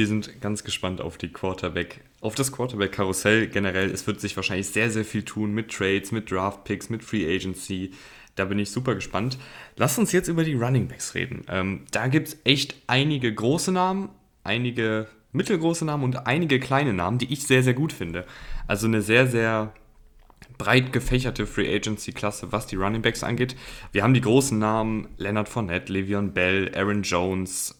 Wir 0.00 0.06
sind 0.06 0.40
ganz 0.40 0.64
gespannt 0.64 1.02
auf 1.02 1.18
die 1.18 1.28
Quarterback, 1.28 2.00
auf 2.22 2.34
das 2.34 2.52
Quarterback-Karussell 2.52 3.48
generell. 3.48 3.90
Es 3.90 4.06
wird 4.06 4.18
sich 4.18 4.34
wahrscheinlich 4.34 4.68
sehr, 4.68 4.90
sehr 4.90 5.04
viel 5.04 5.24
tun 5.24 5.52
mit 5.52 5.70
Trades, 5.70 6.10
mit 6.10 6.30
Draft-Picks, 6.30 6.88
mit 6.88 7.04
Free 7.04 7.26
Agency. 7.26 7.90
Da 8.34 8.46
bin 8.46 8.58
ich 8.58 8.70
super 8.70 8.94
gespannt. 8.94 9.36
Lass 9.76 9.98
uns 9.98 10.12
jetzt 10.12 10.28
über 10.28 10.42
die 10.42 10.54
Running 10.54 10.88
Backs 10.88 11.14
reden. 11.14 11.44
Ähm, 11.48 11.82
da 11.90 12.06
gibt 12.06 12.28
es 12.28 12.38
echt 12.44 12.76
einige 12.86 13.34
große 13.34 13.72
Namen, 13.72 14.08
einige 14.42 15.06
mittelgroße 15.32 15.84
Namen 15.84 16.04
und 16.04 16.26
einige 16.26 16.60
kleine 16.60 16.94
Namen, 16.94 17.18
die 17.18 17.30
ich 17.30 17.46
sehr, 17.46 17.62
sehr 17.62 17.74
gut 17.74 17.92
finde. 17.92 18.24
Also 18.66 18.86
eine 18.86 19.02
sehr, 19.02 19.26
sehr 19.26 19.74
breit 20.56 20.94
gefächerte 20.94 21.46
Free 21.46 21.76
Agency 21.76 22.12
Klasse, 22.12 22.52
was 22.52 22.66
die 22.66 22.76
Running 22.76 23.02
Backs 23.02 23.22
angeht. 23.22 23.54
Wir 23.92 24.02
haben 24.02 24.14
die 24.14 24.22
großen 24.22 24.58
Namen 24.58 25.08
Leonard 25.18 25.50
Fournette, 25.50 25.92
Le'Veon 25.92 26.30
Bell, 26.30 26.72
Aaron 26.74 27.02
Jones, 27.02 27.79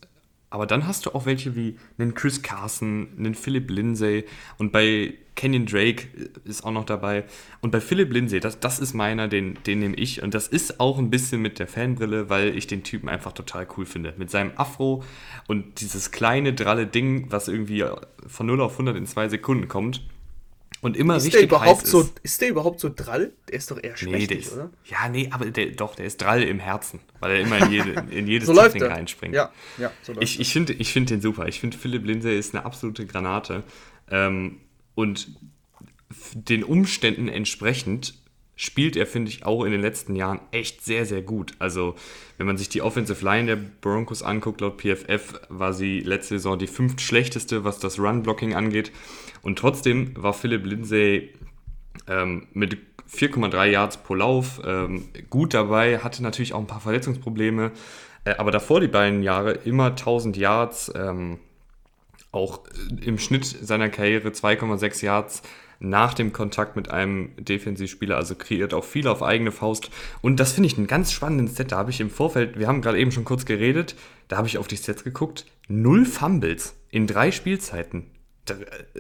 aber 0.51 0.67
dann 0.67 0.87
hast 0.87 1.07
du 1.07 1.15
auch 1.15 1.27
welche 1.27 1.57
wie 1.57 1.77
einen 1.99 2.15
Chris 2.15 2.43
Carson, 2.43 3.09
einen 3.17 3.35
Philip 3.35 3.71
Lindsay 3.71 4.25
und 4.59 4.73
bei 4.73 5.15
Kenyon 5.41 5.65
Drake 5.65 6.09
ist 6.45 6.65
auch 6.65 6.71
noch 6.71 6.85
dabei. 6.85 7.25
Und 7.63 7.71
bei 7.71 7.81
Philip 7.81 8.13
Lindsay, 8.13 8.41
das, 8.41 8.61
das 8.61 8.79
ist 8.79 8.93
meiner, 8.93 9.27
den, 9.27 9.57
den 9.65 9.79
nehme 9.79 9.97
ich. 9.97 10.23
Und 10.23 10.35
das 10.35 10.49
ist 10.49 10.81
auch 10.81 10.99
ein 10.99 11.09
bisschen 11.09 11.41
mit 11.41 11.59
der 11.59 11.67
Fanbrille, 11.67 12.29
weil 12.29 12.55
ich 12.59 12.67
den 12.67 12.83
Typen 12.83 13.09
einfach 13.09 13.33
total 13.33 13.67
cool 13.77 13.87
finde. 13.87 14.13
Mit 14.19 14.31
seinem 14.31 14.53
Afro 14.57 15.03
und 15.47 15.81
dieses 15.81 16.11
kleine, 16.11 16.53
dralle 16.53 16.87
Ding, 16.87 17.31
was 17.31 17.49
irgendwie 17.49 17.85
von 18.27 18.47
0 18.47 18.61
auf 18.61 18.73
100 18.73 18.97
in 18.97 19.07
zwei 19.07 19.31
Sekunden 19.31 19.67
kommt. 19.67 20.03
Und 20.83 20.97
immer 20.97 21.17
ist 21.17 21.25
richtig 21.25 21.49
der 21.49 21.59
überhaupt 21.59 21.87
so, 21.87 22.09
Ist 22.23 22.41
der 22.41 22.49
überhaupt 22.49 22.81
so 22.81 22.91
drall? 22.95 23.33
Der 23.49 23.57
ist 23.57 23.71
doch 23.71 23.83
eher 23.83 23.97
schmächtig, 23.97 24.31
nee, 24.31 24.45
ist, 24.45 24.53
oder? 24.55 24.71
Ja, 24.87 25.09
nee, 25.09 25.29
aber 25.31 25.51
der, 25.51 25.73
doch, 25.73 25.95
der 25.95 26.07
ist 26.07 26.23
drall 26.23 26.43
im 26.43 26.59
Herzen, 26.59 27.01
weil 27.21 27.33
er 27.33 27.41
immer 27.41 27.59
in, 27.59 27.71
jede, 27.71 28.05
in 28.11 28.27
jedes 28.29 28.47
so 28.47 28.55
Tackling 28.55 28.85
reinspringt. 28.85 29.35
Ja, 29.35 29.53
ja, 29.77 29.93
so 30.03 30.13
läuft 30.13 30.25
Ich, 30.25 30.41
ich 30.41 30.53
finde 30.53 30.73
ich 30.73 30.93
find 30.93 31.11
den 31.11 31.21
super. 31.21 31.49
Ich 31.49 31.61
finde, 31.61 31.77
Philipp 31.77 32.07
Lindsay 32.07 32.39
ist 32.39 32.55
eine 32.55 32.65
absolute 32.65 33.05
Granate. 33.07 33.63
Ähm, 34.11 34.61
und 34.95 35.29
den 36.35 36.65
Umständen 36.65 37.29
entsprechend 37.29 38.15
spielt 38.61 38.95
er, 38.95 39.07
finde 39.07 39.31
ich, 39.31 39.47
auch 39.47 39.65
in 39.65 39.73
den 39.73 39.81
letzten 39.81 40.15
Jahren 40.15 40.39
echt 40.51 40.85
sehr, 40.85 41.07
sehr 41.07 41.23
gut. 41.23 41.55
Also, 41.59 41.95
wenn 42.37 42.47
man 42.47 42.59
sich 42.59 42.69
die 42.69 42.83
Offensive 42.83 43.25
Line 43.25 43.47
der 43.47 43.57
Broncos 43.57 44.23
anguckt, 44.23 44.61
laut 44.61 44.83
PFF 44.83 45.41
war 45.49 45.73
sie 45.73 46.01
letzte 46.01 46.35
Saison 46.35 46.59
die 46.59 46.67
fünft 46.67 47.01
schlechteste, 47.01 47.65
was 47.65 47.79
das 47.79 47.99
Run-Blocking 47.99 48.53
angeht. 48.53 48.93
Und 49.41 49.59
trotzdem 49.59 50.13
war 50.15 50.35
Philip 50.35 50.67
Lindsay 50.67 51.31
ähm, 52.07 52.49
mit 52.53 52.77
4,3 53.11 53.65
Yards 53.65 53.97
pro 53.97 54.15
Lauf 54.15 54.61
ähm, 54.63 55.09
gut 55.31 55.55
dabei, 55.55 56.01
hatte 56.01 56.23
natürlich 56.23 56.53
auch 56.53 56.61
ein 56.61 56.67
paar 56.67 56.81
Verletzungsprobleme, 56.81 57.73
äh, 58.27 58.35
aber 58.35 58.51
davor 58.51 58.81
die 58.81 58.89
beiden 58.89 59.23
Jahre 59.23 59.53
immer 59.53 59.87
1000 59.87 60.37
Yards, 60.37 60.93
ähm, 60.95 61.39
auch 62.31 62.61
im 63.01 63.19
Schnitt 63.19 63.47
seiner 63.47 63.89
Karriere 63.89 64.29
2,6 64.29 65.03
Yards 65.03 65.43
nach 65.81 66.13
dem 66.15 66.33
Kontakt 66.33 66.77
mit 66.77 66.91
einem 66.91 67.31
Defensivspieler, 67.37 68.17
also 68.17 68.35
kreiert 68.35 68.75
auch 68.75 68.85
viel 68.85 69.09
auf 69.09 69.23
eigene 69.23 69.51
Faust. 69.51 69.91
Und 70.21 70.39
das 70.39 70.53
finde 70.53 70.69
ich 70.69 70.77
einen 70.77 70.87
ganz 70.87 71.11
spannenden 71.11 71.49
Set. 71.49 71.73
Da 71.73 71.79
habe 71.79 71.91
ich 71.91 72.01
im 72.01 72.11
Vorfeld, 72.11 72.59
wir 72.59 72.69
haben 72.69 72.83
gerade 72.83 72.99
eben 72.99 73.11
schon 73.11 73.25
kurz 73.25 73.47
geredet, 73.47 73.97
da 74.29 74.37
habe 74.37 74.47
ich 74.47 74.59
auf 74.59 74.69
die 74.69 74.77
Sets 74.77 75.03
geguckt. 75.03 75.47
Null 75.69 76.05
Fumbles 76.05 76.77
in 76.91 77.07
drei 77.07 77.33
Spielzeiten. 77.33 78.07
Da, 78.45 78.55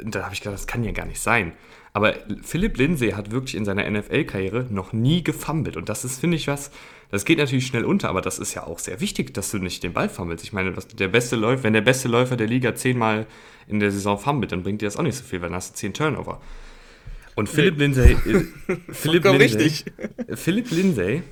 da 0.04 0.24
habe 0.24 0.34
ich 0.34 0.40
gedacht, 0.40 0.54
das 0.54 0.66
kann 0.66 0.82
ja 0.82 0.92
gar 0.92 1.06
nicht 1.06 1.20
sein. 1.20 1.52
Aber 1.92 2.14
Philipp 2.42 2.78
Lindsay 2.78 3.10
hat 3.10 3.30
wirklich 3.30 3.56
in 3.56 3.64
seiner 3.64 3.88
NFL-Karriere 3.88 4.66
noch 4.70 4.92
nie 4.92 5.22
gefummelt. 5.22 5.76
Und 5.76 5.88
das 5.88 6.04
ist, 6.04 6.20
finde 6.20 6.36
ich, 6.36 6.46
was, 6.46 6.70
das 7.10 7.24
geht 7.24 7.38
natürlich 7.38 7.66
schnell 7.66 7.84
unter, 7.84 8.08
aber 8.08 8.20
das 8.22 8.38
ist 8.38 8.54
ja 8.54 8.66
auch 8.66 8.78
sehr 8.78 9.00
wichtig, 9.00 9.34
dass 9.34 9.50
du 9.50 9.58
nicht 9.58 9.82
den 9.82 9.92
Ball 9.92 10.08
fummelst. 10.08 10.44
Ich 10.44 10.52
meine, 10.52 10.72
der 10.72 11.08
beste 11.08 11.36
Läufer, 11.36 11.64
wenn 11.64 11.72
der 11.72 11.80
beste 11.80 12.08
Läufer 12.08 12.36
der 12.36 12.46
Liga 12.46 12.74
zehnmal 12.74 13.26
in 13.66 13.80
der 13.80 13.90
Saison 13.90 14.18
fummelt, 14.18 14.52
dann 14.52 14.62
bringt 14.62 14.82
dir 14.82 14.86
das 14.86 14.96
auch 14.96 15.02
nicht 15.02 15.16
so 15.16 15.24
viel, 15.24 15.40
weil 15.40 15.48
dann 15.48 15.56
hast 15.56 15.72
du 15.72 15.76
zehn 15.76 15.92
Turnover. 15.92 16.40
Und 17.36 17.48
Philipp 17.48 17.76
nee. 17.76 17.84
Lindsay. 17.84 18.16
Philipp 18.90 19.24
Lindsay. 19.24 19.42
Richtig. 19.42 19.84
Philipp 20.34 20.70
Lindsay, 20.70 21.22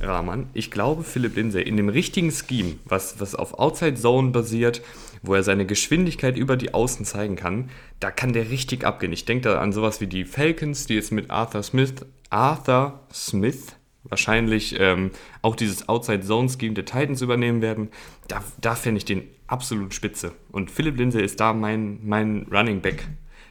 Rahman, 0.00 0.48
ich 0.54 0.70
glaube, 0.70 1.02
Philipp 1.02 1.36
Lindsay 1.36 1.62
in 1.62 1.76
dem 1.76 1.88
richtigen 1.88 2.30
Scheme, 2.30 2.76
was, 2.84 3.20
was 3.20 3.34
auf 3.34 3.58
Outside 3.58 3.94
Zone 3.94 4.30
basiert, 4.30 4.82
wo 5.22 5.34
er 5.34 5.42
seine 5.42 5.66
Geschwindigkeit 5.66 6.36
über 6.36 6.56
die 6.56 6.72
Außen 6.72 7.04
zeigen 7.04 7.36
kann, 7.36 7.70
da 8.00 8.10
kann 8.10 8.32
der 8.32 8.50
richtig 8.50 8.84
abgehen. 8.84 9.12
Ich 9.12 9.26
denke 9.26 9.50
da 9.50 9.60
an 9.60 9.72
sowas 9.72 10.00
wie 10.00 10.06
die 10.06 10.24
Falcons, 10.24 10.86
die 10.86 10.94
jetzt 10.94 11.12
mit 11.12 11.30
Arthur 11.30 11.62
Smith, 11.62 11.94
Arthur 12.30 13.00
Smith 13.12 13.76
wahrscheinlich 14.04 14.76
ähm, 14.78 15.10
auch 15.42 15.56
dieses 15.56 15.88
Outside 15.88 16.20
Zone 16.20 16.48
Scheme 16.48 16.74
der 16.74 16.86
Titans 16.86 17.20
übernehmen 17.20 17.60
werden. 17.60 17.90
Da, 18.28 18.42
da 18.60 18.74
fände 18.74 18.98
ich 18.98 19.04
den 19.04 19.28
absolut 19.46 19.92
spitze. 19.92 20.32
Und 20.50 20.70
Philipp 20.70 20.96
Lindsay 20.96 21.22
ist 21.22 21.40
da 21.40 21.52
mein, 21.52 21.98
mein 22.02 22.46
Running 22.50 22.80
Back 22.80 23.06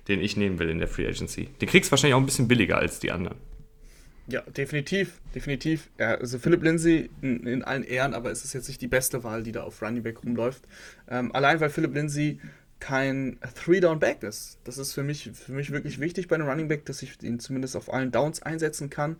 den 0.10 0.22
ich 0.22 0.36
nehmen 0.36 0.60
will 0.60 0.70
in 0.70 0.80
der 0.80 0.88
Free 0.88 1.08
Agency. 1.08 1.46
Den 1.62 1.70
kriegst 1.70 1.90
du 1.90 1.92
wahrscheinlich 1.92 2.16
auch 2.16 2.20
ein 2.20 2.26
bisschen 2.26 2.48
billiger 2.48 2.78
als 2.78 3.00
die 3.00 3.12
anderen. 3.12 3.38
Ja, 4.28 4.42
definitiv, 4.42 5.20
definitiv. 5.34 5.90
Ja, 5.98 6.16
also 6.16 6.38
Philipp 6.38 6.62
Lindsay 6.62 7.10
in, 7.22 7.48
in, 7.48 7.64
allen 7.64 7.84
Ehren, 7.84 8.14
aber 8.14 8.30
es 8.30 8.46
ist 8.46 8.54
jetzt 8.54 8.68
nicht 8.68 8.80
die 8.82 8.88
beste 8.88 9.24
Wahl, 9.24 9.42
die 9.42 9.52
da 9.52 9.64
auf 9.64 9.82
Running 9.82 10.04
Back 10.04 10.24
rumläuft. 10.24 10.68
Ähm, 11.10 11.34
allein 11.34 11.60
weil 11.60 11.70
Philipp 11.70 11.96
Lindsay 11.96 12.40
kein 12.80 13.40
Three-Down-Back 13.56 14.24
ist. 14.24 14.60
Das 14.64 14.78
ist 14.78 14.94
für 14.94 15.04
mich, 15.04 15.32
für 15.34 15.52
mich 15.52 15.72
wirklich 15.72 16.00
wichtig 16.00 16.28
bei 16.28 16.36
einem 16.36 16.48
Running 16.48 16.68
Back, 16.68 16.86
dass 16.86 17.02
ich 17.02 17.22
ihn 17.24 17.40
zumindest 17.40 17.76
auf 17.76 17.92
allen 17.92 18.12
Downs 18.12 18.42
einsetzen 18.42 18.90
kann. 18.90 19.18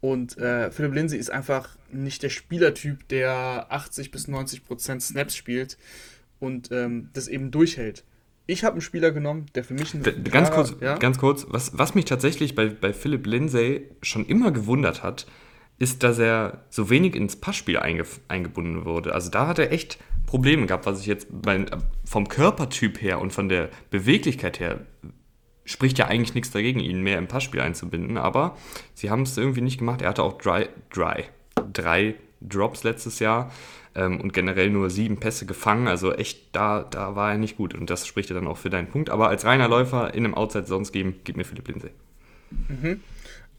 Und 0.00 0.36
äh, 0.36 0.70
Philipp 0.70 0.94
Lindsay 0.94 1.18
ist 1.18 1.30
einfach 1.30 1.76
nicht 1.90 2.22
der 2.22 2.28
Spielertyp, 2.28 3.08
der 3.08 3.66
80 3.70 4.10
bis 4.10 4.28
90 4.28 4.64
Prozent 4.64 5.02
Snaps 5.02 5.34
spielt 5.34 5.78
und 6.40 6.70
ähm, 6.72 7.08
das 7.12 7.28
eben 7.28 7.50
durchhält 7.52 8.04
ich 8.46 8.64
habe 8.64 8.74
einen 8.74 8.80
Spieler 8.80 9.12
genommen, 9.12 9.46
der 9.54 9.64
für 9.64 9.74
mich 9.74 9.94
ein. 9.94 10.02
Ganz 10.02 10.50
klarer, 10.50 10.50
kurz, 10.50 10.76
ja? 10.80 10.96
ganz 10.98 11.18
kurz 11.18 11.46
was, 11.48 11.78
was 11.78 11.94
mich 11.94 12.04
tatsächlich 12.04 12.54
bei, 12.54 12.66
bei 12.66 12.92
Philipp 12.92 13.26
Lindsay 13.26 13.88
schon 14.02 14.26
immer 14.26 14.50
gewundert 14.50 15.02
hat, 15.02 15.26
ist, 15.78 16.02
dass 16.02 16.18
er 16.18 16.64
so 16.70 16.90
wenig 16.90 17.14
ins 17.14 17.36
Passspiel 17.36 17.78
einge, 17.78 18.04
eingebunden 18.28 18.84
wurde. 18.84 19.14
Also 19.14 19.30
da 19.30 19.46
hat 19.46 19.58
er 19.58 19.72
echt 19.72 19.98
Probleme 20.26 20.66
gehabt, 20.66 20.86
was 20.86 21.00
ich 21.00 21.06
jetzt 21.06 21.28
mein, 21.44 21.66
vom 22.04 22.28
Körpertyp 22.28 23.00
her 23.00 23.20
und 23.20 23.32
von 23.32 23.48
der 23.48 23.68
Beweglichkeit 23.90 24.60
her 24.60 24.80
spricht 25.64 25.98
ja 25.98 26.06
eigentlich 26.06 26.34
nichts 26.34 26.50
dagegen, 26.50 26.80
ihn 26.80 27.02
mehr 27.02 27.18
im 27.18 27.28
Passspiel 27.28 27.60
einzubinden. 27.60 28.18
Aber 28.18 28.56
sie 28.94 29.10
haben 29.10 29.22
es 29.22 29.36
irgendwie 29.36 29.60
nicht 29.60 29.78
gemacht. 29.78 30.02
Er 30.02 30.08
hatte 30.08 30.22
auch 30.22 30.38
dry, 30.38 30.68
dry, 30.90 31.24
drei 31.72 32.14
Drops 32.40 32.82
letztes 32.82 33.18
Jahr 33.18 33.52
ähm, 33.94 34.20
und 34.20 34.32
generell 34.32 34.70
nur 34.70 34.90
sieben 34.90 35.18
Pässe 35.18 35.46
gefangen. 35.46 35.88
Also 35.88 36.12
echt, 36.12 36.54
da, 36.54 36.82
da 36.82 37.14
war 37.16 37.32
er 37.32 37.38
nicht 37.38 37.56
gut. 37.56 37.74
Und 37.74 37.90
das 37.90 38.06
spricht 38.06 38.30
ja 38.30 38.34
dann 38.34 38.46
auch 38.46 38.58
für 38.58 38.70
deinen 38.70 38.88
Punkt. 38.88 39.10
Aber 39.10 39.28
als 39.28 39.44
reiner 39.44 39.68
Läufer 39.68 40.14
in 40.14 40.24
einem 40.24 40.34
Outside-Zones-Game 40.34 41.16
gibt 41.24 41.36
mir 41.36 41.44
Philipp 41.44 41.68
Lindsay. 41.68 41.90
Mhm. 42.68 43.00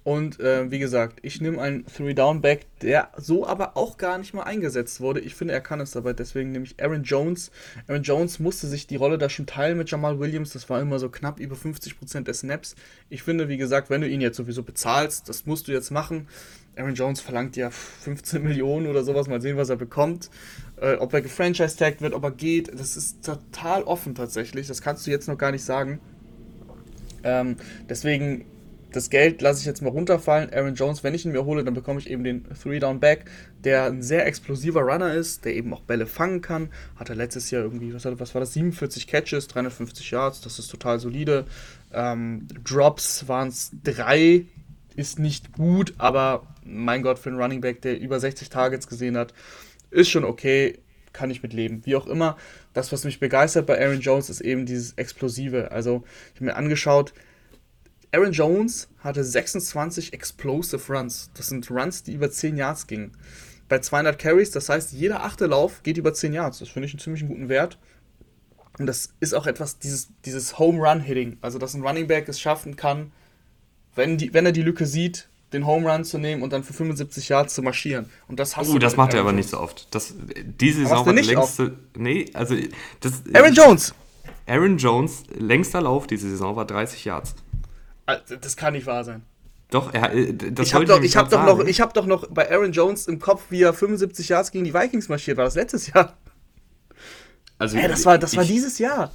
Und 0.04 0.42
äh, 0.42 0.70
wie 0.70 0.80
gesagt, 0.80 1.20
ich 1.22 1.40
nehme 1.40 1.62
einen 1.62 1.86
Three-Down-Back, 1.86 2.66
der 2.82 3.10
so 3.16 3.48
aber 3.48 3.78
auch 3.78 3.98
gar 3.98 4.18
nicht 4.18 4.34
mal 4.34 4.44
eingesetzt 4.44 5.00
wurde. 5.00 5.22
Ich 5.22 5.34
finde, 5.34 5.54
er 5.54 5.62
kann 5.62 5.80
es 5.80 5.96
aber, 5.96 6.14
deswegen 6.14 6.52
nehme 6.52 6.66
ich 6.66 6.82
Aaron 6.84 7.04
Jones. 7.04 7.52
Aaron 7.88 8.04
Jones 8.04 8.40
musste 8.40 8.68
sich 8.68 8.86
die 8.86 8.98
Rolle 8.98 9.18
da 9.18 9.30
schon 9.30 9.46
teilen 9.46 9.78
mit 9.78 9.90
Jamal 9.90 10.20
Williams. 10.20 10.52
Das 10.52 10.70
war 10.70 10.82
immer 10.82 11.00
so 11.00 11.08
knapp 11.08 11.40
über 11.40 11.56
50% 11.56 12.24
der 12.24 12.34
Snaps. 12.34 12.76
Ich 13.10 13.24
finde, 13.24 13.48
wie 13.48 13.58
gesagt, 13.58 13.90
wenn 13.90 14.02
du 14.02 14.10
ihn 14.10 14.20
jetzt 14.20 14.36
sowieso 14.36 14.64
bezahlst, 14.64 15.30
das 15.30 15.46
musst 15.46 15.70
du 15.70 15.72
jetzt 15.72 15.90
machen. 15.90 16.28
Aaron 16.76 16.96
Jones 16.96 17.22
verlangt 17.22 17.56
ja 17.56 17.70
15 17.70 18.44
Millionen 18.44 18.88
oder 18.88 19.04
sowas. 19.04 19.28
Mal 19.28 19.42
sehen, 19.42 19.58
was 19.58 19.70
er 19.70 19.76
bekommt. 19.76 20.30
Äh, 20.82 20.96
ob 20.96 21.14
er 21.14 21.22
gefranchise-tagged 21.22 22.02
wird, 22.02 22.14
ob 22.14 22.24
er 22.24 22.32
geht. 22.32 22.72
Das 22.78 22.98
ist 22.98 23.24
total 23.26 23.84
offen 23.84 24.16
tatsächlich. 24.16 24.68
Das 24.68 24.82
kannst 24.82 25.06
du 25.06 25.12
jetzt 25.12 25.28
noch 25.28 25.38
gar 25.38 25.52
nicht 25.52 25.64
sagen. 25.64 26.00
Ähm, 27.24 27.58
deswegen, 27.88 28.46
das 28.92 29.10
Geld 29.10 29.42
lasse 29.42 29.60
ich 29.60 29.66
jetzt 29.66 29.82
mal 29.82 29.90
runterfallen. 29.90 30.52
Aaron 30.52 30.76
Jones, 30.76 31.04
wenn 31.04 31.14
ich 31.14 31.26
ihn 31.26 31.32
mir 31.32 31.46
hole, 31.46 31.64
dann 31.64 31.74
bekomme 31.74 32.00
ich 32.00 32.10
eben 32.10 32.24
den 32.24 32.46
Three-Down-Back, 32.62 33.26
der 33.64 33.86
ein 33.86 34.02
sehr 34.02 34.26
explosiver 34.26 34.82
Runner 34.82 35.14
ist, 35.14 35.46
der 35.46 35.56
eben 35.56 35.74
auch 35.74 35.82
Bälle 35.82 36.06
fangen 36.06 36.42
kann. 36.42 36.70
Hat 36.96 37.10
er 37.10 37.16
letztes 37.16 37.52
Jahr 37.52 37.64
irgendwie, 37.64 37.94
was, 37.94 38.06
was 38.06 38.34
war 38.34 38.42
das, 38.42 38.54
47 38.54 39.08
Catches, 39.08 39.48
350 39.48 40.12
Yards. 40.12 40.42
Das 40.42 40.60
ist 40.60 40.68
total 40.68 41.00
solide. 41.00 41.46
Ähm, 41.92 42.48
Drops 42.64 43.28
waren 43.28 43.50
es 43.50 43.72
drei 43.84 44.46
ist 44.96 45.20
nicht 45.20 45.54
gut, 45.54 45.94
aber 45.98 46.53
mein 46.66 47.02
Gott, 47.02 47.20
für 47.20 47.30
einen 47.30 47.40
Running 47.40 47.62
Back, 47.62 47.82
der 47.82 48.00
über 48.00 48.20
60 48.20 48.50
Targets 48.50 48.88
gesehen 48.88 49.18
hat, 49.18 49.34
ist 49.92 50.10
schon 50.10 50.24
okay. 50.24 50.80
kann 51.14 51.30
ich 51.30 51.44
mit 51.44 51.54
leben. 51.54 51.86
Wie 51.86 51.96
auch 51.96 52.08
immer, 52.08 52.38
das, 52.74 52.92
was 52.92 53.04
mich 53.04 53.20
begeistert 53.20 53.68
bei 53.68 53.80
Aaron 53.80 54.00
Jones, 54.00 54.32
ist 54.32 54.42
eben 54.42 54.66
dieses 54.66 54.94
Explosive. 54.94 55.72
Also, 55.72 56.04
ich 56.34 56.38
habe 56.38 56.46
mir 56.46 56.56
angeschaut, 56.56 57.14
Aaron 58.12 58.32
Jones 58.32 58.90
hatte 59.00 59.24
26 59.24 60.14
Explosive 60.14 60.94
Runs. 60.94 61.32
Das 61.36 61.48
sind 61.48 61.70
Runs, 61.70 62.04
die 62.04 62.14
über 62.14 62.32
10 62.32 62.58
Yards 62.58 62.88
gingen. 62.88 63.12
Bei 63.70 63.80
200 63.80 64.20
Carries, 64.20 64.52
das 64.52 64.70
heißt, 64.70 64.94
jeder 64.94 65.24
achte 65.24 65.48
Lauf 65.48 65.84
geht 65.84 65.98
über 65.98 66.14
10 66.14 66.34
Yards. 66.34 66.60
Das 66.60 66.70
finde 66.70 66.88
ich 66.88 66.94
einen 66.94 67.00
ziemlich 67.00 67.26
guten 67.28 67.50
Wert. 67.50 67.80
Und 68.78 68.88
das 68.88 69.14
ist 69.20 69.34
auch 69.34 69.48
etwas, 69.48 69.80
dieses, 69.80 70.10
dieses 70.26 70.60
Home 70.60 70.80
Run 70.80 71.00
Hitting. 71.00 71.38
Also, 71.42 71.60
dass 71.60 71.74
ein 71.74 71.82
Running 71.82 72.08
Back 72.08 72.28
es 72.28 72.40
schaffen 72.40 72.76
kann, 72.76 73.12
wenn, 73.96 74.18
die, 74.18 74.34
wenn 74.34 74.46
er 74.46 74.52
die 74.52 74.64
Lücke 74.64 74.86
sieht, 74.86 75.30
den 75.54 75.66
Home 75.66 75.92
Run 75.92 76.04
zu 76.04 76.18
nehmen 76.18 76.42
und 76.42 76.52
dann 76.52 76.64
für 76.64 76.74
75 76.74 77.30
Yards 77.30 77.54
zu 77.54 77.62
marschieren. 77.62 78.10
Und 78.28 78.40
das 78.40 78.58
hast 78.58 78.70
oh, 78.70 78.78
das 78.78 78.98
macht 78.98 79.14
er 79.14 79.22
aber 79.22 79.32
nicht 79.32 79.50
so 79.50 79.60
oft. 79.60 79.94
Das, 79.94 80.14
diese 80.44 80.82
Saison 80.82 81.06
hat 81.06 81.16
längste. 81.16 81.38
Oft? 81.38 81.74
Nee, 81.98 82.26
also. 82.34 82.56
Das, 83.00 83.24
Aaron 83.34 83.54
Jones! 83.54 83.94
Aaron 84.46 84.78
Jones, 84.78 85.24
längster 85.38 85.82
Lauf 85.82 86.08
diese 86.08 86.30
Saison 86.30 86.56
war 86.56 86.66
30 86.66 87.06
Yards. 87.06 87.36
Also, 88.06 88.36
das 88.36 88.58
kann 88.58 88.74
nicht 88.74 88.86
wahr 88.86 89.04
sein. 89.04 89.24
Doch, 89.70 89.94
er, 89.94 90.14
äh, 90.14 90.34
das 90.34 90.68
ich 90.68 90.74
habe 90.74 90.86
doch, 90.86 91.02
ich 91.02 91.16
hab 91.16 91.30
doch, 91.30 91.46
noch, 91.46 91.60
ich 91.66 91.82
hab 91.82 91.94
doch 91.94 92.06
noch 92.06 92.28
bei 92.30 92.52
Aaron 92.52 92.72
Jones 92.72 93.08
im 93.08 93.20
Kopf, 93.20 93.46
wie 93.50 93.62
er 93.62 93.74
75 93.74 94.30
Yards 94.30 94.52
gegen 94.52 94.66
die 94.66 94.74
Vikings 94.74 95.10
marschiert 95.10 95.38
war. 95.38 95.46
Das 95.46 95.56
letztes 95.56 95.88
Jahr. 95.88 96.18
Also, 97.58 97.78
hey, 97.78 97.88
das 97.88 98.06
war, 98.06 98.18
das 98.18 98.34
ich, 98.34 98.38
war 98.38 98.46
dieses 98.46 98.78
Jahr. 98.80 99.12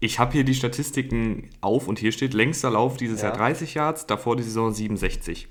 Ich 0.00 0.18
habe 0.18 0.32
hier 0.32 0.44
die 0.44 0.54
Statistiken 0.54 1.48
auf 1.60 1.86
und 1.86 2.00
hier 2.00 2.10
steht 2.10 2.34
längster 2.34 2.70
Lauf 2.70 2.96
dieses 2.96 3.22
ja. 3.22 3.28
Jahr 3.28 3.36
30 3.36 3.74
Yards, 3.74 4.06
davor 4.06 4.36
die 4.36 4.42
Saison 4.42 4.74
67. 4.74 5.48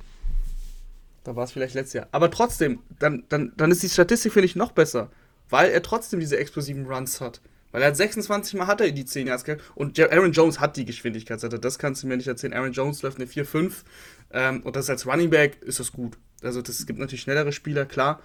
Da 1.23 1.35
war 1.35 1.43
es 1.43 1.51
vielleicht 1.51 1.75
letztes 1.75 1.93
Jahr. 1.93 2.07
Aber 2.11 2.31
trotzdem, 2.31 2.79
dann, 2.99 3.23
dann, 3.29 3.53
dann 3.55 3.71
ist 3.71 3.83
die 3.83 3.89
Statistik, 3.89 4.33
finde 4.33 4.45
ich, 4.45 4.55
noch 4.55 4.71
besser. 4.71 5.11
Weil 5.49 5.71
er 5.71 5.81
trotzdem 5.81 6.19
diese 6.19 6.37
explosiven 6.37 6.85
Runs 6.85 7.21
hat. 7.21 7.41
Weil 7.71 7.83
er 7.83 7.89
hat 7.89 7.97
26 7.97 8.55
Mal 8.55 8.67
hat 8.67 8.81
er 8.81 8.91
die 8.91 9.05
10 9.05 9.27
Yards 9.27 9.43
gehabt. 9.43 9.63
Und 9.75 9.99
Aaron 9.99 10.31
Jones 10.31 10.59
hat 10.59 10.77
die 10.77 10.85
Geschwindigkeit. 10.85 11.41
Das 11.63 11.79
kannst 11.79 12.03
du 12.03 12.07
mir 12.07 12.17
nicht 12.17 12.27
erzählen. 12.27 12.53
Aaron 12.53 12.71
Jones 12.71 13.01
läuft 13.01 13.17
eine 13.17 13.27
4-5. 13.27 13.83
Ähm, 14.31 14.61
und 14.63 14.75
das 14.75 14.89
als 14.89 15.05
Running 15.05 15.29
Back 15.29 15.61
ist 15.61 15.79
das 15.79 15.91
gut. 15.91 16.17
Also 16.41 16.61
das 16.61 16.85
gibt 16.85 16.99
natürlich 16.99 17.21
schnellere 17.21 17.51
Spieler, 17.51 17.85
klar. 17.85 18.21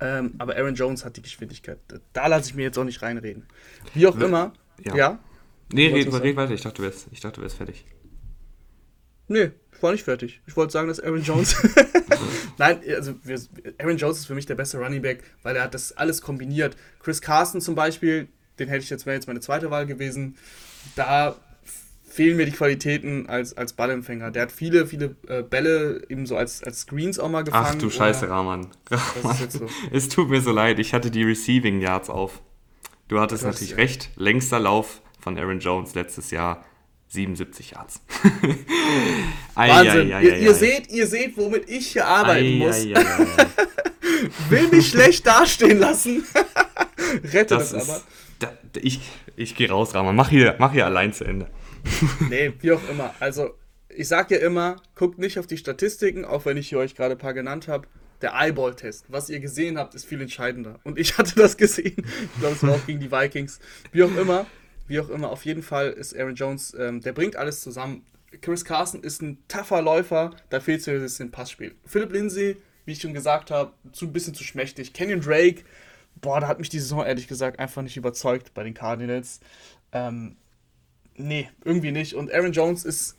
Ähm, 0.00 0.34
aber 0.38 0.56
Aaron 0.56 0.74
Jones 0.74 1.04
hat 1.04 1.16
die 1.16 1.22
Geschwindigkeit. 1.22 1.78
Da 2.12 2.26
lasse 2.26 2.50
ich 2.50 2.54
mir 2.54 2.62
jetzt 2.62 2.78
auch 2.78 2.84
nicht 2.84 3.02
reinreden. 3.02 3.46
Wie 3.94 4.06
auch 4.06 4.16
immer. 4.18 4.52
Ja. 4.84 4.96
ja? 4.96 5.18
Nee, 5.72 5.88
red, 5.88 6.12
red 6.12 6.36
weiter. 6.36 6.52
Ich 6.52 6.62
dachte, 6.62 6.76
du 6.76 6.82
wärst, 6.84 7.08
ich 7.10 7.20
dachte, 7.20 7.36
du 7.36 7.42
wärst 7.42 7.56
fertig. 7.56 7.84
Nee, 9.26 9.50
ich 9.78 9.82
war 9.84 9.92
nicht 9.92 10.04
fertig. 10.04 10.40
Ich 10.48 10.56
wollte 10.56 10.72
sagen, 10.72 10.88
dass 10.88 10.98
Aaron 10.98 11.22
Jones. 11.22 11.54
Nein, 12.58 12.80
also 12.96 13.14
wir, 13.22 13.40
Aaron 13.78 13.96
Jones 13.96 14.18
ist 14.18 14.26
für 14.26 14.34
mich 14.34 14.44
der 14.44 14.56
beste 14.56 14.78
Running 14.78 15.02
Back, 15.02 15.22
weil 15.44 15.54
er 15.54 15.62
hat 15.62 15.74
das 15.74 15.96
alles 15.96 16.20
kombiniert. 16.20 16.76
Chris 17.00 17.22
Carson 17.22 17.60
zum 17.60 17.76
Beispiel, 17.76 18.26
den 18.58 18.68
hätte 18.68 18.82
ich 18.82 18.90
jetzt, 18.90 19.06
wäre 19.06 19.14
jetzt 19.14 19.28
meine 19.28 19.38
zweite 19.38 19.70
Wahl 19.70 19.86
gewesen. 19.86 20.36
Da 20.96 21.36
fehlen 22.08 22.36
mir 22.36 22.46
die 22.46 22.52
Qualitäten 22.52 23.28
als, 23.28 23.56
als 23.56 23.72
Ballempfänger. 23.72 24.32
Der 24.32 24.42
hat 24.42 24.52
viele, 24.52 24.84
viele 24.86 25.14
äh, 25.28 25.42
Bälle 25.42 26.02
eben 26.08 26.26
so 26.26 26.36
als, 26.36 26.64
als 26.64 26.80
Screens 26.80 27.20
auch 27.20 27.28
mal 27.28 27.44
gefangen. 27.44 27.66
Ach 27.70 27.74
du 27.76 27.88
Scheiße, 27.88 28.28
Rahman. 28.28 28.66
Rahman. 28.90 29.50
So? 29.50 29.68
Es 29.92 30.08
tut 30.08 30.28
mir 30.28 30.40
so 30.40 30.50
leid, 30.50 30.80
ich 30.80 30.92
hatte 30.92 31.12
die 31.12 31.22
Receiving 31.22 31.80
Yards 31.80 32.10
auf. 32.10 32.42
Du 33.06 33.20
hattest 33.20 33.44
natürlich 33.44 33.76
recht. 33.76 34.10
Längster 34.16 34.58
Lauf 34.58 35.02
von 35.20 35.38
Aaron 35.38 35.60
Jones 35.60 35.94
letztes 35.94 36.32
Jahr 36.32 36.64
77 37.08 37.70
Yards. 37.70 38.00
Wahnsinn. 39.54 40.12
Ei, 40.12 40.16
ei, 40.16 40.22
ihr, 40.22 40.36
ihr 40.38 40.54
seht, 40.54 40.90
ihr 40.90 41.06
seht, 41.06 41.36
womit 41.36 41.68
ich 41.68 41.88
hier 41.92 42.06
arbeiten 42.06 42.58
muss. 42.58 42.84
Will 44.48 44.68
mich 44.68 44.88
schlecht 44.88 45.26
dastehen 45.26 45.78
lassen. 45.78 46.24
Rette 47.24 47.56
das, 47.56 47.72
das 47.72 47.88
aber. 47.88 48.02
Da, 48.38 48.52
ich 48.80 49.00
ich 49.38 49.54
gehe 49.54 49.70
raus, 49.70 49.94
Rahman. 49.94 50.16
Mach 50.16 50.30
hier, 50.30 50.56
mach 50.58 50.72
hier 50.72 50.84
allein 50.84 51.12
zu 51.12 51.24
Ende. 51.24 51.48
nee, 52.28 52.52
wie 52.60 52.72
auch 52.72 52.88
immer. 52.90 53.14
Also, 53.20 53.54
ich 53.88 54.08
sag 54.08 54.30
ja 54.30 54.38
immer, 54.38 54.76
guckt 54.96 55.18
nicht 55.18 55.38
auf 55.38 55.46
die 55.46 55.56
Statistiken, 55.56 56.24
auch 56.24 56.44
wenn 56.44 56.56
ich 56.56 56.68
hier 56.68 56.78
euch 56.78 56.94
gerade 56.94 57.12
ein 57.12 57.18
paar 57.18 57.34
genannt 57.34 57.68
habe. 57.68 57.86
Der 58.20 58.34
Eyeball-Test, 58.34 59.06
was 59.08 59.30
ihr 59.30 59.38
gesehen 59.38 59.78
habt, 59.78 59.94
ist 59.94 60.04
viel 60.04 60.20
entscheidender. 60.20 60.80
Und 60.82 60.98
ich 60.98 61.16
hatte 61.18 61.36
das 61.36 61.56
gesehen. 61.56 62.04
Ich 62.34 62.40
glaube, 62.40 62.56
es 62.56 62.62
war 62.64 62.74
auch 62.74 62.86
gegen 62.86 62.98
die 62.98 63.12
Vikings. 63.12 63.60
Wie 63.92 64.02
auch 64.02 64.16
immer, 64.16 64.46
wie 64.88 65.00
auch 65.00 65.10
immer, 65.10 65.30
auf 65.30 65.44
jeden 65.44 65.62
Fall 65.62 65.90
ist 65.90 66.16
Aaron 66.16 66.34
Jones, 66.34 66.74
ähm, 66.78 67.00
der 67.00 67.12
bringt 67.12 67.36
alles 67.36 67.60
zusammen. 67.60 68.04
Chris 68.40 68.64
Carson 68.64 69.02
ist 69.02 69.22
ein 69.22 69.38
tougher 69.48 69.80
Läufer, 69.80 70.34
da 70.50 70.60
fehlt 70.60 70.86
es 70.86 70.86
bisschen 70.86 71.30
Passspiel. 71.30 71.74
Philipp 71.84 72.12
Lindsay, 72.12 72.56
wie 72.84 72.92
ich 72.92 73.00
schon 73.00 73.14
gesagt 73.14 73.50
habe, 73.50 73.72
zu 73.92 74.06
ein 74.06 74.12
bisschen 74.12 74.34
zu 74.34 74.44
schmächtig. 74.44 74.92
Kenyon 74.92 75.20
Drake, 75.20 75.62
boah, 76.20 76.40
da 76.40 76.48
hat 76.48 76.58
mich 76.58 76.68
die 76.68 76.80
Saison 76.80 77.04
ehrlich 77.04 77.28
gesagt 77.28 77.58
einfach 77.58 77.82
nicht 77.82 77.96
überzeugt 77.96 78.54
bei 78.54 78.64
den 78.64 78.74
Cardinals. 78.74 79.40
Ähm, 79.92 80.36
nee, 81.16 81.48
irgendwie 81.64 81.92
nicht. 81.92 82.14
Und 82.14 82.32
Aaron 82.32 82.52
Jones 82.52 82.84
ist, 82.84 83.16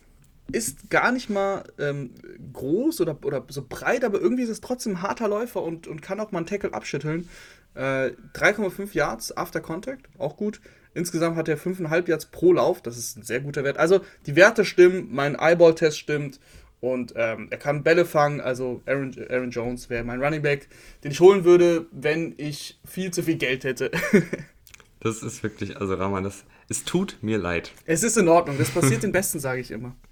ist 0.52 0.90
gar 0.90 1.12
nicht 1.12 1.30
mal 1.30 1.64
ähm, 1.78 2.14
groß 2.52 3.00
oder, 3.00 3.18
oder 3.24 3.44
so 3.48 3.64
breit, 3.68 4.04
aber 4.04 4.20
irgendwie 4.20 4.42
ist 4.42 4.48
es 4.48 4.60
trotzdem 4.60 4.94
ein 4.94 5.02
harter 5.02 5.28
Läufer 5.28 5.62
und, 5.62 5.86
und 5.86 6.02
kann 6.02 6.20
auch 6.20 6.32
mal 6.32 6.38
einen 6.38 6.46
Tackle 6.46 6.74
abschütteln. 6.74 7.28
Äh, 7.74 8.12
3,5 8.34 8.94
Yards 8.94 9.36
after 9.36 9.60
Contact, 9.60 10.08
auch 10.18 10.36
gut. 10.36 10.60
Insgesamt 10.94 11.36
hat 11.36 11.48
er 11.48 11.58
5,5 11.58 12.08
Yards 12.08 12.26
pro 12.26 12.52
Lauf, 12.52 12.82
das 12.82 12.98
ist 12.98 13.16
ein 13.16 13.22
sehr 13.22 13.40
guter 13.40 13.64
Wert. 13.64 13.78
Also 13.78 14.00
die 14.26 14.36
Werte 14.36 14.64
stimmen, 14.64 15.08
mein 15.10 15.36
Eyeball-Test 15.38 15.98
stimmt 15.98 16.40
und 16.80 17.12
ähm, 17.16 17.48
er 17.50 17.58
kann 17.58 17.82
Bälle 17.82 18.04
fangen. 18.04 18.40
Also 18.40 18.82
Aaron, 18.86 19.14
Aaron 19.28 19.50
Jones 19.50 19.90
wäre 19.90 20.02
mein 20.04 20.22
Running 20.22 20.42
Back, 20.42 20.68
den 21.04 21.12
ich 21.12 21.20
holen 21.20 21.44
würde, 21.44 21.86
wenn 21.92 22.34
ich 22.38 22.78
viel 22.84 23.10
zu 23.12 23.22
viel 23.22 23.36
Geld 23.36 23.64
hätte. 23.64 23.90
das 25.00 25.22
ist 25.22 25.42
wirklich, 25.42 25.76
also 25.80 25.94
Rahman, 25.94 26.24
das, 26.24 26.44
es 26.68 26.84
tut 26.84 27.18
mir 27.20 27.38
leid. 27.38 27.72
Es 27.84 28.02
ist 28.02 28.16
in 28.16 28.28
Ordnung, 28.28 28.58
das 28.58 28.70
passiert 28.70 29.02
den 29.02 29.12
Besten, 29.12 29.38
sage 29.38 29.60
ich 29.60 29.70
immer. 29.70 29.96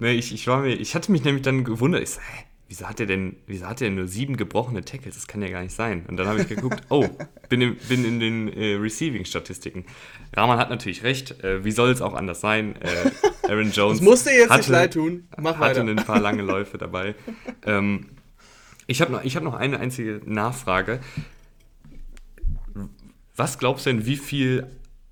Nee, 0.00 0.14
ich, 0.14 0.34
ich 0.34 0.48
war 0.48 0.62
mir, 0.62 0.74
ich 0.74 0.96
hatte 0.96 1.12
mich 1.12 1.22
nämlich 1.22 1.44
dann 1.44 1.62
gewundert, 1.62 2.02
ich 2.02 2.10
so, 2.10 2.20
hä, 2.20 2.44
wieso 2.68 2.88
hat 2.88 3.00
er 3.00 3.06
denn, 3.06 3.36
wieso 3.46 3.66
hat 3.66 3.80
er 3.82 3.90
nur 3.90 4.08
sieben 4.08 4.36
gebrochene 4.36 4.84
Tackles? 4.84 5.14
Das 5.14 5.26
kann 5.26 5.42
ja 5.42 5.48
gar 5.48 5.62
nicht 5.62 5.74
sein. 5.74 6.04
Und 6.06 6.16
dann 6.16 6.26
habe 6.26 6.40
ich 6.40 6.48
geguckt, 6.48 6.82
oh, 6.88 7.06
bin, 7.48 7.60
in, 7.60 7.76
bin 7.88 8.04
in 8.04 8.20
den 8.20 8.52
äh, 8.52 8.74
Receiving-Statistiken. 8.74 9.84
Rahman 10.34 10.58
hat 10.58 10.70
natürlich 10.70 11.02
recht. 11.02 11.42
Äh, 11.44 11.64
wie 11.64 11.70
soll 11.70 11.90
es 11.90 12.00
auch 12.00 12.14
anders 12.14 12.40
sein? 12.40 12.76
Äh, 12.80 13.48
Aaron 13.48 13.70
Jones. 13.72 13.98
das 13.98 14.04
musste 14.06 14.30
jetzt 14.30 14.50
hatte, 14.50 14.60
nicht 14.60 14.70
leid 14.70 14.92
tun. 14.94 15.28
Mach 15.38 15.58
hatte 15.58 15.80
weiter. 15.80 15.90
ein 15.90 16.06
paar 16.06 16.20
lange 16.20 16.42
Läufe 16.42 16.78
dabei. 16.78 17.14
ähm, 17.64 18.08
ich 18.86 19.00
habe 19.00 19.12
noch, 19.12 19.24
hab 19.24 19.42
noch 19.42 19.54
eine 19.54 19.80
einzige 19.80 20.20
Nachfrage. 20.24 21.00
Was 23.36 23.58
glaubst 23.58 23.86
du 23.86 23.90
denn, 23.90 24.06
wie 24.06 24.16
viel 24.16 24.66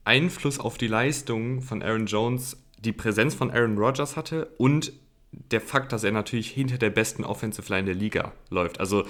Einfluss 0.04 0.58
auf 0.58 0.78
die 0.78 0.88
Leistung 0.88 1.62
von 1.62 1.82
Aaron 1.82 2.06
Jones 2.06 2.56
die 2.78 2.92
Präsenz 2.92 3.34
von 3.34 3.50
Aaron 3.50 3.78
Rodgers 3.78 4.16
hatte 4.16 4.46
und 4.58 4.92
der 5.32 5.60
Fakt, 5.60 5.92
dass 5.92 6.04
er 6.04 6.12
natürlich 6.12 6.50
hinter 6.50 6.78
der 6.78 6.90
besten 6.90 7.24
Offensive 7.24 7.72
Line 7.72 7.86
der 7.86 7.94
Liga 7.94 8.32
läuft. 8.50 8.80
Also 8.80 9.04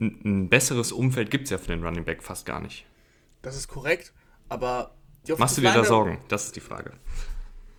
ein, 0.00 0.20
ein 0.24 0.48
besseres 0.48 0.92
Umfeld 0.92 1.30
gibt 1.30 1.44
es 1.44 1.50
ja 1.50 1.58
für 1.58 1.68
den 1.68 1.84
Running 1.84 2.04
Back 2.04 2.22
fast 2.22 2.46
gar 2.46 2.60
nicht. 2.60 2.86
Das 3.42 3.56
ist 3.56 3.68
korrekt, 3.68 4.12
aber 4.48 4.94
die 5.26 5.32
Machst 5.34 5.56
du 5.56 5.60
dir 5.60 5.72
da 5.72 5.84
Sorgen? 5.84 6.18
Das 6.28 6.46
ist 6.46 6.56
die 6.56 6.60
Frage. 6.60 6.92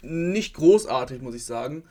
Nicht 0.01 0.55
großartig, 0.55 1.21
muss 1.21 1.35
ich 1.35 1.43
sagen. 1.45 1.83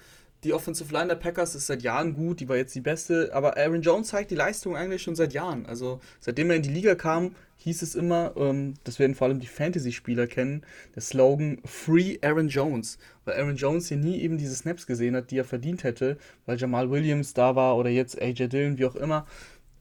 Die 0.44 0.53
Offensive 0.53 0.92
Line 0.92 1.09
der 1.09 1.16
Packers 1.16 1.57
ist 1.57 1.66
seit 1.66 1.83
Jahren 1.83 2.14
gut, 2.14 2.38
die 2.38 2.48
war 2.48 2.57
jetzt 2.57 2.72
die 2.74 2.81
beste, 2.81 3.31
aber 3.33 3.57
Aaron 3.57 3.83
Jones 3.83 4.09
zeigt 4.09 4.31
die 4.31 4.37
Leistung 4.37 4.77
eigentlich 4.77 5.03
schon 5.03 5.16
seit 5.16 5.33
Jahren. 5.33 5.66
Also 5.66 6.01
seitdem 6.20 6.51
er 6.51 6.57
in 6.57 6.62
die 6.62 6.68
Liga 6.68 6.94
kam, 6.94 7.35
hieß 7.57 7.83
es 7.83 7.96
immer, 7.96 8.35
ähm, 8.37 8.74
das 8.85 9.01
werden 9.01 9.16
vor 9.16 9.27
allem 9.27 9.40
die 9.40 9.48
Fantasy-Spieler 9.48 10.29
kennen, 10.29 10.62
der 10.94 11.03
Slogan 11.03 11.59
Free 11.64 12.18
Aaron 12.22 12.46
Jones, 12.46 12.98
weil 13.24 13.35
Aaron 13.35 13.57
Jones 13.57 13.88
hier 13.88 13.96
nie 13.96 14.20
eben 14.20 14.38
diese 14.38 14.55
Snaps 14.55 14.87
gesehen 14.87 15.16
hat, 15.16 15.33
die 15.33 15.38
er 15.38 15.44
verdient 15.44 15.83
hätte, 15.83 16.18
weil 16.46 16.57
Jamal 16.57 16.88
Williams 16.88 17.35
da 17.35 17.57
war 17.57 17.77
oder 17.77 17.90
jetzt 17.90 18.22
AJ 18.22 18.46
Dillon, 18.46 18.79
wie 18.79 18.87
auch 18.87 18.96
immer. 18.96 19.27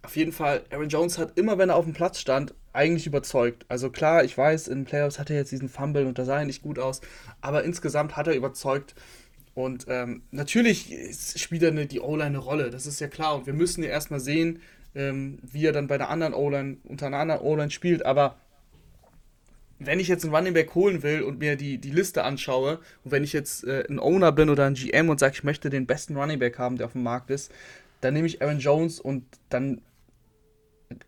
Auf 0.01 0.15
jeden 0.15 0.31
Fall, 0.31 0.63
Aaron 0.71 0.89
Jones 0.89 1.19
hat 1.19 1.37
immer, 1.37 1.59
wenn 1.59 1.69
er 1.69 1.75
auf 1.75 1.85
dem 1.85 1.93
Platz 1.93 2.19
stand, 2.19 2.55
eigentlich 2.73 3.05
überzeugt. 3.05 3.65
Also 3.67 3.91
klar, 3.91 4.23
ich 4.23 4.35
weiß, 4.35 4.69
in 4.69 4.85
Playoffs 4.85 5.19
hat 5.19 5.29
er 5.29 5.35
jetzt 5.35 5.51
diesen 5.51 5.69
Fumble 5.69 6.07
und 6.07 6.17
da 6.17 6.25
sah 6.25 6.39
er 6.39 6.45
nicht 6.45 6.63
gut 6.63 6.79
aus, 6.79 7.01
aber 7.41 7.63
insgesamt 7.63 8.15
hat 8.15 8.27
er 8.27 8.35
überzeugt. 8.35 8.95
Und 9.57 9.85
ähm, 9.89 10.21
natürlich 10.29 10.93
spielt 11.35 11.63
eine, 11.63 11.87
die 11.87 11.99
O-Line 11.99 12.25
eine 12.25 12.37
Rolle, 12.37 12.69
das 12.69 12.85
ist 12.85 12.99
ja 12.99 13.07
klar. 13.07 13.35
Und 13.35 13.47
wir 13.47 13.53
müssen 13.53 13.81
ja 13.81 13.89
erstmal 13.89 14.19
sehen, 14.19 14.61
ähm, 14.93 15.39
wie 15.41 15.65
er 15.65 15.71
dann 15.71 15.87
bei 15.87 15.97
der 15.97 16.09
anderen 16.09 16.35
O-Line, 16.35 16.77
unter 16.83 17.07
einer 17.07 17.17
anderen 17.17 17.41
O-Line 17.41 17.71
spielt. 17.71 18.05
Aber 18.05 18.35
wenn 19.79 19.99
ich 19.99 20.09
jetzt 20.09 20.23
einen 20.23 20.35
Running 20.35 20.53
Back 20.53 20.75
holen 20.75 21.01
will 21.01 21.23
und 21.23 21.39
mir 21.39 21.55
die, 21.55 21.79
die 21.79 21.89
Liste 21.89 22.23
anschaue 22.23 22.81
und 23.03 23.11
wenn 23.11 23.23
ich 23.23 23.33
jetzt 23.33 23.63
äh, 23.63 23.83
ein 23.89 23.97
Owner 23.97 24.31
bin 24.31 24.51
oder 24.51 24.67
ein 24.67 24.75
GM 24.75 25.09
und 25.09 25.19
sage, 25.19 25.33
ich 25.33 25.43
möchte 25.43 25.71
den 25.71 25.87
besten 25.87 26.15
Running 26.15 26.37
Back 26.37 26.59
haben, 26.59 26.77
der 26.77 26.85
auf 26.85 26.93
dem 26.93 27.01
Markt 27.01 27.31
ist, 27.31 27.51
dann 28.01 28.13
nehme 28.13 28.27
ich 28.27 28.43
Aaron 28.43 28.59
Jones 28.59 28.99
und 28.99 29.25
dann 29.49 29.81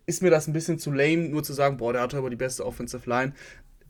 ist 0.08 0.24
mir 0.24 0.32
das 0.32 0.48
ein 0.48 0.54
bisschen 0.54 0.80
zu 0.80 0.92
lame, 0.92 1.30
nur 1.30 1.44
zu 1.44 1.54
sagen, 1.54 1.78
boah, 1.78 1.94
der 1.94 2.02
hat 2.02 2.16
aber 2.16 2.32
die 2.32 2.36
beste 2.36 2.66
Offensive 2.66 3.08
Line 3.08 3.34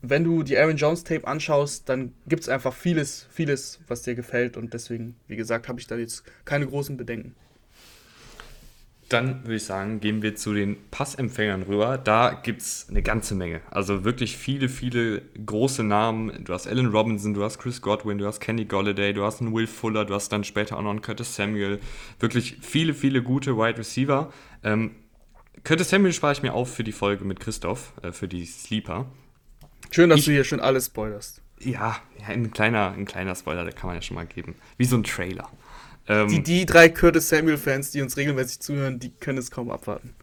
wenn 0.02 0.24
du 0.24 0.42
die 0.42 0.56
Aaron 0.56 0.76
Jones 0.76 1.04
Tape 1.04 1.26
anschaust, 1.26 1.88
dann 1.88 2.12
gibt 2.26 2.42
es 2.42 2.48
einfach 2.48 2.74
vieles, 2.74 3.26
vieles, 3.30 3.80
was 3.86 4.02
dir 4.02 4.14
gefällt 4.14 4.56
und 4.56 4.72
deswegen, 4.72 5.16
wie 5.26 5.36
gesagt, 5.36 5.68
habe 5.68 5.80
ich 5.80 5.86
da 5.86 5.96
jetzt 5.96 6.24
keine 6.44 6.66
großen 6.66 6.96
Bedenken. 6.96 7.34
Dann 9.10 9.42
würde 9.42 9.56
ich 9.56 9.64
sagen, 9.64 9.98
gehen 9.98 10.22
wir 10.22 10.36
zu 10.36 10.54
den 10.54 10.76
Passempfängern 10.92 11.64
rüber. 11.64 11.98
Da 11.98 12.30
gibt 12.30 12.62
es 12.62 12.86
eine 12.88 13.02
ganze 13.02 13.34
Menge. 13.34 13.60
Also 13.68 14.04
wirklich 14.04 14.36
viele, 14.36 14.68
viele 14.68 15.22
große 15.44 15.82
Namen. 15.82 16.44
Du 16.44 16.54
hast 16.54 16.68
Alan 16.68 16.86
Robinson, 16.86 17.34
du 17.34 17.42
hast 17.42 17.58
Chris 17.58 17.82
Godwin, 17.82 18.18
du 18.18 18.26
hast 18.26 18.38
Kenny 18.38 18.66
Golladay, 18.66 19.12
du 19.12 19.24
hast 19.24 19.40
einen 19.40 19.52
Will 19.52 19.66
Fuller, 19.66 20.04
du 20.04 20.14
hast 20.14 20.28
dann 20.28 20.44
später 20.44 20.76
auch 20.76 20.82
noch 20.82 20.90
einen 20.90 21.02
Curtis 21.02 21.34
Samuel. 21.34 21.80
Wirklich 22.20 22.58
viele, 22.60 22.94
viele 22.94 23.20
gute 23.20 23.56
Wide 23.56 23.78
Receiver. 23.78 24.32
Ähm, 24.62 24.92
Curtis 25.64 25.90
Samuel 25.90 26.12
spare 26.12 26.34
ich 26.34 26.42
mir 26.42 26.54
auf 26.54 26.72
für 26.72 26.84
die 26.84 26.92
Folge 26.92 27.24
mit 27.24 27.40
Christoph, 27.40 27.92
äh, 28.02 28.12
für 28.12 28.28
die 28.28 28.44
Sleeper. 28.44 29.10
Schön, 29.90 30.10
dass 30.10 30.20
ich, 30.20 30.24
du 30.26 30.32
hier 30.32 30.44
schon 30.44 30.60
alles 30.60 30.86
spoilerst. 30.86 31.42
Ja, 31.60 31.98
ja 32.18 32.26
ein, 32.28 32.50
kleiner, 32.50 32.92
ein 32.92 33.04
kleiner 33.04 33.34
Spoiler, 33.34 33.64
der 33.64 33.72
kann 33.72 33.88
man 33.88 33.96
ja 33.96 34.02
schon 34.02 34.14
mal 34.14 34.26
geben. 34.26 34.54
Wie 34.76 34.84
so 34.84 34.96
ein 34.96 35.04
Trailer. 35.04 35.50
Ähm, 36.08 36.28
die, 36.28 36.42
die 36.42 36.66
drei 36.66 36.88
Curtis 36.88 37.28
Samuel-Fans, 37.28 37.90
die 37.90 38.02
uns 38.02 38.16
regelmäßig 38.16 38.60
zuhören, 38.60 38.98
die 38.98 39.10
können 39.10 39.38
es 39.38 39.50
kaum 39.50 39.70
abwarten. 39.70 40.14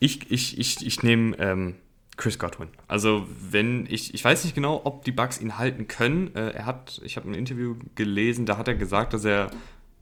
Ich, 0.00 0.30
ich, 0.30 0.58
ich, 0.58 0.86
ich 0.86 1.02
nehme 1.02 1.36
ähm, 1.38 1.74
Chris 2.16 2.38
Godwin. 2.38 2.68
Also, 2.86 3.26
wenn 3.50 3.86
ich, 3.86 4.12
ich 4.12 4.24
weiß 4.24 4.44
nicht 4.44 4.54
genau, 4.54 4.82
ob 4.84 5.04
die 5.04 5.12
Bugs 5.12 5.40
ihn 5.40 5.58
halten 5.58 5.88
können. 5.88 6.34
Äh, 6.34 6.50
er 6.50 6.66
hat, 6.66 7.00
ich 7.04 7.16
habe 7.16 7.30
ein 7.30 7.34
Interview 7.34 7.76
gelesen, 7.94 8.44
da 8.44 8.58
hat 8.58 8.68
er 8.68 8.74
gesagt, 8.74 9.14
dass 9.14 9.24
er 9.24 9.50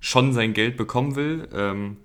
schon 0.01 0.33
sein 0.33 0.55
Geld 0.55 0.77
bekommen 0.77 1.15
will. 1.15 1.49
Ähm, 1.55 1.99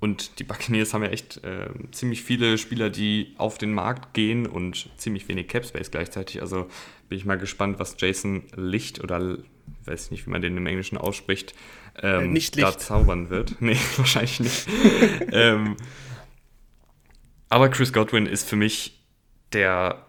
und 0.00 0.38
die 0.38 0.44
Buccaneers 0.44 0.94
haben 0.94 1.02
ja 1.02 1.10
echt 1.10 1.42
äh, 1.44 1.70
ziemlich 1.90 2.22
viele 2.22 2.56
Spieler, 2.56 2.88
die 2.88 3.34
auf 3.36 3.58
den 3.58 3.72
Markt 3.72 4.14
gehen 4.14 4.46
und 4.46 4.88
ziemlich 4.96 5.28
wenig 5.28 5.48
Cap 5.48 5.64
Space 5.64 5.90
gleichzeitig. 5.90 6.40
Also 6.40 6.68
bin 7.08 7.18
ich 7.18 7.24
mal 7.24 7.38
gespannt, 7.38 7.78
was 7.80 7.96
Jason 7.98 8.44
Licht 8.54 9.02
oder 9.02 9.38
weiß 9.84 10.10
nicht, 10.10 10.26
wie 10.26 10.30
man 10.30 10.40
den 10.40 10.56
im 10.56 10.66
Englischen 10.66 10.98
ausspricht, 10.98 11.54
ähm, 12.00 12.24
äh, 12.24 12.28
nicht 12.28 12.54
Licht. 12.56 12.68
da 12.68 12.78
zaubern 12.78 13.30
wird. 13.30 13.56
Nee, 13.60 13.76
wahrscheinlich 13.96 14.40
nicht. 14.40 14.68
ähm, 15.32 15.76
aber 17.48 17.68
Chris 17.68 17.92
Godwin 17.92 18.26
ist 18.26 18.48
für 18.48 18.56
mich 18.56 19.00
der 19.52 20.04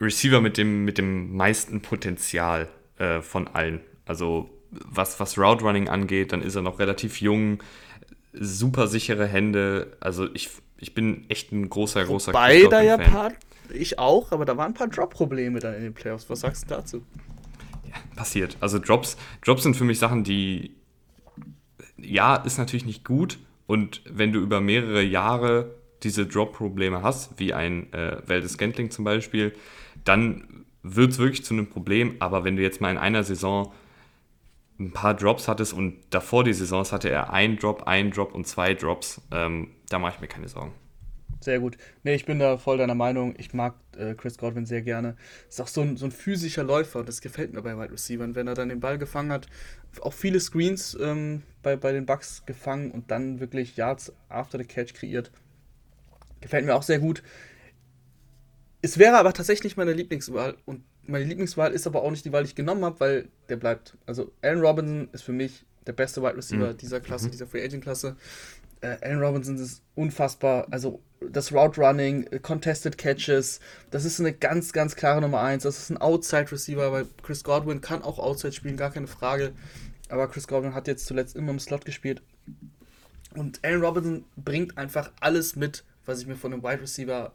Receiver 0.00 0.40
mit 0.40 0.56
dem, 0.56 0.84
mit 0.84 0.98
dem 0.98 1.34
meisten 1.34 1.80
Potenzial 1.80 2.68
äh, 2.98 3.22
von 3.22 3.48
allen. 3.48 3.80
Also 4.04 4.50
was, 4.70 5.18
was 5.20 5.38
Route 5.38 5.64
Running 5.64 5.88
angeht, 5.88 6.32
dann 6.32 6.42
ist 6.42 6.54
er 6.54 6.62
noch 6.62 6.78
relativ 6.78 7.20
jung 7.20 7.62
super 8.38 8.86
sichere 8.86 9.26
Hände. 9.26 9.96
Also 10.00 10.28
ich, 10.34 10.50
ich 10.78 10.94
bin 10.94 11.24
echt 11.28 11.52
ein 11.52 11.68
großer, 11.68 12.04
großer 12.04 12.32
Wobei 12.32 12.66
da 12.68 12.82
ja 12.82 12.98
paar, 12.98 13.32
ich 13.70 13.98
auch, 13.98 14.32
aber 14.32 14.44
da 14.44 14.56
waren 14.56 14.72
ein 14.72 14.74
paar 14.74 14.88
Drop-Probleme 14.88 15.58
dann 15.60 15.74
in 15.74 15.82
den 15.82 15.94
Playoffs. 15.94 16.28
Was 16.28 16.40
sagst 16.40 16.64
du 16.64 16.68
dazu? 16.74 17.02
Ja, 17.88 17.94
passiert. 18.16 18.56
Also 18.60 18.78
Drops, 18.78 19.16
Drops 19.42 19.62
sind 19.62 19.76
für 19.76 19.84
mich 19.84 19.98
Sachen, 19.98 20.24
die 20.24 20.74
ja, 21.96 22.36
ist 22.36 22.58
natürlich 22.58 22.84
nicht 22.84 23.04
gut. 23.04 23.38
Und 23.66 24.02
wenn 24.08 24.32
du 24.32 24.40
über 24.40 24.60
mehrere 24.60 25.02
Jahre 25.02 25.74
diese 26.02 26.26
Drop-Probleme 26.26 27.02
hast, 27.02 27.38
wie 27.38 27.54
ein 27.54 27.92
äh, 27.92 28.18
Weldes 28.26 28.58
Gentling 28.58 28.90
zum 28.90 29.04
Beispiel, 29.04 29.54
dann 30.04 30.64
wird 30.82 31.12
es 31.12 31.18
wirklich 31.18 31.44
zu 31.44 31.54
einem 31.54 31.68
Problem. 31.68 32.16
Aber 32.18 32.44
wenn 32.44 32.56
du 32.56 32.62
jetzt 32.62 32.80
mal 32.80 32.90
in 32.90 32.98
einer 32.98 33.24
Saison 33.24 33.72
ein 34.78 34.92
paar 34.92 35.14
Drops 35.14 35.48
hattest 35.48 35.72
und 35.72 36.00
davor 36.10 36.44
die 36.44 36.52
Saisons 36.52 36.92
hatte 36.92 37.08
er 37.08 37.32
ein 37.32 37.56
Drop, 37.56 37.84
ein 37.84 38.10
Drop 38.10 38.34
und 38.34 38.46
zwei 38.46 38.74
Drops, 38.74 39.20
ähm, 39.30 39.70
da 39.88 39.98
mache 39.98 40.14
ich 40.16 40.20
mir 40.20 40.28
keine 40.28 40.48
Sorgen. 40.48 40.72
Sehr 41.44 41.60
gut. 41.60 41.76
Nee, 42.04 42.14
ich 42.14 42.24
bin 42.24 42.38
da 42.38 42.56
voll 42.56 42.78
deiner 42.78 42.94
Meinung. 42.94 43.34
Ich 43.36 43.52
mag 43.52 43.74
äh, 43.98 44.14
Chris 44.14 44.38
Godwin 44.38 44.64
sehr 44.64 44.80
gerne. 44.80 45.14
Ist 45.46 45.60
auch 45.60 45.68
so 45.68 45.82
ein, 45.82 45.98
so 45.98 46.06
ein 46.06 46.10
physischer 46.10 46.62
Läufer. 46.62 47.04
Das 47.04 47.20
gefällt 47.20 47.52
mir 47.52 47.60
bei 47.60 47.76
Wide 47.76 47.92
Receivers. 47.92 48.34
Wenn 48.34 48.46
er 48.46 48.54
dann 48.54 48.70
den 48.70 48.80
Ball 48.80 48.96
gefangen 48.96 49.30
hat, 49.30 49.46
auch 50.00 50.14
viele 50.14 50.40
Screens 50.40 50.96
ähm, 50.98 51.42
bei, 51.62 51.76
bei 51.76 51.92
den 51.92 52.06
Bucks 52.06 52.44
gefangen 52.46 52.90
und 52.90 53.10
dann 53.10 53.40
wirklich 53.40 53.76
Yards 53.76 54.10
after 54.30 54.56
the 54.56 54.64
catch 54.64 54.94
kreiert. 54.94 55.30
Gefällt 56.40 56.64
mir 56.64 56.74
auch 56.74 56.82
sehr 56.82 56.98
gut. 56.98 57.22
Es 58.80 58.98
wäre 58.98 59.18
aber 59.18 59.34
tatsächlich 59.34 59.76
meine 59.76 59.92
Lieblingswahl 59.92 60.56
und 60.64 60.82
meine 61.06 61.24
Lieblingswahl 61.24 61.72
ist 61.72 61.86
aber 61.86 62.02
auch 62.02 62.10
nicht 62.10 62.24
die 62.24 62.32
Wahl, 62.32 62.42
die 62.42 62.50
ich 62.50 62.54
genommen 62.54 62.84
habe, 62.84 63.00
weil 63.00 63.28
der 63.48 63.56
bleibt. 63.56 63.96
Also 64.06 64.32
Allen 64.42 64.60
Robinson 64.60 65.08
ist 65.12 65.22
für 65.22 65.32
mich 65.32 65.64
der 65.86 65.92
beste 65.92 66.22
Wide 66.22 66.36
Receiver 66.36 66.72
mhm. 66.72 66.76
dieser 66.76 67.00
Klasse, 67.00 67.26
mhm. 67.26 67.30
dieser 67.32 67.46
Free 67.46 67.62
Agent 67.64 67.82
Klasse. 67.82 68.16
Äh, 68.80 68.96
Allen 69.02 69.22
Robinson 69.22 69.56
ist 69.56 69.82
unfassbar. 69.94 70.66
Also 70.70 71.00
das 71.20 71.52
Route 71.52 71.80
Running, 71.80 72.26
äh, 72.30 72.38
Contested 72.38 72.98
Catches, 72.98 73.60
das 73.90 74.04
ist 74.04 74.20
eine 74.20 74.32
ganz, 74.32 74.72
ganz 74.72 74.96
klare 74.96 75.20
Nummer 75.20 75.40
1. 75.40 75.62
Das 75.62 75.78
ist 75.78 75.90
ein 75.90 75.98
Outside 75.98 76.50
Receiver, 76.52 76.92
weil 76.92 77.06
Chris 77.22 77.44
Godwin 77.44 77.80
kann 77.80 78.02
auch 78.02 78.18
Outside 78.18 78.52
spielen, 78.52 78.76
gar 78.76 78.90
keine 78.90 79.06
Frage. 79.06 79.52
Aber 80.08 80.28
Chris 80.28 80.46
Godwin 80.46 80.74
hat 80.74 80.86
jetzt 80.86 81.06
zuletzt 81.06 81.36
immer 81.36 81.50
im 81.50 81.58
Slot 81.58 81.84
gespielt. 81.84 82.22
Und 83.34 83.64
Allen 83.64 83.82
Robinson 83.82 84.24
bringt 84.36 84.78
einfach 84.78 85.10
alles 85.20 85.56
mit, 85.56 85.84
was 86.06 86.20
ich 86.20 86.26
mir 86.26 86.36
von 86.36 86.52
einem 86.52 86.62
Wide 86.62 86.82
Receiver 86.82 87.32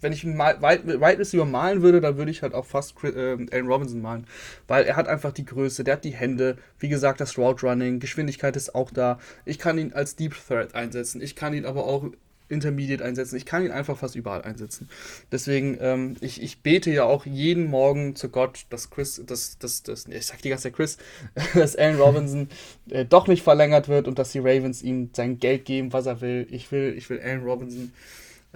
wenn 0.00 0.12
ich 0.12 0.24
einen 0.24 0.38
Wide 0.38 1.18
Receiver 1.18 1.44
malen 1.44 1.82
würde, 1.82 2.00
dann 2.00 2.16
würde 2.16 2.30
ich 2.30 2.42
halt 2.42 2.54
auch 2.54 2.66
fast 2.66 2.94
äh, 3.04 3.36
Allen 3.50 3.66
Robinson 3.66 4.00
malen. 4.00 4.26
Weil 4.68 4.84
er 4.84 4.96
hat 4.96 5.08
einfach 5.08 5.32
die 5.32 5.44
Größe, 5.44 5.84
der 5.84 5.94
hat 5.94 6.04
die 6.04 6.14
Hände, 6.14 6.56
wie 6.78 6.88
gesagt, 6.88 7.20
das 7.20 7.38
Route 7.38 7.66
Running, 7.66 8.00
Geschwindigkeit 8.00 8.56
ist 8.56 8.74
auch 8.74 8.90
da. 8.90 9.18
Ich 9.44 9.58
kann 9.58 9.78
ihn 9.78 9.92
als 9.92 10.16
Deep 10.16 10.34
Threat 10.46 10.74
einsetzen, 10.74 11.20
ich 11.20 11.36
kann 11.36 11.54
ihn 11.54 11.64
aber 11.64 11.86
auch 11.86 12.10
Intermediate 12.48 13.04
einsetzen, 13.04 13.36
ich 13.36 13.46
kann 13.46 13.64
ihn 13.64 13.72
einfach 13.72 13.96
fast 13.98 14.14
überall 14.14 14.42
einsetzen. 14.42 14.88
Deswegen, 15.32 15.78
ähm, 15.80 16.16
ich, 16.20 16.40
ich 16.40 16.62
bete 16.62 16.90
ja 16.90 17.04
auch 17.04 17.26
jeden 17.26 17.66
Morgen 17.66 18.14
zu 18.14 18.28
Gott, 18.28 18.66
dass 18.70 18.90
Chris, 18.90 19.20
dass, 19.26 19.58
dass, 19.58 19.82
dass 19.82 20.06
ich 20.06 20.26
sag 20.26 20.42
die 20.42 20.50
ganze 20.50 20.64
Zeit 20.64 20.74
Chris, 20.74 20.98
dass 21.54 21.76
Allen 21.76 21.98
Robinson 21.98 22.48
äh, 22.90 23.04
doch 23.04 23.26
nicht 23.26 23.42
verlängert 23.42 23.88
wird 23.88 24.06
und 24.06 24.18
dass 24.18 24.32
die 24.32 24.38
Ravens 24.38 24.82
ihm 24.82 25.10
sein 25.12 25.38
Geld 25.38 25.64
geben, 25.64 25.92
was 25.92 26.06
er 26.06 26.20
will. 26.20 26.46
Ich 26.50 26.70
will, 26.70 26.94
ich 26.96 27.10
will 27.10 27.20
Allen 27.20 27.42
Robinson 27.42 27.92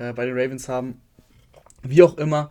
äh, 0.01 0.13
bei 0.13 0.25
den 0.25 0.37
Ravens 0.37 0.69
haben. 0.69 1.01
Wie 1.83 2.03
auch 2.03 2.19
immer. 2.19 2.51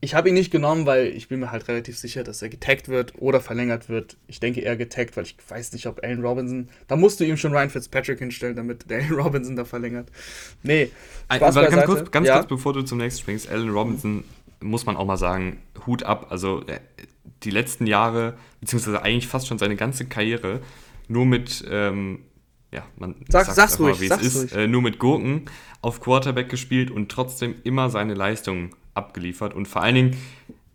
Ich 0.00 0.14
habe 0.14 0.28
ihn 0.28 0.34
nicht 0.34 0.52
genommen, 0.52 0.86
weil 0.86 1.08
ich 1.08 1.26
bin 1.26 1.40
mir 1.40 1.50
halt 1.50 1.66
relativ 1.66 1.98
sicher, 1.98 2.22
dass 2.22 2.40
er 2.40 2.48
getaggt 2.48 2.88
wird 2.88 3.14
oder 3.18 3.40
verlängert 3.40 3.88
wird. 3.88 4.16
Ich 4.28 4.38
denke 4.38 4.60
eher 4.60 4.76
getaggt, 4.76 5.16
weil 5.16 5.24
ich 5.24 5.36
weiß 5.48 5.72
nicht, 5.72 5.86
ob 5.86 6.04
Allen 6.04 6.24
Robinson. 6.24 6.68
Da 6.86 6.94
musst 6.94 7.18
du 7.18 7.24
ihm 7.24 7.36
schon 7.36 7.52
Ryan 7.52 7.68
Fitzpatrick 7.68 8.20
hinstellen, 8.20 8.54
damit 8.54 8.88
der 8.88 8.98
Allen 8.98 9.14
Robinson 9.14 9.56
da 9.56 9.64
verlängert. 9.64 10.08
Nee. 10.62 10.92
Spaß 11.34 11.56
also, 11.56 11.68
ganz 11.68 11.84
kurz, 11.84 12.10
ganz 12.12 12.28
ja? 12.28 12.36
kurz, 12.36 12.48
bevor 12.48 12.72
du 12.74 12.82
zum 12.82 12.98
nächsten 12.98 13.22
springst. 13.22 13.50
Allen 13.50 13.70
Robinson, 13.70 14.22
muss 14.60 14.86
man 14.86 14.96
auch 14.96 15.04
mal 15.04 15.16
sagen, 15.16 15.58
Hut 15.84 16.04
ab. 16.04 16.28
Also 16.30 16.64
äh, 16.68 16.78
die 17.42 17.50
letzten 17.50 17.88
Jahre, 17.88 18.34
beziehungsweise 18.60 19.02
eigentlich 19.02 19.26
fast 19.26 19.48
schon 19.48 19.58
seine 19.58 19.74
ganze 19.74 20.06
Karriere, 20.06 20.60
nur 21.08 21.26
mit 21.26 21.64
ähm, 21.68 22.20
ja, 22.70 22.84
man 22.96 23.14
Sag, 23.28 23.46
sagt 23.46 23.56
sag's 23.56 23.80
ruhig, 23.80 24.00
wie 24.00 24.08
es 24.08 24.34
ist, 24.34 24.52
äh, 24.52 24.66
nur 24.66 24.82
mit 24.82 24.98
Gurken 24.98 25.46
auf 25.80 26.00
Quarterback 26.00 26.48
gespielt 26.48 26.90
und 26.90 27.10
trotzdem 27.10 27.54
immer 27.64 27.90
seine 27.90 28.14
Leistung 28.14 28.74
abgeliefert 28.94 29.54
und 29.54 29.66
vor 29.66 29.82
allen 29.82 29.94
Dingen 29.94 30.16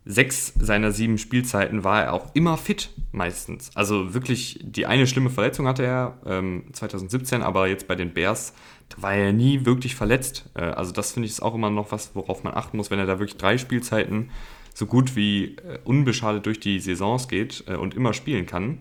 sechs 0.04 0.52
seiner 0.58 0.92
sieben 0.92 1.18
Spielzeiten 1.18 1.82
war 1.84 2.02
er 2.02 2.12
auch 2.12 2.34
immer 2.34 2.56
fit 2.58 2.90
meistens. 3.12 3.70
Also 3.74 4.12
wirklich, 4.12 4.58
die 4.62 4.86
eine 4.86 5.06
schlimme 5.06 5.30
Verletzung 5.30 5.66
hatte 5.66 5.82
er 5.82 6.18
ähm, 6.26 6.64
2017, 6.72 7.42
aber 7.42 7.68
jetzt 7.68 7.88
bei 7.88 7.94
den 7.94 8.12
Bears 8.12 8.52
war 8.96 9.14
er 9.14 9.32
nie 9.32 9.64
wirklich 9.64 9.94
verletzt. 9.94 10.50
Äh, 10.54 10.62
also 10.62 10.92
das 10.92 11.12
finde 11.12 11.26
ich 11.26 11.32
ist 11.32 11.42
auch 11.42 11.54
immer 11.54 11.70
noch 11.70 11.90
was, 11.90 12.14
worauf 12.14 12.44
man 12.44 12.54
achten 12.54 12.76
muss, 12.76 12.90
wenn 12.90 12.98
er 12.98 13.06
da 13.06 13.18
wirklich 13.18 13.38
drei 13.38 13.56
Spielzeiten 13.56 14.30
so 14.74 14.86
gut 14.86 15.16
wie 15.16 15.56
äh, 15.56 15.78
unbeschadet 15.84 16.44
durch 16.44 16.60
die 16.60 16.80
Saisons 16.80 17.28
geht 17.28 17.64
äh, 17.66 17.76
und 17.76 17.94
immer 17.94 18.12
spielen 18.12 18.46
kann, 18.46 18.80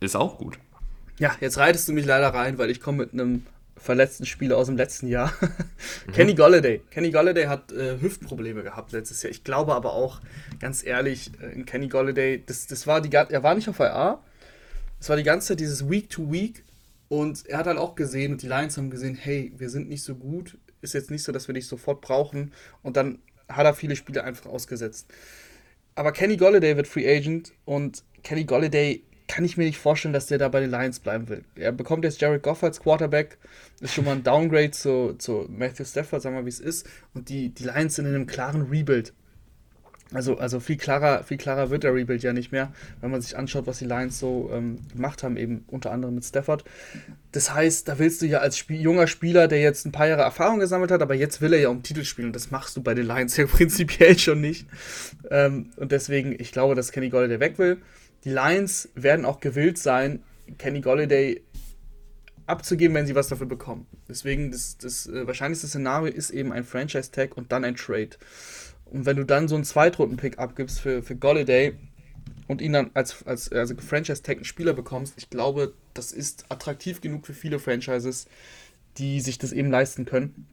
ist 0.00 0.16
auch 0.16 0.38
gut. 0.38 0.58
Ja, 1.18 1.36
jetzt 1.40 1.58
reitest 1.58 1.88
du 1.88 1.92
mich 1.92 2.06
leider 2.06 2.28
rein, 2.28 2.58
weil 2.58 2.70
ich 2.70 2.80
komme 2.80 2.98
mit 2.98 3.12
einem 3.12 3.46
verletzten 3.76 4.26
Spieler 4.26 4.56
aus 4.56 4.66
dem 4.66 4.76
letzten 4.76 5.06
Jahr. 5.06 5.32
mhm. 6.06 6.12
Kenny 6.12 6.34
Golladay. 6.34 6.80
Kenny 6.90 7.10
Golladay 7.10 7.44
hat 7.44 7.70
äh, 7.72 8.00
Hüftprobleme 8.00 8.62
gehabt 8.62 8.92
letztes 8.92 9.22
Jahr. 9.22 9.30
Ich 9.30 9.44
glaube 9.44 9.74
aber 9.74 9.92
auch, 9.92 10.20
ganz 10.58 10.84
ehrlich, 10.84 11.30
äh, 11.40 11.52
in 11.52 11.66
Kenny 11.66 11.88
Golladay, 11.88 12.42
das, 12.44 12.66
das 12.66 12.86
war 12.86 13.00
die, 13.00 13.12
er 13.12 13.42
war 13.42 13.54
nicht 13.54 13.68
auf 13.68 13.80
IA. 13.80 14.20
Es 15.00 15.08
war 15.08 15.16
die 15.16 15.22
ganze 15.22 15.48
Zeit 15.48 15.60
dieses 15.60 15.88
Week 15.88 16.08
to 16.10 16.32
Week. 16.32 16.64
Und 17.08 17.46
er 17.46 17.58
hat 17.58 17.66
dann 17.66 17.78
auch 17.78 17.94
gesehen 17.94 18.32
und 18.32 18.42
die 18.42 18.48
Lions 18.48 18.76
haben 18.76 18.90
gesehen, 18.90 19.14
hey, 19.14 19.52
wir 19.56 19.68
sind 19.68 19.88
nicht 19.88 20.02
so 20.02 20.14
gut. 20.14 20.56
Ist 20.80 20.94
jetzt 20.94 21.10
nicht 21.10 21.22
so, 21.22 21.30
dass 21.30 21.46
wir 21.46 21.54
dich 21.54 21.68
sofort 21.68 22.00
brauchen. 22.00 22.52
Und 22.82 22.96
dann 22.96 23.18
hat 23.48 23.66
er 23.66 23.74
viele 23.74 23.94
Spiele 23.94 24.24
einfach 24.24 24.46
ausgesetzt. 24.46 25.06
Aber 25.94 26.10
Kenny 26.12 26.36
Golladay 26.36 26.76
wird 26.76 26.88
Free 26.88 27.08
Agent 27.08 27.52
und 27.66 28.02
Kenny 28.22 28.44
Golladay 28.44 29.04
kann 29.26 29.44
ich 29.44 29.56
mir 29.56 29.64
nicht 29.64 29.78
vorstellen, 29.78 30.12
dass 30.12 30.26
der 30.26 30.38
da 30.38 30.48
bei 30.48 30.60
den 30.60 30.70
Lions 30.70 31.00
bleiben 31.00 31.28
will. 31.28 31.44
Er 31.54 31.72
bekommt 31.72 32.04
jetzt 32.04 32.20
Jared 32.20 32.42
Goff 32.42 32.62
als 32.62 32.80
Quarterback, 32.80 33.38
ist 33.80 33.94
schon 33.94 34.04
mal 34.04 34.12
ein 34.12 34.22
Downgrade 34.22 34.70
zu, 34.70 35.14
zu 35.18 35.46
Matthew 35.48 35.84
Stafford, 35.84 36.22
sagen 36.22 36.34
wir 36.34 36.42
mal, 36.42 36.46
wie 36.46 36.50
es 36.50 36.60
ist. 36.60 36.86
Und 37.14 37.28
die, 37.28 37.48
die 37.48 37.64
Lions 37.64 37.94
sind 37.94 38.06
in 38.06 38.14
einem 38.14 38.26
klaren 38.26 38.62
Rebuild. 38.62 39.12
Also, 40.12 40.36
also 40.36 40.60
viel, 40.60 40.76
klarer, 40.76 41.24
viel 41.24 41.38
klarer 41.38 41.70
wird 41.70 41.82
der 41.82 41.94
Rebuild 41.94 42.22
ja 42.22 42.32
nicht 42.32 42.52
mehr, 42.52 42.72
wenn 43.00 43.10
man 43.10 43.20
sich 43.20 43.36
anschaut, 43.36 43.66
was 43.66 43.78
die 43.78 43.86
Lions 43.86 44.18
so 44.18 44.50
ähm, 44.52 44.78
gemacht 44.92 45.22
haben, 45.22 45.36
eben 45.36 45.64
unter 45.66 45.90
anderem 45.90 46.14
mit 46.14 46.24
Stafford. 46.24 46.64
Das 47.32 47.52
heißt, 47.52 47.88
da 47.88 47.98
willst 47.98 48.22
du 48.22 48.26
ja 48.26 48.38
als 48.38 48.56
Spiel, 48.56 48.80
junger 48.80 49.08
Spieler, 49.08 49.48
der 49.48 49.60
jetzt 49.60 49.86
ein 49.86 49.92
paar 49.92 50.06
Jahre 50.06 50.22
Erfahrung 50.22 50.60
gesammelt 50.60 50.92
hat, 50.92 51.02
aber 51.02 51.14
jetzt 51.14 51.40
will 51.40 51.52
er 51.52 51.60
ja 51.60 51.68
um 51.68 51.82
Titel 51.82 52.04
spielen 52.04 52.28
und 52.28 52.36
das 52.36 52.52
machst 52.52 52.76
du 52.76 52.82
bei 52.82 52.94
den 52.94 53.06
Lions 53.06 53.36
ja 53.36 53.46
prinzipiell 53.48 54.16
schon 54.16 54.40
nicht. 54.40 54.66
Ähm, 55.30 55.70
und 55.76 55.90
deswegen, 55.90 56.36
ich 56.38 56.52
glaube, 56.52 56.74
dass 56.74 56.92
Kenny 56.92 57.08
Golladay 57.08 57.40
weg 57.40 57.58
will. 57.58 57.78
Die 58.24 58.30
Lions 58.30 58.88
werden 58.94 59.24
auch 59.24 59.40
gewillt 59.40 59.78
sein, 59.78 60.22
Kenny 60.58 60.80
Golliday 60.80 61.42
abzugeben, 62.46 62.94
wenn 62.94 63.06
sie 63.06 63.14
was 63.14 63.28
dafür 63.28 63.46
bekommen. 63.46 63.86
Deswegen, 64.08 64.50
das, 64.50 64.76
das 64.78 65.06
äh, 65.06 65.26
wahrscheinlichste 65.26 65.68
Szenario 65.68 66.12
ist 66.12 66.30
eben 66.30 66.52
ein 66.52 66.64
Franchise-Tag 66.64 67.36
und 67.36 67.52
dann 67.52 67.64
ein 67.64 67.76
Trade. 67.76 68.10
Und 68.86 69.06
wenn 69.06 69.16
du 69.16 69.24
dann 69.24 69.48
so 69.48 69.54
einen 69.54 69.64
Zweitrunden-Pick 69.64 70.38
abgibst 70.38 70.80
für, 70.80 71.02
für 71.02 71.16
Golladay 71.16 71.74
und 72.46 72.60
ihn 72.60 72.74
dann 72.74 72.90
als, 72.94 73.26
als 73.26 73.50
also 73.50 73.74
Franchise-Tag 73.76 74.36
einen 74.36 74.44
Spieler 74.44 74.74
bekommst, 74.74 75.14
ich 75.16 75.30
glaube, 75.30 75.72
das 75.94 76.12
ist 76.12 76.44
attraktiv 76.50 77.00
genug 77.00 77.26
für 77.26 77.34
viele 77.34 77.58
Franchises, 77.58 78.26
die 78.98 79.20
sich 79.20 79.38
das 79.38 79.52
eben 79.52 79.70
leisten 79.70 80.04
können. 80.04 80.46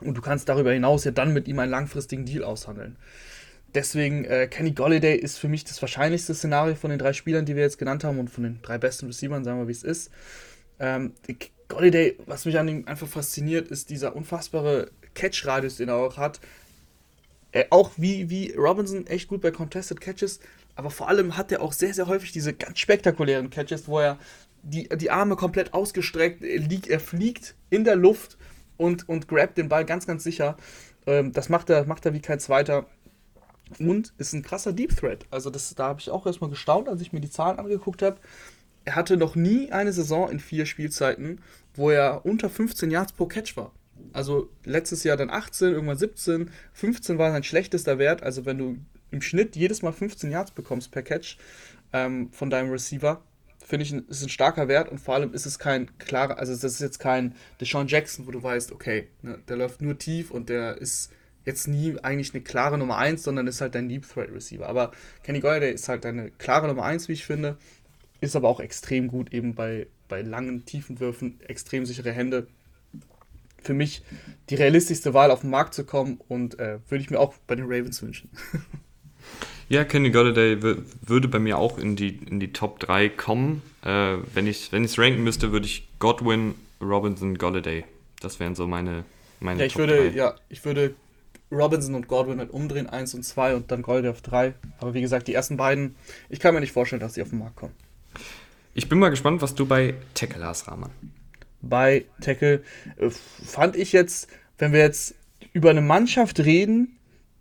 Und 0.00 0.16
du 0.16 0.22
kannst 0.22 0.48
darüber 0.48 0.72
hinaus 0.72 1.04
ja 1.04 1.10
dann 1.10 1.32
mit 1.32 1.46
ihm 1.48 1.58
einen 1.58 1.70
langfristigen 1.70 2.24
Deal 2.24 2.44
aushandeln. 2.44 2.96
Deswegen, 3.74 4.24
äh, 4.24 4.48
Kenny 4.48 4.72
Golliday 4.72 5.16
ist 5.16 5.38
für 5.38 5.48
mich 5.48 5.64
das 5.64 5.80
wahrscheinlichste 5.80 6.34
Szenario 6.34 6.74
von 6.74 6.90
den 6.90 6.98
drei 6.98 7.12
Spielern, 7.12 7.44
die 7.44 7.54
wir 7.54 7.62
jetzt 7.62 7.78
genannt 7.78 8.04
haben 8.04 8.18
und 8.18 8.28
von 8.28 8.44
den 8.44 8.62
drei 8.62 8.78
besten 8.78 9.06
Receivern, 9.06 9.44
sagen 9.44 9.58
wir, 9.58 9.68
wie 9.68 9.72
es 9.72 9.84
ist. 9.84 10.10
Ähm, 10.78 11.12
Golliday, 11.68 12.16
was 12.26 12.44
mich 12.44 12.58
an 12.58 12.68
ihm 12.68 12.84
einfach 12.86 13.06
fasziniert, 13.06 13.68
ist 13.68 13.90
dieser 13.90 14.16
unfassbare 14.16 14.90
Catch-Radius, 15.14 15.76
den 15.76 15.88
er 15.88 15.96
auch 15.96 16.16
hat. 16.16 16.40
Er, 17.52 17.66
auch 17.70 17.92
wie, 17.96 18.30
wie 18.30 18.52
Robinson 18.56 19.06
echt 19.06 19.28
gut 19.28 19.40
bei 19.40 19.50
Contested 19.50 20.00
Catches, 20.00 20.40
aber 20.74 20.90
vor 20.90 21.08
allem 21.08 21.36
hat 21.36 21.52
er 21.52 21.62
auch 21.62 21.72
sehr, 21.72 21.94
sehr 21.94 22.06
häufig 22.06 22.32
diese 22.32 22.54
ganz 22.54 22.78
spektakulären 22.78 23.50
Catches, 23.50 23.88
wo 23.88 24.00
er 24.00 24.18
die, 24.62 24.88
die 24.88 25.10
Arme 25.10 25.36
komplett 25.36 25.74
ausgestreckt, 25.74 26.42
er, 26.42 26.60
liegt, 26.60 26.88
er 26.88 27.00
fliegt 27.00 27.54
in 27.70 27.84
der 27.84 27.96
Luft 27.96 28.36
und, 28.76 29.08
und 29.08 29.28
grabt 29.28 29.58
den 29.58 29.68
Ball 29.68 29.84
ganz, 29.84 30.06
ganz 30.06 30.24
sicher. 30.24 30.56
Ähm, 31.06 31.32
das 31.32 31.48
macht 31.48 31.70
er, 31.70 31.86
macht 31.86 32.06
er 32.06 32.14
wie 32.14 32.20
kein 32.20 32.40
zweiter. 32.40 32.86
Und 33.78 34.12
ist 34.18 34.32
ein 34.32 34.42
krasser 34.42 34.72
Deep 34.72 34.96
Threat. 34.96 35.26
Also 35.30 35.50
das, 35.50 35.74
da 35.74 35.88
habe 35.88 36.00
ich 36.00 36.10
auch 36.10 36.26
erstmal 36.26 36.50
gestaunt, 36.50 36.88
als 36.88 37.00
ich 37.00 37.12
mir 37.12 37.20
die 37.20 37.30
Zahlen 37.30 37.58
angeguckt 37.58 38.02
habe. 38.02 38.18
Er 38.84 38.96
hatte 38.96 39.16
noch 39.16 39.36
nie 39.36 39.70
eine 39.70 39.92
Saison 39.92 40.30
in 40.30 40.40
vier 40.40 40.66
Spielzeiten, 40.66 41.40
wo 41.74 41.90
er 41.90 42.24
unter 42.24 42.50
15 42.50 42.90
Yards 42.90 43.12
pro 43.12 43.26
Catch 43.26 43.56
war. 43.56 43.72
Also 44.12 44.48
letztes 44.64 45.04
Jahr 45.04 45.16
dann 45.16 45.30
18, 45.30 45.72
irgendwann 45.72 45.98
17, 45.98 46.50
15 46.72 47.18
war 47.18 47.30
sein 47.30 47.44
schlechtester 47.44 47.98
Wert. 47.98 48.22
Also 48.22 48.46
wenn 48.46 48.58
du 48.58 48.76
im 49.10 49.22
Schnitt 49.22 49.56
jedes 49.56 49.82
Mal 49.82 49.92
15 49.92 50.30
Yards 50.30 50.52
bekommst 50.52 50.90
per 50.90 51.02
Catch 51.02 51.36
ähm, 51.92 52.30
von 52.32 52.50
deinem 52.50 52.70
Receiver, 52.70 53.22
finde 53.64 53.84
ich, 53.84 53.92
ist 53.92 54.22
ein 54.22 54.28
starker 54.28 54.68
Wert 54.68 54.88
und 54.88 54.98
vor 54.98 55.14
allem 55.14 55.32
ist 55.32 55.46
es 55.46 55.58
kein 55.58 55.96
klarer, 55.98 56.38
also 56.38 56.52
das 56.52 56.64
ist 56.64 56.80
jetzt 56.80 56.98
kein 56.98 57.34
Deshaun 57.60 57.86
Jackson, 57.86 58.26
wo 58.26 58.30
du 58.30 58.42
weißt, 58.42 58.72
okay, 58.72 59.08
ne, 59.22 59.38
der 59.48 59.56
läuft 59.56 59.80
nur 59.80 59.96
tief 59.96 60.30
und 60.30 60.48
der 60.48 60.78
ist 60.78 61.12
jetzt 61.50 61.68
nie 61.68 61.98
eigentlich 62.02 62.34
eine 62.34 62.42
klare 62.42 62.78
Nummer 62.78 62.96
1, 62.96 63.22
sondern 63.22 63.46
ist 63.46 63.60
halt 63.60 63.74
dein 63.74 63.88
Deep 63.88 64.08
Threat 64.08 64.32
Receiver. 64.32 64.66
Aber 64.68 64.92
Kenny 65.22 65.40
Golladay 65.40 65.72
ist 65.72 65.88
halt 65.88 66.06
eine 66.06 66.30
klare 66.30 66.68
Nummer 66.68 66.84
1, 66.84 67.08
wie 67.08 67.12
ich 67.12 67.26
finde, 67.26 67.56
ist 68.20 68.36
aber 68.36 68.48
auch 68.48 68.60
extrem 68.60 69.08
gut 69.08 69.32
eben 69.32 69.54
bei, 69.54 69.86
bei 70.08 70.22
langen, 70.22 70.64
tiefen 70.64 71.00
Würfen, 71.00 71.40
extrem 71.46 71.86
sichere 71.86 72.12
Hände. 72.12 72.46
Für 73.62 73.74
mich 73.74 74.02
die 74.48 74.54
realistischste 74.54 75.12
Wahl 75.12 75.30
auf 75.30 75.42
den 75.42 75.50
Markt 75.50 75.74
zu 75.74 75.84
kommen 75.84 76.18
und 76.28 76.58
äh, 76.58 76.78
würde 76.88 77.02
ich 77.02 77.10
mir 77.10 77.20
auch 77.20 77.34
bei 77.46 77.56
den 77.56 77.66
Ravens 77.66 78.02
wünschen. 78.02 78.30
Ja, 79.70 79.84
Kenny 79.84 80.10
Golladay 80.10 80.60
würde 80.60 81.28
bei 81.28 81.38
mir 81.38 81.56
auch 81.56 81.78
in 81.78 81.94
die, 81.94 82.08
in 82.28 82.40
die 82.40 82.52
Top 82.52 82.80
3 82.80 83.08
kommen. 83.08 83.62
Äh, 83.84 84.16
wenn 84.34 84.48
ich 84.48 84.64
es 84.64 84.72
wenn 84.72 84.84
ranken 84.84 85.22
müsste, 85.22 85.52
würde 85.52 85.66
ich 85.66 85.86
Godwin, 86.00 86.56
Robinson, 86.80 87.38
Golladay. 87.38 87.84
Das 88.20 88.40
wären 88.40 88.56
so 88.56 88.66
meine, 88.66 89.04
meine 89.38 89.60
ja, 89.60 89.66
ich 89.66 89.74
Top 89.74 89.82
würde, 89.82 90.10
3. 90.10 90.16
Ja, 90.16 90.34
ich 90.48 90.64
würde 90.64 90.96
Robinson 91.50 91.94
und 91.94 92.08
Godwin 92.08 92.38
halt 92.38 92.50
umdrehen, 92.50 92.86
1 92.88 93.14
und 93.14 93.22
2 93.24 93.56
und 93.56 93.70
dann 93.70 93.82
Golladay 93.82 94.10
auf 94.10 94.22
3. 94.22 94.54
Aber 94.78 94.94
wie 94.94 95.00
gesagt, 95.00 95.28
die 95.28 95.34
ersten 95.34 95.56
beiden, 95.56 95.96
ich 96.28 96.40
kann 96.40 96.54
mir 96.54 96.60
nicht 96.60 96.72
vorstellen, 96.72 97.00
dass 97.00 97.14
sie 97.14 97.22
auf 97.22 97.30
den 97.30 97.38
Markt 97.40 97.56
kommen. 97.56 97.74
Ich 98.74 98.88
bin 98.88 98.98
mal 98.98 99.10
gespannt, 99.10 99.42
was 99.42 99.54
du 99.54 99.66
bei 99.66 99.94
Tackle 100.14 100.44
hast, 100.44 100.68
Rahman. 100.68 100.90
Bei 101.60 102.04
Tackle 102.20 102.62
äh, 102.96 103.10
fand 103.10 103.76
ich 103.76 103.92
jetzt, 103.92 104.28
wenn 104.58 104.72
wir 104.72 104.80
jetzt 104.80 105.14
über 105.52 105.70
eine 105.70 105.80
Mannschaft 105.80 106.40
reden, 106.40 106.96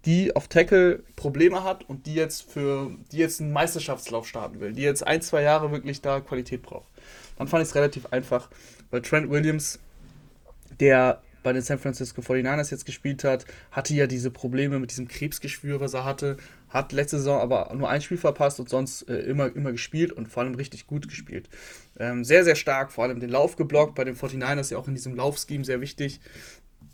die 0.06 0.36
auf 0.36 0.48
Tackle 0.48 1.04
Probleme 1.16 1.64
hat 1.64 1.88
und 1.88 2.06
die 2.06 2.16
jetzt 2.16 2.50
für 2.50 2.92
die 3.12 3.18
jetzt 3.18 3.42
einen 3.42 3.52
Meisterschaftslauf 3.52 4.28
starten 4.28 4.60
will, 4.60 4.74
die 4.74 4.82
jetzt 4.82 5.06
ein, 5.06 5.22
zwei 5.22 5.42
Jahre 5.42 5.72
wirklich 5.72 6.02
da 6.02 6.20
Qualität 6.22 6.64
braucht. 6.64 6.88
Dann 7.38 7.48
fand 7.48 7.64
ich 7.64 7.70
es 7.70 7.76
relativ 7.76 8.08
einfach, 8.08 8.50
weil 8.92 9.02
Trent 9.02 9.30
Williams, 9.30 9.80
der 10.80 11.22
bei 11.44 11.54
den 11.54 11.62
San 11.62 11.80
Francisco 11.80 12.22
49ers 12.22 12.72
jetzt 12.72 12.86
gespielt 12.86 13.24
hat, 13.24 13.46
hatte 13.72 13.94
ja 13.94 14.08
diese 14.08 14.32
Probleme 14.32 14.80
mit 14.80 14.92
diesem 14.92 15.08
Krebsgeschwür, 15.08 15.80
was 15.80 15.94
er 15.94 16.06
hatte, 16.06 16.38
hat 16.70 16.92
letzte 16.92 17.18
Saison 17.18 17.40
aber 17.40 17.74
nur 17.76 17.90
ein 17.90 18.02
Spiel 18.02 18.18
verpasst 18.18 18.60
und 18.60 18.70
sonst 18.70 19.04
äh, 19.10 19.20
immer, 19.22 19.56
immer 19.56 19.72
gespielt 19.72 20.12
und 20.12 20.28
vor 20.28 20.44
allem 20.44 20.56
richtig 20.56 20.88
gut 20.88 21.08
gespielt. 21.08 21.50
Ähm, 21.98 22.24
sehr, 22.24 22.44
sehr 22.44 22.56
stark, 22.56 22.92
vor 22.92 23.04
allem 23.04 23.20
den 23.20 23.30
Lauf 23.30 23.56
geblockt, 23.56 23.96
bei 23.96 24.04
den 24.04 24.16
49ers 24.16 24.72
ja 24.72 24.78
auch 24.78 24.88
in 24.88 24.96
diesem 24.96 25.16
Laufscheme 25.16 25.66
sehr 25.66 25.82
wichtig. 25.82 26.20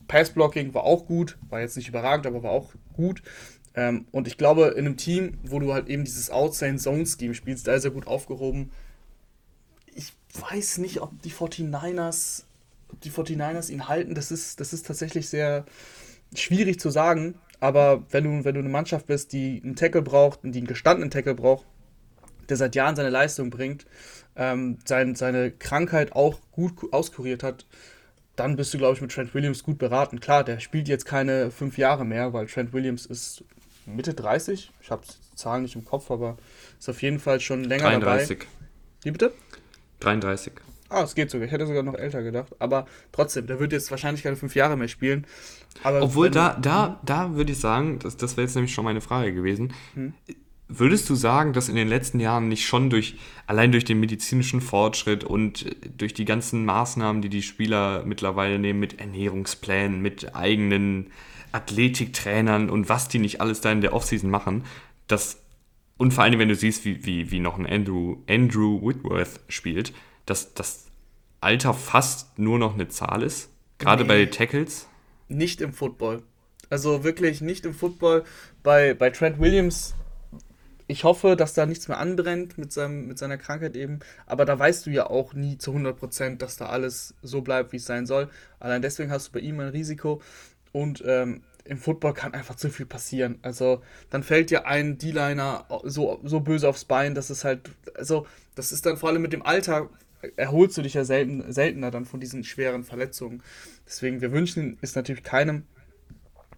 Passblocking 0.08 0.74
war 0.74 0.84
auch 0.84 1.06
gut, 1.06 1.38
war 1.50 1.62
jetzt 1.62 1.78
nicht 1.78 1.90
überragend, 1.90 2.28
aber 2.28 2.44
war 2.44 2.52
auch 2.52 2.74
gut. 2.94 3.22
Ähm, 3.76 4.06
und 4.12 4.28
ich 4.28 4.38
glaube, 4.38 4.68
in 4.78 4.86
einem 4.86 4.98
Team, 4.98 5.38
wo 5.44 5.60
du 5.60 5.74
halt 5.74 5.88
eben 5.90 6.06
dieses 6.06 6.30
Outside-Zone-Scheme 6.30 7.34
spielst, 7.34 7.68
da 7.68 7.74
ist 7.74 7.86
er 7.86 7.92
gut 7.92 8.08
aufgehoben. 8.08 8.72
Ich 9.94 10.14
weiß 10.40 10.78
nicht, 10.80 11.02
ob 11.02 11.22
die 11.22 11.32
49ers, 11.32 12.44
ob 12.44 12.55
die 13.04 13.12
49ers 13.12 13.70
ihn 13.70 13.88
halten. 13.88 14.16
Das 14.16 14.32
ist, 14.32 14.60
das 14.60 14.74
ist 14.74 14.86
tatsächlich 14.86 15.30
sehr 15.30 15.66
schwierig 16.34 16.80
zu 16.80 16.90
sagen. 16.90 17.36
Aber 17.60 18.04
wenn 18.12 18.24
du, 18.24 18.46
wenn 18.46 18.54
du 18.54 18.60
eine 18.60 18.70
Mannschaft 18.70 19.08
bist, 19.08 19.34
die 19.34 19.62
einen 19.64 19.76
Tackle 19.76 20.02
braucht, 20.02 20.40
die 20.44 20.58
einen 20.58 20.68
gestandenen 20.68 21.10
Tackle 21.10 21.36
braucht, 21.36 21.66
der 22.50 22.58
seit 22.58 22.76
Jahren 22.76 22.96
seine 22.96 23.10
Leistung 23.10 23.50
bringt, 23.50 23.86
ähm, 24.36 24.78
sein, 24.86 25.16
seine 25.16 25.52
Krankheit 25.52 26.14
auch 26.14 26.40
gut 26.52 26.94
auskuriert 26.94 27.44
hat, 27.44 27.66
dann 28.36 28.58
bist 28.58 28.74
du, 28.74 28.78
glaube 28.78 28.96
ich, 28.96 29.02
mit 29.02 29.12
Trent 29.12 29.34
Williams 29.34 29.64
gut 29.64 29.78
beraten. 29.78 30.20
Klar, 30.20 30.44
der 30.44 30.60
spielt 30.60 30.88
jetzt 30.88 31.06
keine 31.06 31.52
fünf 31.52 31.78
Jahre 31.78 32.06
mehr, 32.06 32.34
weil 32.34 32.48
Trent 32.48 32.74
Williams 32.74 33.06
ist 33.06 33.44
Mitte 33.86 34.14
30. 34.14 34.72
Ich 34.82 34.92
habe 34.92 35.04
die 35.06 35.36
Zahlen 35.38 35.64
nicht 35.64 35.76
im 35.76 35.86
Kopf, 35.86 36.12
aber 36.12 36.38
ist 36.78 36.90
auf 36.90 37.02
jeden 37.02 37.20
Fall 37.20 37.40
schon 37.40 37.64
länger 37.64 37.84
33. 37.84 38.40
dabei. 38.40 38.52
Wie 39.04 39.12
bitte? 39.12 39.34
33. 40.02 40.54
Ah, 40.96 41.04
es 41.04 41.14
geht 41.14 41.30
sogar. 41.30 41.46
Ich 41.46 41.52
hätte 41.52 41.68
sogar 41.68 41.84
noch 41.84 41.96
älter 41.96 42.24
gedacht. 42.24 42.56
Aber 42.58 42.86
trotzdem, 43.12 43.48
der 43.48 43.60
wird 43.60 43.74
jetzt 43.74 43.92
wahrscheinlich 43.92 44.24
keine 44.24 44.38
fünf 44.38 44.56
Jahre 44.56 44.78
mehr 44.78 44.88
spielen. 44.88 45.28
Aber 45.84 46.02
Obwohl, 46.02 46.30
da, 46.30 46.54
da, 46.54 47.02
da 47.04 47.36
würde 47.36 47.52
ich 47.52 47.60
sagen, 47.60 48.00
das, 48.00 48.16
das 48.16 48.38
wäre 48.38 48.48
jetzt 48.48 48.56
nämlich 48.56 48.74
schon 48.74 48.86
meine 48.86 49.02
Frage 49.02 49.34
gewesen. 49.34 49.74
Hm? 49.94 50.14
Würdest 50.70 51.10
du 51.10 51.16
sagen, 51.16 51.52
dass 51.52 51.68
in 51.68 51.76
den 51.76 51.90
letzten 51.90 52.22
Jahren 52.22 52.48
nicht 52.48 52.66
schon 52.66 52.90
durch, 52.90 53.18
allein 53.46 53.74
durch 53.74 53.84
den 53.84 54.00
medizinischen 54.00 54.62
Fortschritt 54.62 55.26
und 55.26 55.76
durch 55.98 56.14
die 56.14 56.24
ganzen 56.24 56.64
Maßnahmen, 56.64 57.22
die 57.22 57.30
die 57.30 57.44
Spieler 57.44 58.04
mittlerweile 58.06 58.58
nehmen, 58.58 58.80
mit 58.80 59.02
Ernährungsplänen, 59.02 60.02
mit 60.02 60.34
eigenen 60.34 61.08
Athletiktrainern 61.52 62.70
und 62.70 62.88
was 62.88 63.10
die 63.10 63.20
nicht 63.20 63.42
alles 63.42 63.60
da 63.60 63.70
in 63.70 63.82
der 63.82 63.94
Offseason 63.94 64.30
machen, 64.30 64.64
dass, 65.08 65.44
und 65.98 66.14
vor 66.14 66.24
allem, 66.24 66.40
wenn 66.40 66.48
du 66.48 66.56
siehst, 66.56 66.86
wie, 66.86 67.06
wie, 67.06 67.32
wie 67.32 67.42
noch 67.42 67.60
ein 67.60 67.68
Andrew, 67.68 68.20
Andrew 68.30 68.80
Whitworth 68.82 69.42
spielt, 69.50 69.92
dass 70.26 70.54
das 70.54 70.86
Alter 71.42 71.74
fast 71.74 72.38
nur 72.40 72.60
noch 72.60 72.74
eine 72.74 72.88
Zahl 72.88 73.24
ist, 73.24 73.50
gerade 73.78 74.04
nee, 74.04 74.08
bei 74.08 74.26
Tackles? 74.26 74.88
Nicht 75.28 75.62
im 75.62 75.74
Football. 75.74 76.24
Also 76.70 77.04
wirklich 77.04 77.42
nicht 77.42 77.66
im 77.66 77.74
Football. 77.74 78.24
Bei, 78.64 78.94
bei 78.94 79.10
Trent 79.12 79.40
Williams 79.40 79.96
ich 80.88 81.04
hoffe, 81.04 81.36
dass 81.36 81.54
da 81.54 81.66
nichts 81.66 81.88
mehr 81.88 81.98
anbrennt 81.98 82.58
mit, 82.58 82.72
seinem, 82.72 83.08
mit 83.08 83.18
seiner 83.18 83.38
Krankheit 83.38 83.76
eben. 83.76 84.00
Aber 84.28 84.46
da 84.46 84.58
weißt 84.58 84.86
du 84.86 84.92
ja 84.92 85.08
auch 85.10 85.34
nie 85.34 85.58
zu 85.58 85.72
100%, 85.72 86.38
dass 86.38 86.58
da 86.58 86.68
alles 86.68 87.16
so 87.22 87.42
bleibt, 87.42 87.72
wie 87.72 87.78
es 87.78 87.86
sein 87.86 88.06
soll. 88.06 88.30
Allein 88.60 88.82
deswegen 88.82 89.12
hast 89.12 89.28
du 89.28 89.32
bei 89.34 89.40
ihm 89.40 89.60
ein 89.60 89.70
Risiko. 89.70 90.22
Und 90.72 91.04
ähm, 91.06 91.42
im 91.64 91.78
Football 91.78 92.14
kann 92.14 92.36
einfach 92.36 92.56
zu 92.56 92.70
viel 92.70 92.86
passieren. 92.86 93.40
Also 93.42 93.82
dann 94.12 94.22
fällt 94.22 94.52
dir 94.52 94.68
ein 94.68 95.00
D-Liner 95.00 95.66
so, 95.84 96.20
so 96.24 96.42
böse 96.42 96.70
aufs 96.70 96.86
Bein, 96.86 97.16
dass 97.16 97.32
es 97.32 97.44
halt, 97.44 97.72
also 97.96 98.28
das 98.54 98.72
ist 98.72 98.86
dann 98.86 98.98
vor 98.98 99.10
allem 99.10 99.24
mit 99.24 99.34
dem 99.34 99.42
Alter, 99.42 99.90
erholst 100.36 100.78
du 100.78 100.82
dich 100.82 100.94
ja 100.94 101.04
selten, 101.04 101.52
seltener 101.52 101.92
dann 101.92 102.06
von 102.06 102.20
diesen 102.20 102.44
schweren 102.44 102.84
Verletzungen. 102.84 103.44
Deswegen, 103.86 104.22
wir 104.22 104.32
wünschen 104.32 104.78
es 104.82 104.96
natürlich 104.96 105.24
keinem, 105.24 105.64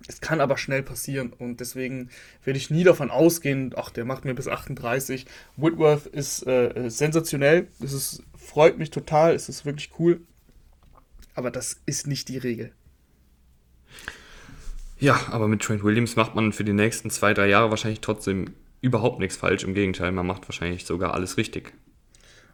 es 0.08 0.22
kann 0.22 0.42
aber 0.42 0.58
schnell 0.58 0.84
passieren 0.84 1.34
und 1.34 1.60
deswegen 1.60 2.10
werde 2.44 2.58
ich 2.58 2.70
nie 2.70 2.84
davon 2.84 3.10
ausgehen, 3.10 3.74
ach, 3.76 3.90
der 3.90 4.06
macht 4.06 4.26
mir 4.26 4.36
bis 4.36 4.48
38. 4.48 5.26
Whitworth 5.56 6.06
ist 6.06 6.46
äh, 6.46 6.90
sensationell, 6.90 7.68
es 7.82 7.94
ist, 7.94 8.24
freut 8.38 8.78
mich 8.78 8.92
total, 8.92 9.34
es 9.34 9.50
ist 9.50 9.66
wirklich 9.66 9.92
cool, 10.00 10.22
aber 11.34 11.52
das 11.52 11.82
ist 11.86 12.08
nicht 12.08 12.30
die 12.30 12.38
Regel. 12.38 12.72
Ja, 15.00 15.20
aber 15.30 15.48
mit 15.48 15.62
Trent 15.62 15.84
Williams 15.84 16.16
macht 16.16 16.36
man 16.36 16.54
für 16.54 16.64
die 16.64 16.74
nächsten 16.74 17.10
zwei, 17.10 17.34
drei 17.34 17.48
Jahre 17.48 17.70
wahrscheinlich 17.70 18.02
trotzdem 18.02 18.54
überhaupt 18.82 19.20
nichts 19.20 19.38
falsch. 19.38 19.64
Im 19.64 19.76
Gegenteil, 19.76 20.12
man 20.12 20.26
macht 20.26 20.48
wahrscheinlich 20.48 20.86
sogar 20.86 21.14
alles 21.14 21.38
richtig. 21.38 21.74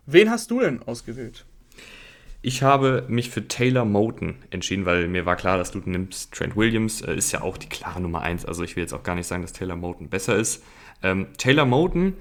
Wen 0.06 0.30
hast 0.30 0.52
du 0.52 0.60
denn 0.60 0.82
ausgewählt? 0.84 1.46
Ich 2.42 2.62
habe 2.62 3.06
mich 3.08 3.30
für 3.30 3.48
Taylor 3.48 3.86
Moten 3.86 4.36
entschieden, 4.50 4.86
weil 4.86 5.08
mir 5.08 5.26
war 5.26 5.38
klar, 5.38 5.58
dass 5.58 5.72
du 5.72 5.80
nimmst. 5.86 6.34
Trent 6.34 6.58
Williams 6.58 7.02
äh, 7.02 7.16
ist 7.16 7.32
ja 7.32 7.42
auch 7.42 7.58
die 7.58 7.70
klare 7.70 8.02
Nummer 8.02 8.22
1. 8.22 8.46
Also 8.46 8.64
ich 8.64 8.76
will 8.76 8.84
jetzt 8.84 8.94
auch 8.94 9.04
gar 9.04 9.16
nicht 9.16 9.28
sagen, 9.28 9.42
dass 9.42 9.54
Taylor 9.54 9.78
Moten 9.78 10.10
besser 10.10 10.36
ist. 10.36 10.62
Ähm, 11.02 11.28
Taylor 11.38 11.66
Moten 11.66 12.18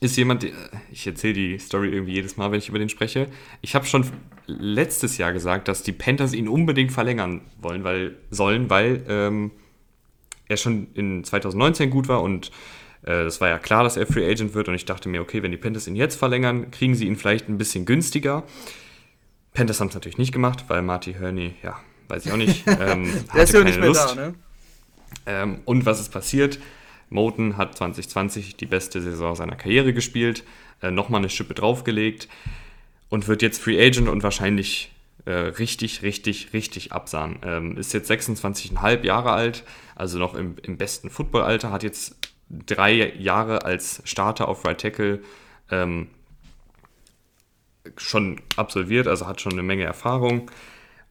ist 0.00 0.16
jemand, 0.16 0.46
ich 0.90 1.06
erzähle 1.06 1.34
die 1.34 1.58
Story 1.58 1.88
irgendwie 1.88 2.12
jedes 2.12 2.38
Mal, 2.38 2.50
wenn 2.52 2.58
ich 2.58 2.70
über 2.70 2.78
den 2.78 2.88
spreche. 2.88 3.28
Ich 3.60 3.74
habe 3.74 3.84
schon 3.84 4.06
letztes 4.46 5.18
Jahr 5.18 5.34
gesagt, 5.34 5.68
dass 5.68 5.82
die 5.82 5.92
Panthers 5.92 6.32
ihn 6.32 6.48
unbedingt 6.48 6.92
verlängern 6.92 7.42
wollen, 7.60 7.84
weil 7.84 8.16
sollen, 8.30 8.70
weil 8.70 9.04
ähm, 9.08 9.50
er 10.46 10.56
schon 10.56 10.88
in 10.94 11.24
2019 11.24 11.90
gut 11.90 12.08
war 12.08 12.22
und 12.22 12.50
es 13.08 13.38
äh, 13.38 13.40
war 13.40 13.48
ja 13.48 13.58
klar, 13.58 13.84
dass 13.84 13.96
er 13.96 14.06
Free 14.06 14.30
Agent 14.30 14.54
wird 14.54 14.68
und 14.68 14.74
ich 14.74 14.84
dachte 14.84 15.08
mir, 15.08 15.20
okay, 15.22 15.42
wenn 15.42 15.50
die 15.50 15.56
Panthers 15.56 15.86
ihn 15.86 15.96
jetzt 15.96 16.16
verlängern, 16.16 16.70
kriegen 16.70 16.94
sie 16.94 17.06
ihn 17.06 17.16
vielleicht 17.16 17.48
ein 17.48 17.58
bisschen 17.58 17.86
günstiger. 17.86 18.44
Panthers 19.54 19.80
haben 19.80 19.88
es 19.88 19.94
natürlich 19.94 20.18
nicht 20.18 20.32
gemacht, 20.32 20.64
weil 20.68 20.82
Marty 20.82 21.14
Herney, 21.14 21.54
ja, 21.62 21.80
weiß 22.08 22.26
ich 22.26 22.32
auch 22.32 22.36
nicht, 22.36 22.64
ähm, 22.80 23.10
Der 23.34 23.44
ist 23.44 23.54
ja 23.54 23.64
nicht 23.64 23.78
mehr 23.78 23.88
Lust. 23.88 24.10
da, 24.10 24.14
ne? 24.14 24.34
Ähm, 25.26 25.60
und 25.64 25.86
was 25.86 26.00
ist 26.00 26.10
passiert? 26.10 26.58
Moten 27.08 27.56
hat 27.56 27.76
2020 27.76 28.56
die 28.56 28.66
beste 28.66 29.00
Saison 29.00 29.34
seiner 29.34 29.56
Karriere 29.56 29.94
gespielt, 29.94 30.44
äh, 30.82 30.90
nochmal 30.90 31.20
eine 31.20 31.30
Schippe 31.30 31.54
draufgelegt 31.54 32.28
und 33.08 33.26
wird 33.26 33.40
jetzt 33.40 33.62
Free 33.62 33.82
Agent 33.82 34.08
und 34.08 34.22
wahrscheinlich 34.22 34.92
äh, 35.24 35.32
richtig, 35.32 36.02
richtig, 36.02 36.52
richtig 36.52 36.92
absahen. 36.92 37.38
Ähm, 37.42 37.78
ist 37.78 37.94
jetzt 37.94 38.10
26,5 38.10 39.04
Jahre 39.04 39.32
alt, 39.32 39.64
also 39.94 40.18
noch 40.18 40.34
im, 40.34 40.56
im 40.62 40.76
besten 40.76 41.08
Footballalter, 41.08 41.72
hat 41.72 41.82
jetzt 41.82 42.16
drei 42.50 43.12
Jahre 43.18 43.64
als 43.64 44.02
Starter 44.04 44.48
auf 44.48 44.64
Right 44.64 44.80
Tackle 44.80 45.20
ähm, 45.70 46.08
schon 47.96 48.40
absolviert, 48.56 49.06
also 49.06 49.26
hat 49.26 49.40
schon 49.40 49.52
eine 49.52 49.62
Menge 49.62 49.84
Erfahrung. 49.84 50.50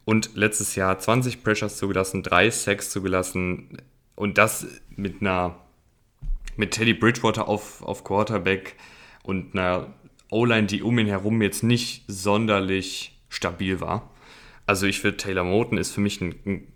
Und 0.04 0.34
letztes 0.34 0.74
Jahr 0.74 0.98
20 0.98 1.42
Pressures 1.42 1.76
zugelassen, 1.76 2.22
drei 2.22 2.50
Sacks 2.50 2.90
zugelassen 2.90 3.78
und 4.14 4.38
das 4.38 4.66
mit 4.96 5.20
einer 5.20 5.56
mit 6.56 6.72
Teddy 6.72 6.92
Bridgewater 6.92 7.48
auf, 7.48 7.82
auf 7.82 8.04
Quarterback 8.04 8.74
und 9.22 9.54
einer 9.54 9.94
O-Line, 10.30 10.66
die 10.66 10.82
um 10.82 10.98
ihn 10.98 11.06
herum 11.06 11.40
jetzt 11.40 11.62
nicht 11.62 12.04
sonderlich 12.08 13.16
stabil 13.28 13.80
war. 13.80 14.10
Also 14.66 14.86
ich 14.86 15.00
finde, 15.00 15.16
Taylor 15.18 15.44
Moten 15.44 15.78
ist 15.78 15.92
für 15.92 16.00
mich 16.00 16.20
ein, 16.20 16.66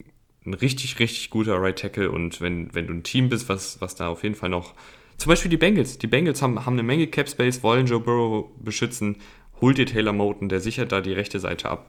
ein, 0.45 0.55
richtig, 0.55 0.99
richtig 0.99 1.31
guter 1.31 1.61
Right 1.61 1.79
Tackle 1.79 2.11
und 2.11 2.41
wenn, 2.41 2.75
wenn 2.75 2.87
du 2.87 2.95
ein 2.95 3.03
Team 3.03 3.29
bist, 3.29 3.49
was, 3.49 3.81
was 3.81 3.95
da 3.95 4.09
auf 4.09 4.23
jeden 4.23 4.35
Fall 4.35 4.51
noch, 4.51 4.75
zum 5.17 5.31
Beispiel 5.31 5.51
die 5.51 5.57
Bengals, 5.57 5.99
die 5.99 6.07
Bengals 6.07 6.43
haben, 6.43 6.65
haben 6.67 6.75
eine 6.75 6.83
Menge 6.83 7.07
Cap 7.07 7.29
Space, 7.29 7.63
wollen 7.63 7.87
Joe 7.87 8.01
Burrow 8.01 8.47
beschützen, 8.59 9.17
holt 9.61 9.79
dir 9.79 9.87
Taylor 9.87 10.13
Moten, 10.13 10.49
der 10.49 10.61
sichert 10.61 10.93
da 10.93 11.01
die 11.01 11.13
rechte 11.13 11.39
Seite 11.39 11.69
ab. 11.69 11.89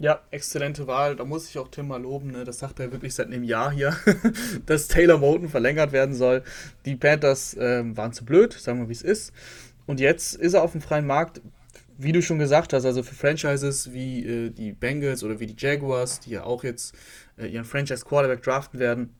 Ja, 0.00 0.20
exzellente 0.30 0.86
Wahl. 0.86 1.16
Da 1.16 1.24
muss 1.24 1.48
ich 1.48 1.58
auch 1.58 1.68
Tim 1.68 1.88
mal 1.88 2.00
loben. 2.00 2.30
Ne? 2.30 2.44
Das 2.44 2.60
sagt 2.60 2.78
er 2.78 2.92
wirklich 2.92 3.14
seit 3.14 3.26
einem 3.26 3.42
Jahr 3.42 3.72
hier, 3.72 3.96
dass 4.66 4.86
Taylor 4.86 5.18
Moten 5.18 5.48
verlängert 5.48 5.90
werden 5.90 6.14
soll. 6.14 6.44
Die 6.84 6.94
Panthers 6.94 7.54
äh, 7.54 7.82
waren 7.96 8.12
zu 8.12 8.24
blöd, 8.24 8.52
sagen 8.52 8.80
wir 8.80 8.88
wie 8.88 8.92
es 8.92 9.02
ist. 9.02 9.32
Und 9.86 9.98
jetzt 9.98 10.34
ist 10.36 10.54
er 10.54 10.62
auf 10.62 10.72
dem 10.72 10.82
freien 10.82 11.06
Markt, 11.06 11.40
wie 11.98 12.12
du 12.12 12.22
schon 12.22 12.38
gesagt 12.38 12.72
hast, 12.72 12.84
also 12.84 13.02
für 13.02 13.14
Franchises 13.14 13.92
wie 13.92 14.24
äh, 14.24 14.50
die 14.50 14.72
Bengals 14.72 15.22
oder 15.22 15.40
wie 15.40 15.46
die 15.46 15.56
Jaguars, 15.58 16.20
die 16.20 16.30
ja 16.30 16.44
auch 16.44 16.64
jetzt 16.64 16.94
äh, 17.36 17.46
ihren 17.46 17.64
Franchise 17.64 18.04
Quarterback 18.04 18.42
draften 18.42 18.80
werden. 18.80 19.14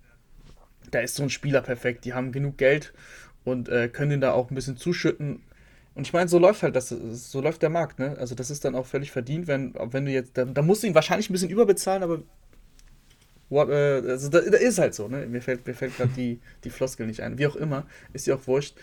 Da 0.90 1.00
ist 1.00 1.16
so 1.16 1.22
ein 1.22 1.30
Spieler 1.30 1.60
perfekt. 1.60 2.06
Die 2.06 2.14
haben 2.14 2.32
genug 2.32 2.56
Geld 2.56 2.94
und 3.44 3.68
äh, 3.68 3.88
können 3.88 4.12
ihn 4.12 4.20
da 4.20 4.32
auch 4.32 4.50
ein 4.50 4.54
bisschen 4.54 4.76
zuschütten 4.76 5.42
und 5.98 6.06
ich 6.06 6.12
meine, 6.12 6.28
so 6.28 6.38
läuft 6.38 6.62
halt 6.62 6.76
das, 6.76 6.90
so 6.90 7.40
läuft 7.40 7.60
der 7.60 7.70
Markt, 7.70 7.98
ne? 7.98 8.14
Also 8.20 8.36
das 8.36 8.50
ist 8.52 8.64
dann 8.64 8.76
auch 8.76 8.86
völlig 8.86 9.10
verdient, 9.10 9.48
wenn, 9.48 9.74
wenn 9.74 10.04
du 10.04 10.12
jetzt, 10.12 10.38
da, 10.38 10.44
da 10.44 10.62
musst 10.62 10.84
du 10.84 10.86
ihn 10.86 10.94
wahrscheinlich 10.94 11.28
ein 11.28 11.32
bisschen 11.32 11.50
überbezahlen, 11.50 12.04
aber 12.04 12.22
what, 13.48 13.68
äh, 13.68 14.00
also 14.06 14.28
da, 14.28 14.40
da, 14.42 14.58
ist 14.58 14.78
halt 14.78 14.94
so, 14.94 15.08
ne? 15.08 15.26
Mir 15.26 15.42
fällt, 15.42 15.66
mir 15.66 15.74
fällt 15.74 15.96
gerade 15.96 16.12
die, 16.16 16.38
die 16.62 16.70
Floskel 16.70 17.04
nicht 17.04 17.20
ein. 17.20 17.36
Wie 17.36 17.48
auch 17.48 17.56
immer, 17.56 17.84
ist 18.12 18.28
ja 18.28 18.36
auch 18.36 18.46
wurscht. 18.46 18.76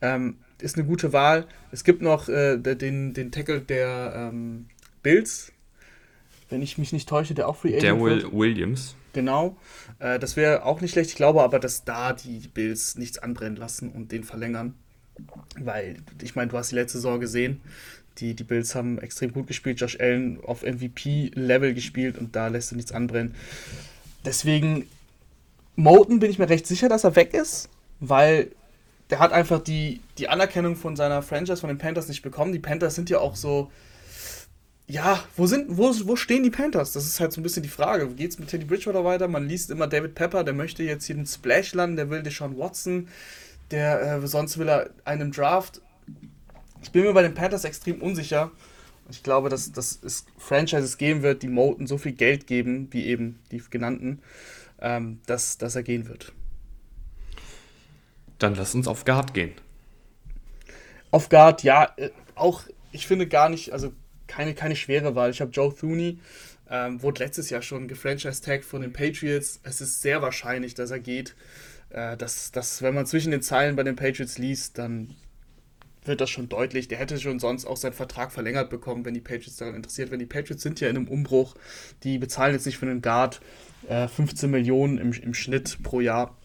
Ähm, 0.00 0.38
ist 0.60 0.76
eine 0.76 0.86
gute 0.86 1.12
Wahl. 1.12 1.46
Es 1.70 1.84
gibt 1.84 2.02
noch 2.02 2.28
äh, 2.28 2.56
den, 2.58 3.14
den 3.14 3.30
Tackle 3.30 3.60
der 3.60 4.30
ähm, 4.32 4.66
Bills, 5.02 5.52
wenn 6.48 6.62
ich 6.62 6.78
mich 6.78 6.92
nicht 6.92 7.08
täusche, 7.08 7.34
der 7.34 7.48
auch 7.48 7.56
Free 7.56 7.70
Agent 7.70 7.82
Der 7.82 8.00
Will 8.00 8.22
wird. 8.22 8.32
Williams. 8.32 8.94
Genau. 9.12 9.56
Äh, 9.98 10.18
das 10.18 10.36
wäre 10.36 10.64
auch 10.64 10.80
nicht 10.80 10.92
schlecht. 10.92 11.10
Ich 11.10 11.16
glaube 11.16 11.42
aber, 11.42 11.58
dass 11.58 11.84
da 11.84 12.12
die 12.12 12.48
Bills 12.48 12.96
nichts 12.96 13.18
anbrennen 13.18 13.56
lassen 13.56 13.90
und 13.90 14.12
den 14.12 14.24
verlängern. 14.24 14.74
Weil, 15.58 15.96
ich 16.22 16.34
meine, 16.34 16.50
du 16.50 16.58
hast 16.58 16.70
die 16.70 16.74
letzte 16.74 16.98
Saison 16.98 17.20
gesehen. 17.20 17.60
Die, 18.18 18.34
die 18.34 18.44
Bills 18.44 18.74
haben 18.74 18.98
extrem 18.98 19.32
gut 19.32 19.46
gespielt. 19.46 19.80
Josh 19.80 19.98
Allen 20.00 20.40
auf 20.44 20.62
MVP-Level 20.62 21.74
gespielt 21.74 22.18
und 22.18 22.36
da 22.36 22.48
lässt 22.48 22.70
du 22.70 22.76
nichts 22.76 22.92
anbrennen. 22.92 23.34
Deswegen, 24.24 24.86
Moten 25.76 26.20
bin 26.20 26.30
ich 26.30 26.38
mir 26.38 26.48
recht 26.48 26.66
sicher, 26.66 26.88
dass 26.88 27.04
er 27.04 27.16
weg 27.16 27.34
ist, 27.34 27.68
weil 28.00 28.50
der 29.10 29.18
hat 29.18 29.32
einfach 29.32 29.60
die, 29.60 30.00
die 30.18 30.28
Anerkennung 30.28 30.76
von 30.76 30.96
seiner 30.96 31.22
Franchise, 31.22 31.60
von 31.60 31.68
den 31.68 31.78
Panthers 31.78 32.08
nicht 32.08 32.22
bekommen. 32.22 32.52
Die 32.52 32.58
Panthers 32.58 32.94
sind 32.94 33.08
ja 33.10 33.18
auch 33.18 33.36
so, 33.36 33.70
ja, 34.88 35.22
wo 35.36 35.46
sind, 35.46 35.76
wo, 35.76 35.92
wo 36.04 36.16
stehen 36.16 36.42
die 36.42 36.50
Panthers? 36.50 36.92
Das 36.92 37.06
ist 37.06 37.20
halt 37.20 37.32
so 37.32 37.40
ein 37.40 37.42
bisschen 37.42 37.62
die 37.62 37.68
Frage. 37.68 38.08
Geht 38.08 38.32
es 38.32 38.38
mit 38.38 38.48
Teddy 38.48 38.64
Bridgewater 38.64 39.04
weiter? 39.04 39.28
Man 39.28 39.48
liest 39.48 39.70
immer 39.70 39.86
David 39.86 40.14
Pepper, 40.14 40.44
der 40.44 40.54
möchte 40.54 40.82
jetzt 40.82 41.06
hier 41.06 41.16
den 41.16 41.26
Splash 41.26 41.74
landen, 41.74 41.96
der 41.96 42.10
will 42.10 42.22
Deshaun 42.22 42.58
Watson 42.58 43.08
der 43.70 44.22
äh, 44.22 44.26
sonst 44.26 44.58
will 44.58 44.68
er 44.68 44.90
einen 45.04 45.32
Draft. 45.32 45.80
Ich 46.82 46.90
bin 46.90 47.02
mir 47.02 47.12
bei 47.12 47.22
den 47.22 47.34
Panthers 47.34 47.64
extrem 47.64 48.00
unsicher. 48.00 48.50
Ich 49.10 49.22
glaube, 49.22 49.48
dass, 49.48 49.72
dass 49.72 49.98
es 50.02 50.26
Franchises 50.36 50.98
geben 50.98 51.22
wird, 51.22 51.42
die 51.42 51.48
Moten 51.48 51.86
so 51.86 51.96
viel 51.98 52.12
Geld 52.12 52.46
geben, 52.46 52.88
wie 52.90 53.06
eben 53.06 53.38
die 53.50 53.62
genannten, 53.70 54.20
ähm, 54.80 55.20
dass, 55.26 55.58
dass 55.58 55.76
er 55.76 55.82
gehen 55.82 56.08
wird. 56.08 56.32
Dann 58.38 58.54
lass 58.54 58.74
uns 58.74 58.88
auf 58.88 59.04
Guard 59.04 59.34
gehen. 59.34 59.52
Auf 61.10 61.28
Guard, 61.28 61.62
ja, 61.62 61.92
äh, 61.96 62.10
auch, 62.34 62.62
ich 62.92 63.06
finde 63.06 63.26
gar 63.26 63.48
nicht, 63.48 63.72
also 63.72 63.92
keine, 64.26 64.54
keine 64.54 64.76
schwere 64.76 65.14
Wahl. 65.14 65.30
Ich 65.30 65.40
habe 65.40 65.50
Joe 65.50 65.74
Thuney, 65.74 66.18
ähm, 66.68 67.02
wurde 67.02 67.24
letztes 67.24 67.50
Jahr 67.50 67.62
schon 67.62 67.88
gefranchise-tagged 67.88 68.64
von 68.64 68.82
den 68.82 68.92
Patriots. 68.92 69.60
Es 69.62 69.80
ist 69.80 70.02
sehr 70.02 70.20
wahrscheinlich, 70.20 70.74
dass 70.74 70.90
er 70.90 71.00
geht 71.00 71.34
äh, 71.90 72.16
dass, 72.16 72.52
dass, 72.52 72.82
wenn 72.82 72.94
man 72.94 73.06
zwischen 73.06 73.30
den 73.30 73.42
Zeilen 73.42 73.76
bei 73.76 73.82
den 73.82 73.96
Patriots 73.96 74.38
liest, 74.38 74.78
dann 74.78 75.14
wird 76.04 76.20
das 76.20 76.30
schon 76.30 76.48
deutlich. 76.48 76.88
Der 76.88 76.98
hätte 76.98 77.18
schon 77.18 77.40
sonst 77.40 77.64
auch 77.64 77.76
seinen 77.76 77.92
Vertrag 77.92 78.32
verlängert 78.32 78.70
bekommen, 78.70 79.04
wenn 79.04 79.14
die 79.14 79.20
Patriots 79.20 79.56
daran 79.56 79.74
interessiert. 79.74 80.10
Wenn 80.10 80.20
die 80.20 80.26
Patriots 80.26 80.62
sind 80.62 80.80
ja 80.80 80.88
in 80.88 80.96
einem 80.96 81.08
Umbruch, 81.08 81.54
die 82.04 82.18
bezahlen 82.18 82.54
jetzt 82.54 82.66
nicht 82.66 82.78
für 82.78 82.86
einen 82.86 83.02
Guard 83.02 83.40
äh, 83.88 84.06
15 84.08 84.50
Millionen 84.50 84.98
im, 84.98 85.12
im 85.12 85.34
Schnitt 85.34 85.78
pro 85.82 86.00
Jahr. 86.00 86.35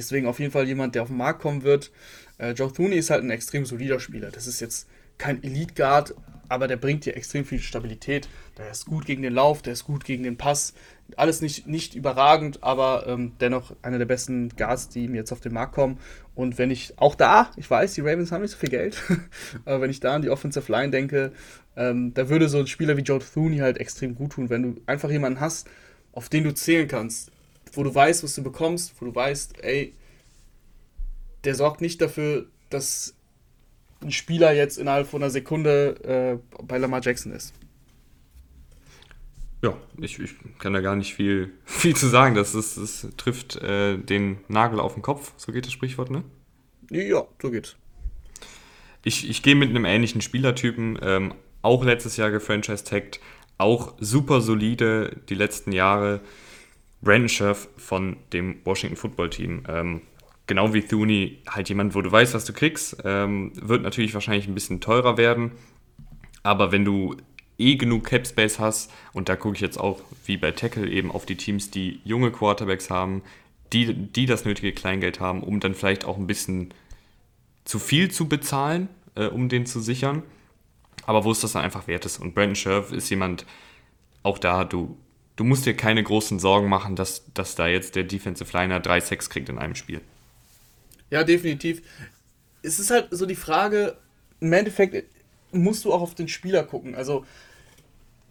Deswegen 0.00 0.26
auf 0.26 0.38
jeden 0.38 0.50
Fall 0.50 0.66
jemand, 0.66 0.94
der 0.94 1.02
auf 1.02 1.08
den 1.08 1.18
Markt 1.18 1.42
kommen 1.42 1.62
wird. 1.62 1.90
Äh, 2.38 2.52
Joe 2.52 2.72
Thuney 2.72 2.96
ist 2.96 3.10
halt 3.10 3.22
ein 3.22 3.30
extrem 3.30 3.66
solider 3.66 4.00
Spieler. 4.00 4.30
Das 4.30 4.46
ist 4.46 4.60
jetzt 4.60 4.88
kein 5.18 5.42
Elite 5.42 5.74
Guard, 5.74 6.14
aber 6.48 6.68
der 6.68 6.78
bringt 6.78 7.04
dir 7.04 7.16
extrem 7.16 7.44
viel 7.44 7.60
Stabilität. 7.60 8.28
Der 8.56 8.70
ist 8.70 8.86
gut 8.86 9.04
gegen 9.04 9.22
den 9.22 9.34
Lauf, 9.34 9.60
der 9.60 9.74
ist 9.74 9.84
gut 9.84 10.06
gegen 10.06 10.22
den 10.22 10.38
Pass. 10.38 10.72
Alles 11.16 11.42
nicht, 11.42 11.66
nicht 11.66 11.94
überragend, 11.94 12.62
aber 12.62 13.06
ähm, 13.06 13.32
dennoch 13.40 13.76
einer 13.82 13.98
der 13.98 14.06
besten 14.06 14.48
Guards, 14.56 14.88
die 14.88 15.04
ihm 15.04 15.14
jetzt 15.14 15.32
auf 15.32 15.40
den 15.40 15.52
Markt 15.52 15.74
kommen. 15.74 15.98
Und 16.34 16.56
wenn 16.56 16.70
ich 16.70 16.94
auch 16.96 17.14
da, 17.14 17.50
ich 17.56 17.70
weiß, 17.70 17.92
die 17.92 18.00
Ravens 18.00 18.32
haben 18.32 18.40
nicht 18.40 18.52
so 18.52 18.56
viel 18.56 18.70
Geld, 18.70 19.02
aber 19.66 19.82
wenn 19.82 19.90
ich 19.90 20.00
da 20.00 20.14
an 20.14 20.22
die 20.22 20.30
Offensive 20.30 20.72
Line 20.72 20.90
denke, 20.90 21.32
ähm, 21.76 22.14
da 22.14 22.30
würde 22.30 22.48
so 22.48 22.58
ein 22.58 22.66
Spieler 22.66 22.96
wie 22.96 23.02
Joe 23.02 23.20
Thuney 23.20 23.58
halt 23.58 23.76
extrem 23.76 24.14
gut 24.14 24.32
tun, 24.32 24.48
wenn 24.48 24.62
du 24.62 24.80
einfach 24.86 25.10
jemanden 25.10 25.40
hast, 25.40 25.68
auf 26.12 26.30
den 26.30 26.44
du 26.44 26.54
zählen 26.54 26.88
kannst, 26.88 27.30
wo 27.72 27.82
du 27.82 27.94
weißt, 27.94 28.22
was 28.22 28.34
du 28.34 28.42
bekommst, 28.42 28.94
wo 29.00 29.06
du 29.06 29.14
weißt, 29.14 29.62
ey, 29.62 29.94
der 31.44 31.54
sorgt 31.54 31.80
nicht 31.80 32.00
dafür, 32.00 32.46
dass 32.68 33.14
ein 34.02 34.12
Spieler 34.12 34.52
jetzt 34.52 34.78
innerhalb 34.78 35.06
von 35.06 35.22
einer 35.22 35.30
Sekunde 35.30 36.40
äh, 36.58 36.62
bei 36.62 36.78
Lamar 36.78 37.00
Jackson 37.02 37.32
ist. 37.32 37.54
Ja, 39.62 39.76
ich, 39.98 40.18
ich 40.18 40.34
kann 40.58 40.72
da 40.72 40.80
gar 40.80 40.96
nicht 40.96 41.14
viel, 41.14 41.52
viel 41.64 41.94
zu 41.94 42.08
sagen. 42.08 42.34
Das, 42.34 42.54
ist, 42.54 42.78
das 42.78 43.06
trifft 43.16 43.56
äh, 43.56 43.98
den 43.98 44.38
Nagel 44.48 44.80
auf 44.80 44.94
den 44.94 45.02
Kopf, 45.02 45.32
so 45.36 45.52
geht 45.52 45.66
das 45.66 45.72
Sprichwort, 45.72 46.10
ne? 46.10 46.24
Ja, 46.90 47.26
so 47.40 47.50
geht's. 47.50 47.76
Ich, 49.04 49.28
ich 49.28 49.42
gehe 49.42 49.54
mit 49.54 49.70
einem 49.70 49.84
ähnlichen 49.84 50.20
Spielertypen, 50.20 50.98
ähm, 51.02 51.34
auch 51.62 51.84
letztes 51.84 52.16
Jahr 52.16 52.30
gefranchise-tagged, 52.30 53.20
auch 53.58 53.94
super 54.00 54.40
solide 54.40 55.16
die 55.28 55.34
letzten 55.34 55.72
Jahre. 55.72 56.20
Brandon 57.02 57.28
Scherf 57.28 57.68
von 57.76 58.16
dem 58.32 58.60
Washington 58.64 58.96
Football 58.96 59.30
Team. 59.30 59.62
Ähm, 59.68 60.02
genau 60.46 60.74
wie 60.74 60.82
Thuni, 60.82 61.38
halt 61.48 61.68
jemand, 61.68 61.94
wo 61.94 62.02
du 62.02 62.10
weißt, 62.10 62.34
was 62.34 62.44
du 62.44 62.52
kriegst. 62.52 62.98
Ähm, 63.04 63.52
wird 63.54 63.82
natürlich 63.82 64.14
wahrscheinlich 64.14 64.48
ein 64.48 64.54
bisschen 64.54 64.80
teurer 64.80 65.16
werden. 65.16 65.52
Aber 66.42 66.72
wenn 66.72 66.84
du 66.84 67.16
eh 67.58 67.76
genug 67.76 68.04
Cap 68.04 68.26
Space 68.26 68.58
hast, 68.58 68.90
und 69.12 69.28
da 69.28 69.36
gucke 69.36 69.54
ich 69.54 69.60
jetzt 69.60 69.78
auch 69.78 70.00
wie 70.24 70.36
bei 70.36 70.50
Tackle 70.50 70.88
eben 70.88 71.10
auf 71.10 71.26
die 71.26 71.36
Teams, 71.36 71.70
die 71.70 72.00
junge 72.04 72.30
Quarterbacks 72.30 72.90
haben, 72.90 73.22
die, 73.72 73.94
die 73.94 74.26
das 74.26 74.44
nötige 74.44 74.72
Kleingeld 74.72 75.20
haben, 75.20 75.42
um 75.42 75.60
dann 75.60 75.74
vielleicht 75.74 76.04
auch 76.04 76.16
ein 76.16 76.26
bisschen 76.26 76.74
zu 77.64 77.78
viel 77.78 78.10
zu 78.10 78.28
bezahlen, 78.28 78.88
äh, 79.14 79.26
um 79.26 79.48
den 79.48 79.66
zu 79.66 79.80
sichern. 79.80 80.22
Aber 81.06 81.24
wo 81.24 81.30
es 81.30 81.40
das 81.40 81.52
dann 81.52 81.62
einfach 81.62 81.86
wert 81.86 82.04
ist. 82.04 82.18
Und 82.18 82.34
Brandon 82.34 82.56
Scherf 82.56 82.92
ist 82.92 83.08
jemand, 83.10 83.46
auch 84.22 84.38
da, 84.38 84.64
du, 84.64 84.96
du 85.40 85.44
musst 85.44 85.64
dir 85.64 85.74
keine 85.74 86.02
großen 86.02 86.38
Sorgen 86.38 86.68
machen, 86.68 86.96
dass, 86.96 87.24
dass 87.32 87.54
da 87.54 87.66
jetzt 87.66 87.96
der 87.96 88.04
Defensive 88.04 88.54
Liner 88.54 88.78
drei 88.78 89.00
Sacks 89.00 89.30
kriegt 89.30 89.48
in 89.48 89.58
einem 89.58 89.74
Spiel. 89.74 90.02
Ja, 91.08 91.24
definitiv. 91.24 91.80
es 92.62 92.78
ist 92.78 92.90
halt 92.90 93.08
so 93.10 93.24
die 93.24 93.34
Frage, 93.34 93.96
im 94.40 94.52
Endeffekt 94.52 95.06
musst 95.50 95.86
du 95.86 95.94
auch 95.94 96.02
auf 96.02 96.14
den 96.14 96.28
Spieler 96.28 96.62
gucken. 96.62 96.94
Also, 96.94 97.24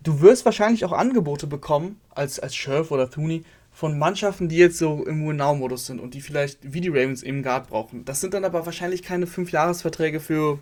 du 0.03 0.21
wirst 0.21 0.45
wahrscheinlich 0.45 0.85
auch 0.85 0.91
Angebote 0.91 1.47
bekommen, 1.47 1.99
als, 2.11 2.39
als 2.39 2.55
Scherf 2.55 2.91
oder 2.91 3.09
Thuni, 3.09 3.43
von 3.71 3.97
Mannschaften, 3.97 4.47
die 4.47 4.57
jetzt 4.57 4.77
so 4.77 5.03
im 5.05 5.27
Win-Now-Modus 5.27 5.87
sind 5.87 5.99
und 5.99 6.13
die 6.13 6.21
vielleicht 6.21 6.59
wie 6.61 6.81
die 6.81 6.89
Ravens 6.89 7.23
eben 7.23 7.41
Guard 7.41 7.69
brauchen. 7.69 8.05
Das 8.05 8.21
sind 8.21 8.35
dann 8.35 8.45
aber 8.45 8.67
wahrscheinlich 8.67 9.01
keine 9.01 9.25
5-Jahres-Verträge 9.25 10.19
für 10.19 10.59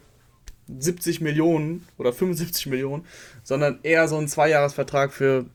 70 0.79 1.19
Millionen 1.19 1.85
oder 1.97 2.13
75 2.13 2.67
Millionen, 2.67 3.05
sondern 3.43 3.79
eher 3.83 4.07
so 4.07 4.17
ein 4.17 4.29
Zweijahresvertrag 4.29 5.11
für 5.11 5.45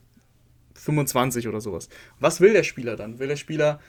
25 0.75 1.47
oder 1.47 1.61
sowas. 1.61 1.89
Was 2.19 2.41
will 2.41 2.53
der 2.53 2.63
Spieler 2.63 2.95
dann? 2.95 3.19
Will 3.19 3.27
der 3.27 3.35
Spieler, 3.35 3.79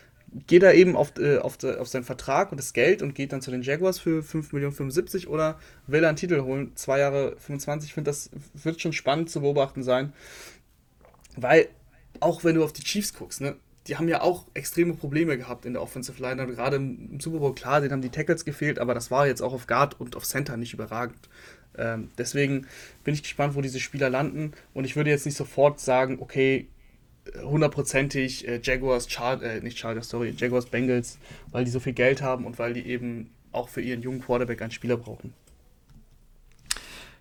geht 0.46 0.62
er 0.62 0.74
eben 0.74 0.96
auf, 0.96 1.12
äh, 1.18 1.38
auf, 1.38 1.56
de, 1.56 1.76
auf 1.78 1.88
seinen 1.88 2.04
Vertrag 2.04 2.50
und 2.50 2.58
das 2.58 2.72
Geld 2.72 3.02
und 3.02 3.14
geht 3.14 3.32
dann 3.32 3.40
zu 3.40 3.50
den 3.50 3.62
Jaguars 3.62 3.98
für 3.98 4.22
5 4.22 4.52
Millionen 4.52 4.74
75 4.74 5.28
oder 5.28 5.58
will 5.86 6.02
er 6.02 6.08
einen 6.08 6.16
Titel 6.16 6.40
holen? 6.42 6.72
Zwei 6.74 6.98
Jahre 6.98 7.36
25, 7.38 7.90
ich 7.90 7.94
finde, 7.94 8.10
das 8.10 8.30
wird 8.54 8.80
schon 8.80 8.92
spannend 8.92 9.30
zu 9.30 9.40
beobachten 9.40 9.82
sein. 9.82 10.12
Weil, 11.36 11.68
auch 12.20 12.44
wenn 12.44 12.54
du 12.54 12.64
auf 12.64 12.72
die 12.72 12.82
Chiefs 12.82 13.14
guckst, 13.14 13.40
ne, 13.40 13.56
die 13.86 13.96
haben 13.96 14.08
ja 14.08 14.22
auch 14.22 14.46
extreme 14.54 14.94
Probleme 14.94 15.36
gehabt 15.36 15.66
in 15.66 15.74
der 15.74 15.82
Offensive 15.82 16.20
Line. 16.20 16.46
Gerade 16.46 16.76
im 16.76 17.20
Super 17.20 17.38
Bowl, 17.38 17.54
klar, 17.54 17.80
denen 17.80 17.92
haben 17.92 18.02
die 18.02 18.08
Tackles 18.08 18.44
gefehlt, 18.44 18.78
aber 18.78 18.94
das 18.94 19.10
war 19.10 19.26
jetzt 19.26 19.42
auch 19.42 19.52
auf 19.52 19.66
Guard 19.66 20.00
und 20.00 20.16
auf 20.16 20.24
Center 20.24 20.56
nicht 20.56 20.72
überragend. 20.72 21.28
Ähm, 21.76 22.10
deswegen 22.16 22.66
bin 23.02 23.14
ich 23.14 23.22
gespannt, 23.22 23.54
wo 23.54 23.60
diese 23.60 23.80
Spieler 23.80 24.08
landen. 24.08 24.52
Und 24.72 24.84
ich 24.84 24.96
würde 24.96 25.10
jetzt 25.10 25.26
nicht 25.26 25.36
sofort 25.36 25.80
sagen, 25.80 26.18
okay, 26.20 26.68
hundertprozentig 27.42 28.46
äh, 28.46 28.60
Jaguars, 28.62 29.08
Char 29.08 29.42
äh, 29.42 29.60
nicht 29.60 29.78
Chargers, 29.78 30.08
sorry, 30.08 30.34
Jaguars 30.36 30.66
Bengals, 30.66 31.18
weil 31.50 31.64
die 31.64 31.70
so 31.70 31.80
viel 31.80 31.92
Geld 31.92 32.22
haben 32.22 32.44
und 32.44 32.58
weil 32.58 32.74
die 32.74 32.86
eben 32.86 33.30
auch 33.52 33.68
für 33.68 33.80
ihren 33.80 34.02
jungen 34.02 34.20
Quarterback 34.20 34.62
einen 34.62 34.70
Spieler 34.70 34.96
brauchen. 34.96 35.32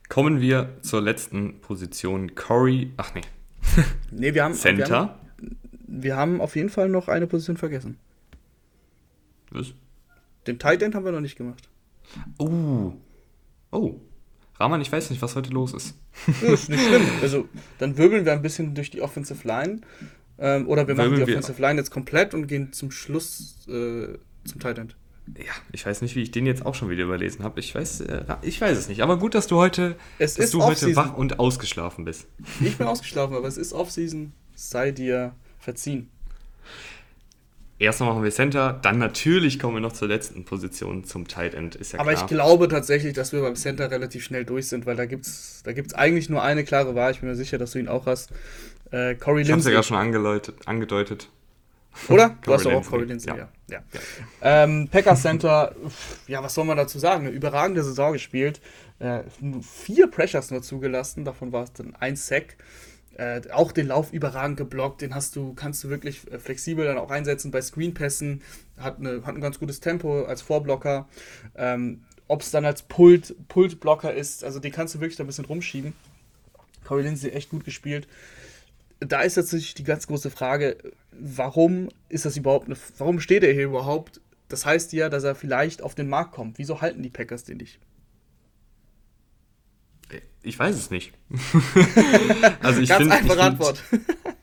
Kommen 0.10 0.42
wir 0.42 0.70
zur 0.82 1.02
letzten 1.02 1.60
Position. 1.62 2.36
Corey, 2.36 2.92
ach 2.98 3.14
nee. 3.16 3.22
nee, 4.12 4.34
wir 4.34 4.44
haben. 4.44 4.54
Center. 4.54 4.88
Wir 4.88 4.96
haben, 4.96 5.58
wir 5.88 6.16
haben 6.18 6.42
auf 6.42 6.56
jeden 6.56 6.70
Fall 6.70 6.90
noch 6.90 7.08
eine 7.08 7.28
Position 7.28 7.58
vergessen. 7.58 7.98
Was? 9.52 9.74
Den 10.48 10.60
Tight 10.60 10.82
End 10.82 10.96
haben 10.96 11.06
wir 11.06 11.12
noch 11.12 11.22
nicht 11.22 11.38
gemacht. 11.38 11.70
Oh. 12.38 12.94
Oh. 13.72 14.00
Rahman, 14.64 14.80
ich 14.80 14.92
weiß 14.92 15.10
nicht, 15.10 15.22
was 15.22 15.36
heute 15.36 15.50
los 15.50 15.74
ist. 15.74 15.96
Ja, 16.42 16.54
ist 16.54 16.70
nicht 16.70 16.82
schlimm. 16.82 17.06
Also, 17.22 17.50
dann 17.80 17.98
wirbeln 17.98 18.24
wir 18.24 18.32
ein 18.32 18.42
bisschen 18.42 18.76
durch 18.76 18.90
die 18.90 19.02
Offensive 19.02 19.46
Line. 19.46 19.82
Ähm, 20.40 20.70
oder 20.70 20.88
wir 20.88 20.96
machen 20.96 21.12
wirbeln 21.12 21.28
die 21.28 21.34
Offensive 21.34 21.62
Line 21.62 21.80
jetzt 21.80 21.92
komplett 21.92 22.34
und 22.34 22.48
gehen 22.48 22.72
zum 22.72 22.90
Schluss 22.90 23.68
äh, 23.68 24.18
zum 24.46 24.60
Tight 24.62 24.78
End. 24.78 24.96
Ja, 25.38 25.52
ich 25.74 25.86
weiß 25.86 26.02
nicht, 26.02 26.16
wie 26.16 26.22
ich 26.22 26.32
den 26.32 26.46
jetzt 26.46 26.66
auch 26.66 26.76
schon 26.76 26.90
wieder 26.90 27.04
überlesen 27.04 27.44
habe. 27.44 27.60
Ich 27.60 27.76
weiß, 27.76 28.02
äh, 28.02 28.24
ich 28.42 28.60
weiß 28.62 28.78
es 28.78 28.88
nicht. 28.88 29.02
Aber 29.04 29.18
gut, 29.20 29.36
dass 29.36 29.48
du 29.48 29.58
heute, 29.58 29.96
es 30.18 30.36
dass 30.36 30.52
du 30.52 30.64
heute 30.64 30.96
wach 30.96 31.14
und 31.14 31.40
ausgeschlafen 31.40 32.06
bist. 32.06 32.28
Ich 32.62 32.78
bin 32.78 32.88
ausgeschlafen, 32.88 33.36
aber 33.36 33.48
es 33.50 33.58
ist 33.58 33.74
Offseason. 33.74 34.32
Sei 34.56 34.92
dir 34.92 35.34
verziehen. 35.60 36.10
Erstmal 37.84 38.10
machen 38.10 38.24
wir 38.24 38.32
Center, 38.32 38.80
dann 38.82 38.98
natürlich 38.98 39.60
kommen 39.60 39.76
wir 39.76 39.82
noch 39.82 39.92
zur 39.92 40.08
letzten 40.08 40.46
Position, 40.46 41.04
zum 41.04 41.28
Tight 41.28 41.54
End, 41.54 41.76
ist 41.76 41.94
ja 41.94 42.00
Aber 42.00 42.12
klar. 42.12 42.24
ich 42.24 42.30
glaube 42.30 42.68
tatsächlich, 42.68 43.14
dass 43.14 43.34
wir 43.34 43.42
beim 43.42 43.56
Center 43.56 43.92
relativ 43.92 44.24
schnell 44.24 44.46
durch 44.46 44.68
sind, 44.68 44.86
weil 44.86 44.96
da 44.96 45.06
gibt 45.06 45.26
es 45.26 45.62
da 45.64 45.74
gibt's 45.74 45.94
eigentlich 45.94 46.30
nur 46.30 46.42
eine 46.42 46.64
klare 46.64 46.96
Wahl. 46.96 47.12
Ich 47.12 47.20
bin 47.20 47.30
mir 47.30 47.36
sicher, 47.36 47.58
dass 47.58 47.72
du 47.72 47.80
ihn 47.80 47.88
auch 47.88 48.06
hast. 48.06 48.32
Äh, 48.92 49.16
Corey 49.16 49.42
ich 49.42 49.52
habe 49.52 49.60
es 49.60 49.66
ja 49.66 49.72
gerade 49.72 49.84
schon 49.86 49.98
angedeutet. 49.98 51.30
Oder? 52.10 52.38
du 52.44 52.54
hast 52.54 52.66
doch 52.66 52.74
auch 52.74 52.86
Corey 52.86 53.06
Lindsay, 53.06 53.30
ja. 53.30 53.50
ja. 53.68 53.80
ja. 53.94 54.00
Ähm, 54.42 54.88
Packers 54.90 55.22
Center, 55.22 55.76
ja, 56.28 56.42
was 56.42 56.54
soll 56.54 56.66
man 56.66 56.78
dazu 56.78 57.00
sagen? 57.00 57.28
Eine 57.28 57.36
überragende 57.36 57.84
Saison 57.84 58.14
gespielt. 58.14 58.62
Äh, 59.00 59.24
vier 59.62 60.08
Pressures 60.08 60.52
nur 60.52 60.62
zugelassen, 60.62 61.26
davon 61.26 61.52
war 61.52 61.64
es 61.64 61.74
dann 61.74 61.96
ein 62.00 62.16
Sack. 62.16 62.56
Äh, 63.16 63.42
auch 63.52 63.72
den 63.72 63.88
Lauf 63.88 64.12
überragend 64.12 64.58
geblockt, 64.58 65.02
den 65.02 65.14
hast 65.14 65.36
du, 65.36 65.54
kannst 65.54 65.84
du 65.84 65.90
wirklich 65.90 66.32
äh, 66.32 66.40
flexibel 66.40 66.86
dann 66.86 66.98
auch 66.98 67.12
einsetzen 67.12 67.52
bei 67.52 67.62
Screenpässen, 67.62 68.42
hat, 68.78 68.98
eine, 69.00 69.24
hat 69.26 69.36
ein 69.36 69.42
ganz 69.42 69.60
gutes 69.60 69.80
Tempo 69.80 70.24
als 70.24 70.42
Vorblocker. 70.42 71.08
Ähm, 71.56 72.02
Ob 72.28 72.42
es 72.42 72.50
dann 72.50 72.66
als 72.66 72.82
Pult, 72.82 73.36
Pultblocker 73.50 74.14
ist, 74.14 74.44
also 74.44 74.60
den 74.60 74.72
kannst 74.72 74.96
du 74.96 75.00
wirklich 75.00 75.18
da 75.18 75.24
ein 75.24 75.28
bisschen 75.28 75.46
rumschieben. 75.46 75.94
Corey 76.84 77.04
Lindsay 77.04 77.30
echt 77.32 77.50
gut 77.50 77.66
gespielt. 77.66 78.08
Da 79.00 79.22
ist 79.22 79.38
natürlich 79.38 79.74
die 79.76 79.84
ganz 79.84 80.08
große 80.08 80.32
Frage, 80.32 80.78
warum 81.12 81.90
ist 82.10 82.26
das 82.26 82.38
überhaupt 82.38 82.66
eine, 82.66 82.78
warum 82.98 83.20
steht 83.20 83.44
er 83.44 83.54
hier 83.54 83.66
überhaupt? 83.66 84.22
Das 84.50 84.66
heißt 84.66 84.94
ja, 84.94 85.10
dass 85.10 85.24
er 85.24 85.36
vielleicht 85.36 85.82
auf 85.82 85.94
den 85.94 86.10
Markt 86.10 86.32
kommt. 86.32 86.58
Wieso 86.58 86.82
halten 86.82 87.04
die 87.04 87.10
Packers 87.10 87.44
den 87.44 87.58
nicht? 87.58 87.80
Ich 90.44 90.60
weiß 90.60 90.76
es 90.76 90.92
nicht. 90.92 91.14
also 92.62 92.82
ich 92.82 92.90
Ganz 92.90 93.02
find, 93.02 93.12
einfache 93.12 93.34
ich 93.40 93.44
Antwort. 93.44 93.84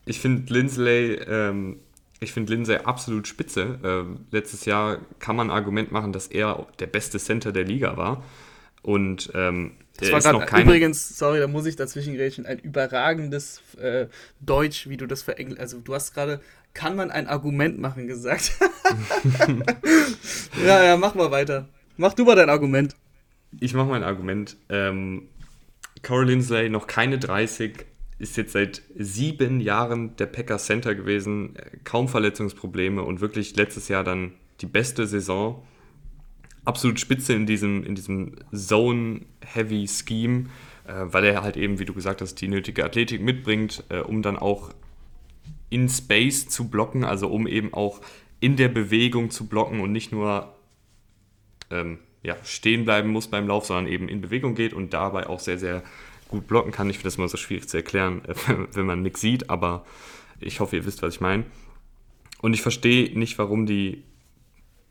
ich 0.06 0.18
finde 0.18 0.52
Lindsley, 0.52 1.14
ähm, 1.14 1.80
ich 2.20 2.32
finde 2.32 2.52
Lindsay 2.52 2.78
absolut 2.78 3.28
spitze. 3.28 3.78
Ähm, 3.84 4.26
letztes 4.30 4.64
Jahr 4.64 4.98
kann 5.18 5.36
man 5.36 5.50
ein 5.50 5.56
Argument 5.56 5.92
machen, 5.92 6.12
dass 6.12 6.26
er 6.26 6.66
der 6.78 6.86
beste 6.86 7.18
Center 7.18 7.52
der 7.52 7.64
Liga 7.64 7.96
war. 7.96 8.24
Und 8.82 9.30
ähm, 9.34 9.72
das 9.98 10.10
war 10.10 10.20
grad, 10.20 10.46
keine... 10.46 10.64
übrigens, 10.64 11.18
sorry, 11.18 11.40
da 11.40 11.46
muss 11.46 11.66
ich 11.66 11.76
dazwischen 11.76 12.14
grätschen, 12.14 12.46
ein 12.46 12.58
überragendes 12.58 13.60
äh, 13.78 14.06
Deutsch, 14.40 14.88
wie 14.88 14.96
du 14.96 15.06
das 15.06 15.22
verengelt. 15.22 15.60
Also 15.60 15.80
du 15.80 15.94
hast 15.94 16.14
gerade, 16.14 16.40
kann 16.72 16.96
man 16.96 17.10
ein 17.10 17.26
Argument 17.26 17.78
machen 17.78 18.06
gesagt. 18.06 18.52
ja, 20.64 20.82
ja, 20.84 20.96
mach 20.96 21.14
mal 21.14 21.30
weiter. 21.30 21.68
Mach 21.96 22.14
du 22.14 22.24
mal 22.24 22.36
dein 22.36 22.48
Argument. 22.48 22.96
Ich 23.60 23.74
mach 23.74 23.86
mein 23.86 24.02
Argument. 24.02 24.56
Ähm, 24.70 25.28
Corey 26.02 26.26
Linsley, 26.26 26.68
noch 26.68 26.86
keine 26.86 27.18
30, 27.18 27.86
ist 28.18 28.36
jetzt 28.36 28.52
seit 28.52 28.82
sieben 28.96 29.60
Jahren 29.60 30.16
der 30.16 30.26
Packers 30.26 30.66
Center 30.66 30.94
gewesen, 30.94 31.54
kaum 31.84 32.06
Verletzungsprobleme 32.08 33.02
und 33.02 33.20
wirklich 33.20 33.56
letztes 33.56 33.88
Jahr 33.88 34.04
dann 34.04 34.32
die 34.60 34.66
beste 34.66 35.06
Saison. 35.06 35.66
Absolut 36.64 37.00
spitze 37.00 37.32
in 37.32 37.46
diesem, 37.46 37.82
in 37.84 37.94
diesem 37.94 38.36
Zone-Heavy-Scheme, 38.54 40.50
äh, 40.86 40.92
weil 41.06 41.24
er 41.24 41.42
halt 41.42 41.56
eben, 41.56 41.78
wie 41.78 41.86
du 41.86 41.94
gesagt 41.94 42.20
hast, 42.20 42.34
die 42.36 42.48
nötige 42.48 42.84
Athletik 42.84 43.22
mitbringt, 43.22 43.84
äh, 43.88 44.00
um 44.00 44.20
dann 44.20 44.36
auch 44.36 44.74
in 45.70 45.88
Space 45.88 46.48
zu 46.48 46.68
blocken, 46.68 47.04
also 47.04 47.28
um 47.28 47.46
eben 47.46 47.72
auch 47.72 48.02
in 48.40 48.56
der 48.56 48.68
Bewegung 48.68 49.30
zu 49.30 49.46
blocken 49.46 49.80
und 49.80 49.92
nicht 49.92 50.12
nur 50.12 50.54
ähm, 51.70 51.98
ja, 52.22 52.36
stehen 52.44 52.84
bleiben 52.84 53.10
muss 53.10 53.28
beim 53.28 53.46
Lauf, 53.46 53.66
sondern 53.66 53.86
eben 53.86 54.08
in 54.08 54.20
Bewegung 54.20 54.54
geht 54.54 54.74
und 54.74 54.92
dabei 54.92 55.26
auch 55.26 55.40
sehr, 55.40 55.58
sehr 55.58 55.82
gut 56.28 56.46
blocken 56.46 56.72
kann. 56.72 56.88
Ich 56.90 56.96
finde 56.96 57.08
das 57.08 57.16
immer 57.16 57.28
so 57.28 57.36
schwierig 57.36 57.68
zu 57.68 57.76
erklären, 57.76 58.22
wenn 58.72 58.86
man 58.86 59.02
nichts 59.02 59.20
sieht, 59.20 59.50
aber 59.50 59.84
ich 60.38 60.60
hoffe, 60.60 60.76
ihr 60.76 60.86
wisst, 60.86 61.02
was 61.02 61.14
ich 61.14 61.20
meine. 61.20 61.44
Und 62.40 62.54
ich 62.54 62.62
verstehe 62.62 63.18
nicht, 63.18 63.38
warum 63.38 63.66
die, 63.66 64.04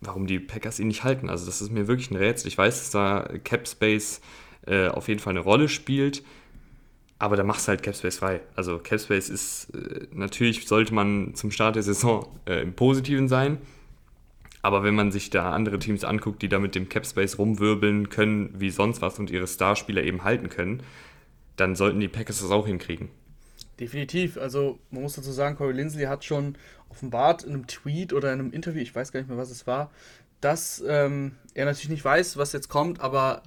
warum 0.02 0.28
die 0.28 0.40
Packers 0.40 0.80
ihn 0.80 0.88
nicht 0.88 1.04
halten. 1.04 1.30
Also 1.30 1.46
das 1.46 1.62
ist 1.62 1.72
mir 1.72 1.88
wirklich 1.88 2.12
ein 2.12 2.18
Rätsel. 2.18 2.48
Ich 2.48 2.58
weiß, 2.58 2.80
dass 2.80 2.92
da 2.92 3.28
Cap 3.44 3.68
Space 3.68 4.22
äh, 4.68 4.88
auf 4.88 5.08
jeden 5.08 5.20
Fall 5.20 5.32
eine 5.32 5.40
Rolle 5.40 5.70
spielt, 5.70 6.24
aber 7.18 7.36
da 7.36 7.44
machst 7.44 7.68
du 7.68 7.70
halt 7.70 7.84
Cap 7.84 7.96
Space 7.96 8.18
frei. 8.18 8.42
Also 8.56 8.80
Cap 8.80 9.00
Space 9.00 9.30
ist, 9.30 9.70
äh, 9.74 10.08
natürlich 10.14 10.68
sollte 10.68 10.94
man 10.94 11.34
zum 11.36 11.52
Start 11.52 11.76
der 11.76 11.84
Saison 11.84 12.28
äh, 12.46 12.62
im 12.62 12.74
Positiven 12.74 13.28
sein, 13.28 13.58
aber 14.62 14.84
wenn 14.84 14.96
man 14.96 15.12
sich 15.12 15.30
da 15.30 15.52
andere 15.52 15.80
Teams 15.80 16.04
anguckt, 16.04 16.42
die 16.42 16.50
da 16.50 16.60
mit 16.60 16.76
dem 16.76 16.90
Cap 16.90 17.06
Space 17.06 17.38
rumwirbeln 17.38 18.10
können 18.10 18.54
wie 18.60 18.70
sonst 18.70 19.02
was 19.02 19.20
und 19.20 19.32
ihre 19.32 19.48
Starspieler 19.48 20.04
eben 20.04 20.24
halten 20.24 20.50
können, 20.50 20.84
dann 21.56 21.76
sollten 21.76 22.00
die 22.00 22.08
Packers 22.08 22.42
das 22.42 22.52
auch 22.52 22.68
hinkriegen. 22.68 23.10
Definitiv. 23.80 24.38
Also 24.38 24.80
man 24.92 25.04
muss 25.04 25.14
dazu 25.14 25.32
sagen, 25.32 25.56
Corey 25.56 25.74
Linsley 25.74 26.06
hat 26.06 26.26
schon 26.26 26.58
offenbart 26.90 27.44
in 27.44 27.54
einem 27.54 27.68
Tweet 27.68 28.12
oder 28.12 28.34
in 28.34 28.40
einem 28.40 28.52
Interview, 28.52 28.82
ich 28.82 28.94
weiß 28.94 29.12
gar 29.12 29.22
nicht 29.22 29.30
mehr, 29.30 29.38
was 29.38 29.52
es 29.52 29.68
war, 29.68 29.92
dass 30.42 30.84
ähm, 30.86 31.36
er 31.54 31.66
natürlich 31.66 31.90
nicht 31.90 32.04
weiß, 32.04 32.38
was 32.38 32.52
jetzt 32.52 32.70
kommt, 32.70 33.00
aber 33.00 33.44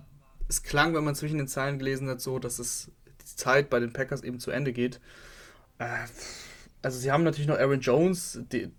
es 0.49 0.63
klang, 0.63 0.95
wenn 0.95 1.05
man 1.05 1.15
zwischen 1.15 1.39
den 1.39 1.49
Zeilen 1.49 1.79
gelesen 1.79 2.09
hat, 2.09 2.21
so, 2.21 2.39
dass 2.39 2.59
es 2.59 2.91
die 3.21 3.37
Zeit 3.37 3.71
bei 3.71 3.81
den 3.81 3.93
Packers 3.93 4.23
eben 4.23 4.39
zu 4.39 4.51
Ende 4.51 4.73
geht. 4.73 5.01
Äh, 5.79 5.87
also 6.83 6.99
sie 6.99 7.13
haben 7.13 7.25
natürlich 7.25 7.49
noch 7.49 7.59
Aaron 7.59 7.81
Jones, 7.81 8.41
die, 8.53 8.71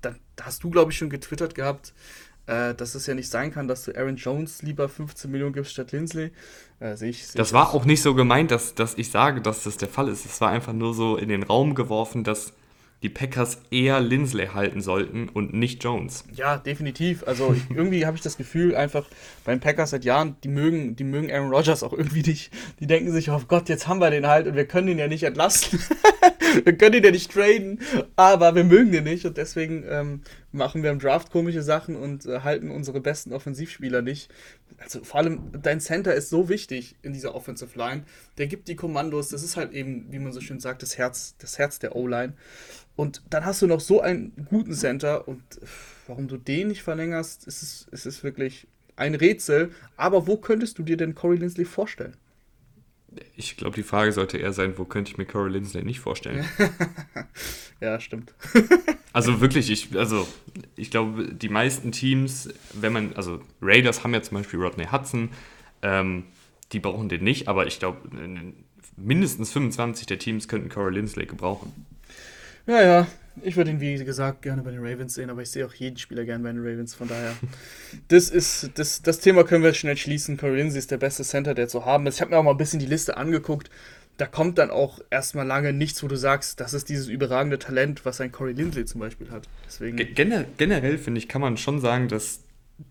da, 0.00 0.14
da, 0.36 0.44
hast 0.44 0.64
du, 0.64 0.70
glaube 0.70 0.92
ich, 0.92 0.98
schon 0.98 1.10
getwittert 1.10 1.54
gehabt, 1.54 1.92
äh, 2.46 2.74
dass 2.74 2.94
es 2.94 3.06
ja 3.06 3.14
nicht 3.14 3.28
sein 3.28 3.52
kann, 3.52 3.68
dass 3.68 3.84
du 3.84 3.96
Aaron 3.96 4.16
Jones 4.16 4.62
lieber 4.62 4.88
15 4.88 5.30
Millionen 5.30 5.52
gibst 5.52 5.72
statt 5.72 5.92
Lindsley. 5.92 6.32
Äh, 6.80 6.96
seh 6.96 7.10
ich, 7.10 7.26
seh 7.26 7.38
das 7.38 7.52
war 7.52 7.74
auch 7.74 7.84
nicht 7.84 8.02
so 8.02 8.14
gemeint, 8.14 8.50
dass, 8.50 8.74
dass 8.74 8.98
ich 8.98 9.10
sage, 9.10 9.40
dass 9.40 9.64
das 9.64 9.76
der 9.76 9.88
Fall 9.88 10.08
ist. 10.08 10.26
Es 10.26 10.40
war 10.40 10.50
einfach 10.50 10.72
nur 10.72 10.94
so 10.94 11.16
in 11.16 11.28
den 11.28 11.42
Raum 11.42 11.74
geworfen, 11.74 12.24
dass 12.24 12.52
die 13.02 13.08
Packers 13.08 13.58
eher 13.70 14.00
Lindsley 14.00 14.46
halten 14.46 14.80
sollten 14.80 15.28
und 15.28 15.52
nicht 15.52 15.82
Jones. 15.82 16.24
Ja, 16.32 16.56
definitiv. 16.56 17.24
Also 17.26 17.54
irgendwie 17.70 18.06
habe 18.06 18.16
ich 18.16 18.22
das 18.22 18.36
Gefühl, 18.36 18.76
einfach 18.76 19.08
beim 19.44 19.60
Packers 19.60 19.90
seit 19.90 20.04
Jahren, 20.04 20.36
die 20.44 20.48
mögen, 20.48 20.94
die 20.94 21.04
mögen 21.04 21.30
Aaron 21.30 21.50
Rodgers 21.50 21.82
auch 21.82 21.92
irgendwie 21.92 22.22
nicht. 22.22 22.52
Die 22.80 22.86
denken 22.86 23.12
sich, 23.12 23.30
oh 23.30 23.40
Gott, 23.48 23.68
jetzt 23.68 23.88
haben 23.88 24.00
wir 24.00 24.10
den 24.10 24.26
halt 24.26 24.46
und 24.46 24.54
wir 24.54 24.66
können 24.66 24.88
ihn 24.88 24.98
ja 24.98 25.08
nicht 25.08 25.24
entlassen. 25.24 25.80
wir 26.64 26.76
können 26.76 26.96
ihn 26.96 27.04
ja 27.04 27.10
nicht 27.10 27.32
traden, 27.32 27.80
aber 28.16 28.54
wir 28.54 28.64
mögen 28.64 28.92
den 28.92 29.04
nicht 29.04 29.26
und 29.26 29.36
deswegen 29.36 29.84
ähm, 29.88 30.20
machen 30.52 30.82
wir 30.82 30.90
im 30.90 30.98
Draft 30.98 31.30
komische 31.30 31.62
Sachen 31.62 31.96
und 31.96 32.26
äh, 32.26 32.40
halten 32.40 32.70
unsere 32.70 33.00
besten 33.00 33.32
Offensivspieler 33.32 34.02
nicht. 34.02 34.30
Also 34.78 35.02
vor 35.04 35.20
allem 35.20 35.50
dein 35.62 35.80
Center 35.80 36.14
ist 36.14 36.30
so 36.30 36.48
wichtig 36.48 36.96
in 37.02 37.12
dieser 37.12 37.34
Offensive 37.34 37.78
Line. 37.78 38.04
Der 38.38 38.46
gibt 38.46 38.68
die 38.68 38.76
Kommandos. 38.76 39.28
Das 39.28 39.42
ist 39.42 39.56
halt 39.56 39.72
eben, 39.72 40.06
wie 40.10 40.18
man 40.18 40.32
so 40.32 40.40
schön 40.40 40.60
sagt, 40.60 40.82
das 40.82 40.98
Herz, 40.98 41.34
das 41.38 41.58
Herz 41.58 41.78
der 41.78 41.96
O-Line. 41.96 42.34
Und 42.96 43.22
dann 43.30 43.44
hast 43.44 43.62
du 43.62 43.66
noch 43.66 43.80
so 43.80 44.00
einen 44.00 44.32
guten 44.50 44.74
Center 44.74 45.26
und 45.26 45.42
warum 46.06 46.28
du 46.28 46.36
den 46.36 46.68
nicht 46.68 46.82
verlängerst, 46.82 47.46
ist 47.46 47.62
es, 47.62 47.88
ist 47.90 48.06
es 48.06 48.22
wirklich 48.22 48.66
ein 48.96 49.14
Rätsel. 49.14 49.72
Aber 49.96 50.26
wo 50.26 50.36
könntest 50.36 50.78
du 50.78 50.82
dir 50.82 50.96
denn 50.96 51.14
Corey 51.14 51.38
Lindsley 51.38 51.64
vorstellen? 51.64 52.16
Ich 53.36 53.56
glaube, 53.56 53.76
die 53.76 53.82
Frage 53.82 54.12
sollte 54.12 54.38
eher 54.38 54.52
sein, 54.52 54.74
wo 54.76 54.84
könnte 54.84 55.10
ich 55.10 55.18
mir 55.18 55.26
Corey 55.26 55.50
Lindsley 55.50 55.84
nicht 55.84 56.00
vorstellen? 56.00 56.44
ja, 57.80 58.00
stimmt. 58.00 58.34
also 59.12 59.40
wirklich, 59.40 59.70
ich, 59.70 59.96
also 59.96 60.26
ich 60.76 60.90
glaube, 60.90 61.34
die 61.34 61.50
meisten 61.50 61.92
Teams, 61.92 62.48
wenn 62.72 62.92
man, 62.92 63.12
also 63.14 63.40
Raiders 63.60 64.02
haben 64.02 64.14
ja 64.14 64.22
zum 64.22 64.38
Beispiel 64.38 64.60
Rodney 64.60 64.86
Hudson, 64.86 65.30
ähm, 65.82 66.24
die 66.72 66.80
brauchen 66.80 67.10
den 67.10 67.22
nicht, 67.22 67.48
aber 67.48 67.66
ich 67.66 67.78
glaube, 67.78 68.08
mindestens 68.96 69.52
25 69.52 70.06
der 70.06 70.18
Teams 70.18 70.48
könnten 70.48 70.70
Corey 70.70 70.94
Lindsley 70.94 71.26
gebrauchen. 71.26 71.72
Ja, 72.66 72.82
ja, 72.82 73.06
ich 73.42 73.56
würde 73.56 73.70
ihn, 73.70 73.80
wie 73.80 73.96
gesagt, 74.04 74.42
gerne 74.42 74.62
bei 74.62 74.70
den 74.70 74.84
Ravens 74.84 75.14
sehen, 75.14 75.30
aber 75.30 75.42
ich 75.42 75.50
sehe 75.50 75.66
auch 75.66 75.74
jeden 75.74 75.96
Spieler 75.96 76.24
gerne 76.24 76.44
bei 76.44 76.52
den 76.52 76.60
Ravens. 76.60 76.94
Von 76.94 77.08
daher, 77.08 77.34
das 78.08 78.28
ist 78.28 78.70
das, 78.74 79.02
das 79.02 79.20
Thema 79.20 79.44
können 79.44 79.64
wir 79.64 79.72
schnell 79.74 79.96
schließen. 79.96 80.36
Corey 80.36 80.56
Lindsey 80.56 80.78
ist 80.78 80.90
der 80.90 80.98
beste 80.98 81.24
Center, 81.24 81.54
der 81.54 81.68
zu 81.68 81.84
haben 81.84 82.06
ist. 82.06 82.16
Ich 82.16 82.20
habe 82.20 82.30
mir 82.30 82.38
auch 82.38 82.42
mal 82.42 82.50
ein 82.50 82.56
bisschen 82.56 82.80
die 82.80 82.86
Liste 82.86 83.16
angeguckt. 83.16 83.70
Da 84.18 84.26
kommt 84.26 84.58
dann 84.58 84.70
auch 84.70 85.00
erstmal 85.10 85.46
lange 85.46 85.72
nichts, 85.72 86.02
wo 86.02 86.08
du 86.08 86.16
sagst, 86.16 86.60
das 86.60 86.74
ist 86.74 86.90
dieses 86.90 87.08
überragende 87.08 87.58
Talent, 87.58 88.04
was 88.04 88.20
ein 88.20 88.30
Corey 88.30 88.52
Lindley 88.52 88.84
zum 88.84 89.00
Beispiel 89.00 89.30
hat. 89.30 89.48
Deswegen 89.66 89.96
Gener 89.96 90.44
generell 90.58 90.98
finde 90.98 91.18
ich, 91.18 91.28
kann 91.28 91.40
man 91.40 91.56
schon 91.56 91.80
sagen, 91.80 92.08
dass 92.08 92.40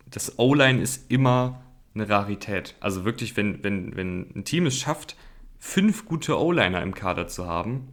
das 0.10 0.40
O-Line 0.40 0.82
ist 0.82 1.12
immer 1.12 1.62
eine 1.94 2.10
Rarität. 2.10 2.76
Also 2.80 3.06
wirklich, 3.06 3.38
wenn, 3.38 3.64
wenn, 3.64 3.96
wenn 3.96 4.32
ein 4.36 4.46
Team 4.46 4.66
es 4.66 4.78
schafft, 4.78 5.16
fünf 5.60 6.06
gute 6.06 6.40
O-Liner 6.40 6.82
im 6.82 6.96
Kader 6.96 7.28
zu 7.28 7.46
haben, 7.46 7.90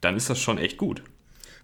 dann 0.00 0.16
ist 0.16 0.28
das 0.28 0.40
schon 0.40 0.58
echt 0.58 0.76
gut. 0.76 1.02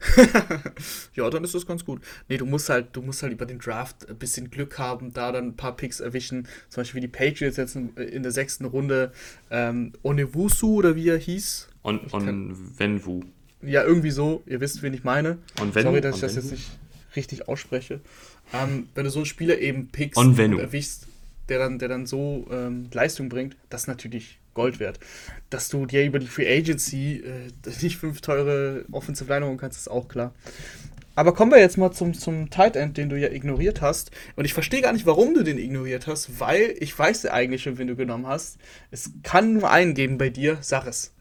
ja, 1.14 1.28
dann 1.30 1.44
ist 1.44 1.54
das 1.54 1.66
ganz 1.66 1.84
gut. 1.84 2.00
Nee, 2.28 2.36
du 2.36 2.46
musst 2.46 2.68
halt, 2.68 2.88
du 2.92 3.02
musst 3.02 3.22
halt 3.22 3.32
über 3.32 3.46
den 3.46 3.58
Draft 3.58 4.08
ein 4.08 4.16
bisschen 4.16 4.50
Glück 4.50 4.78
haben, 4.78 5.12
da 5.12 5.32
dann 5.32 5.48
ein 5.48 5.56
paar 5.56 5.76
Picks 5.76 6.00
erwischen. 6.00 6.46
Zum 6.68 6.82
Beispiel 6.82 7.02
wie 7.02 7.06
die 7.06 7.12
Patriots 7.12 7.56
jetzt 7.56 7.76
in, 7.76 7.94
in 7.96 8.22
der 8.22 8.32
sechsten 8.32 8.64
Runde 8.64 9.12
ähm, 9.50 9.92
Onewusu 10.02 10.74
oder 10.74 10.96
wie 10.96 11.08
er 11.08 11.18
hieß. 11.18 11.68
On, 11.84 12.00
on 12.12 12.78
Venvu. 12.78 13.22
Ja, 13.62 13.82
irgendwie 13.82 14.10
so. 14.10 14.42
Ihr 14.46 14.60
wisst, 14.60 14.82
wen 14.82 14.94
ich 14.94 15.04
meine. 15.04 15.38
On 15.60 15.72
Sorry, 15.72 16.00
dass 16.00 16.16
ich 16.16 16.20
das 16.20 16.36
jetzt 16.36 16.52
nicht 16.52 16.70
richtig 17.16 17.48
ausspreche. 17.48 18.00
Ähm, 18.52 18.88
wenn 18.94 19.04
du 19.04 19.10
so 19.10 19.18
einen 19.18 19.26
Spieler 19.26 19.58
eben 19.58 19.88
pickst 19.88 20.16
und 20.16 20.38
erwischst, 20.38 21.06
der 21.48 21.58
dann, 21.58 21.78
der 21.78 21.88
dann 21.88 22.06
so 22.06 22.46
ähm, 22.50 22.88
Leistung 22.92 23.28
bringt, 23.28 23.56
das 23.68 23.82
ist 23.82 23.86
natürlich 23.88 24.38
Gold 24.58 24.80
wert. 24.80 24.98
Dass 25.50 25.68
du 25.68 25.86
dir 25.86 26.04
über 26.04 26.18
die 26.18 26.26
Free 26.26 26.52
Agency 26.52 27.22
äh, 27.24 27.50
nicht 27.82 27.96
fünf 27.96 28.20
teure 28.20 28.84
Offensive 28.90 29.32
Line 29.32 29.46
holen 29.46 29.56
kannst, 29.56 29.78
ist 29.78 29.88
auch 29.88 30.08
klar. 30.08 30.34
Aber 31.14 31.32
kommen 31.32 31.50
wir 31.50 31.58
jetzt 31.58 31.78
mal 31.78 31.90
zum, 31.90 32.14
zum 32.14 32.50
Tight 32.50 32.76
End, 32.76 32.96
den 32.96 33.08
du 33.08 33.18
ja 33.18 33.28
ignoriert 33.28 33.80
hast. 33.80 34.12
Und 34.36 34.44
ich 34.44 34.54
verstehe 34.54 34.82
gar 34.82 34.92
nicht, 34.92 35.06
warum 35.06 35.34
du 35.34 35.42
den 35.42 35.58
ignoriert 35.58 36.06
hast, 36.06 36.38
weil 36.38 36.76
ich 36.78 36.96
weiß 36.96 37.24
ja 37.24 37.32
eigentlich 37.32 37.62
schon, 37.62 37.78
wen 37.78 37.88
du 37.88 37.96
genommen 37.96 38.26
hast. 38.26 38.58
Es 38.92 39.10
kann 39.24 39.54
nur 39.54 39.70
einen 39.70 39.94
geben 39.94 40.16
bei 40.16 40.28
dir, 40.28 40.58
sag 40.60 40.86
es. 40.86 41.12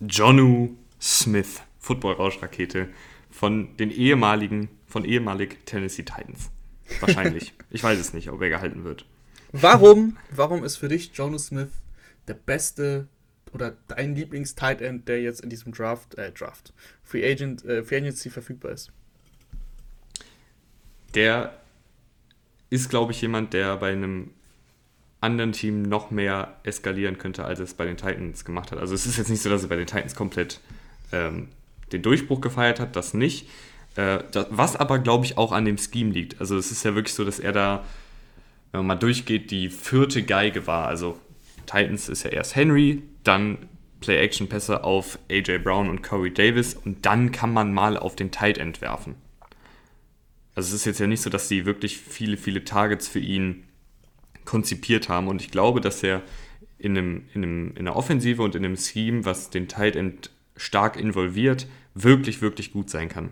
Jonu 0.00 0.70
Smith, 1.00 1.60
Football-Rauschrakete 1.78 2.88
von 3.30 3.76
den 3.76 3.90
ehemaligen, 3.90 4.68
von 4.86 5.04
ehemalig 5.04 5.64
Tennessee 5.64 6.02
Titans. 6.02 6.50
Wahrscheinlich. 7.00 7.54
ich 7.70 7.82
weiß 7.82 7.98
es 7.98 8.12
nicht, 8.14 8.30
ob 8.30 8.42
er 8.42 8.48
gehalten 8.48 8.82
wird. 8.82 9.06
Warum, 9.52 10.16
warum 10.30 10.64
ist 10.64 10.76
für 10.76 10.88
dich 10.88 11.12
Jonu 11.14 11.38
Smith 11.38 11.70
der 12.28 12.34
beste 12.34 13.08
oder 13.52 13.76
dein 13.88 14.14
Lieblings-Tight 14.14 14.80
End, 14.80 15.08
der 15.08 15.20
jetzt 15.20 15.40
in 15.40 15.50
diesem 15.50 15.72
Draft, 15.72 16.14
äh, 16.16 16.32
Draft, 16.32 16.72
Free 17.02 17.30
Agent, 17.30 17.64
äh, 17.64 17.82
Free 17.82 17.98
Agency 17.98 18.30
verfügbar 18.30 18.72
ist? 18.72 18.90
Der 21.14 21.58
ist, 22.70 22.88
glaube 22.88 23.12
ich, 23.12 23.20
jemand, 23.20 23.52
der 23.52 23.76
bei 23.76 23.92
einem 23.92 24.30
anderen 25.20 25.52
Team 25.52 25.82
noch 25.82 26.10
mehr 26.10 26.56
eskalieren 26.64 27.18
könnte, 27.18 27.44
als 27.44 27.60
es 27.60 27.74
bei 27.74 27.84
den 27.84 27.96
Titans 27.96 28.44
gemacht 28.44 28.72
hat. 28.72 28.78
Also 28.78 28.94
es 28.94 29.06
ist 29.06 29.18
jetzt 29.18 29.28
nicht 29.28 29.42
so, 29.42 29.50
dass 29.50 29.62
er 29.62 29.68
bei 29.68 29.76
den 29.76 29.86
Titans 29.86 30.14
komplett 30.14 30.60
ähm, 31.12 31.48
den 31.92 32.02
Durchbruch 32.02 32.40
gefeiert 32.40 32.80
hat, 32.80 32.96
das 32.96 33.14
nicht. 33.14 33.48
Äh, 33.94 34.20
das, 34.32 34.46
was 34.50 34.74
aber, 34.76 34.98
glaube 34.98 35.26
ich, 35.26 35.38
auch 35.38 35.52
an 35.52 35.64
dem 35.64 35.78
Scheme 35.78 36.10
liegt. 36.10 36.40
Also 36.40 36.56
es 36.56 36.72
ist 36.72 36.84
ja 36.84 36.94
wirklich 36.94 37.14
so, 37.14 37.24
dass 37.24 37.38
er 37.38 37.52
da, 37.52 37.84
wenn 38.72 38.80
man 38.80 38.86
mal 38.86 38.94
durchgeht, 38.96 39.50
die 39.50 39.68
vierte 39.68 40.22
Geige 40.22 40.66
war. 40.66 40.88
Also 40.88 41.20
Titans 41.66 42.08
ist 42.08 42.24
ja 42.24 42.30
erst 42.30 42.56
Henry, 42.56 43.02
dann 43.24 43.58
Play-Action-Pässe 44.00 44.84
auf 44.84 45.18
AJ 45.30 45.58
Brown 45.58 45.88
und 45.88 46.02
Corey 46.02 46.32
Davis 46.32 46.74
und 46.74 47.06
dann 47.06 47.32
kann 47.32 47.52
man 47.52 47.72
mal 47.72 47.96
auf 47.96 48.16
den 48.16 48.30
Tight 48.30 48.58
End 48.58 48.80
werfen. 48.80 49.14
Also 50.54 50.68
es 50.68 50.80
ist 50.80 50.84
jetzt 50.84 51.00
ja 51.00 51.06
nicht 51.06 51.22
so, 51.22 51.30
dass 51.30 51.48
sie 51.48 51.64
wirklich 51.64 51.96
viele, 51.98 52.36
viele 52.36 52.64
Targets 52.64 53.08
für 53.08 53.20
ihn 53.20 53.64
konzipiert 54.44 55.08
haben 55.08 55.28
und 55.28 55.40
ich 55.40 55.50
glaube, 55.50 55.80
dass 55.80 56.02
er 56.02 56.22
in, 56.78 56.98
einem, 56.98 57.24
in, 57.32 57.42
einem, 57.44 57.70
in 57.70 57.78
einer 57.78 57.96
Offensive 57.96 58.42
und 58.42 58.54
in 58.54 58.64
einem 58.64 58.76
Scheme, 58.76 59.24
was 59.24 59.50
den 59.50 59.68
Tight 59.68 59.96
End 59.96 60.30
stark 60.56 60.96
involviert, 60.96 61.66
wirklich, 61.94 62.42
wirklich 62.42 62.72
gut 62.72 62.90
sein 62.90 63.08
kann. 63.08 63.30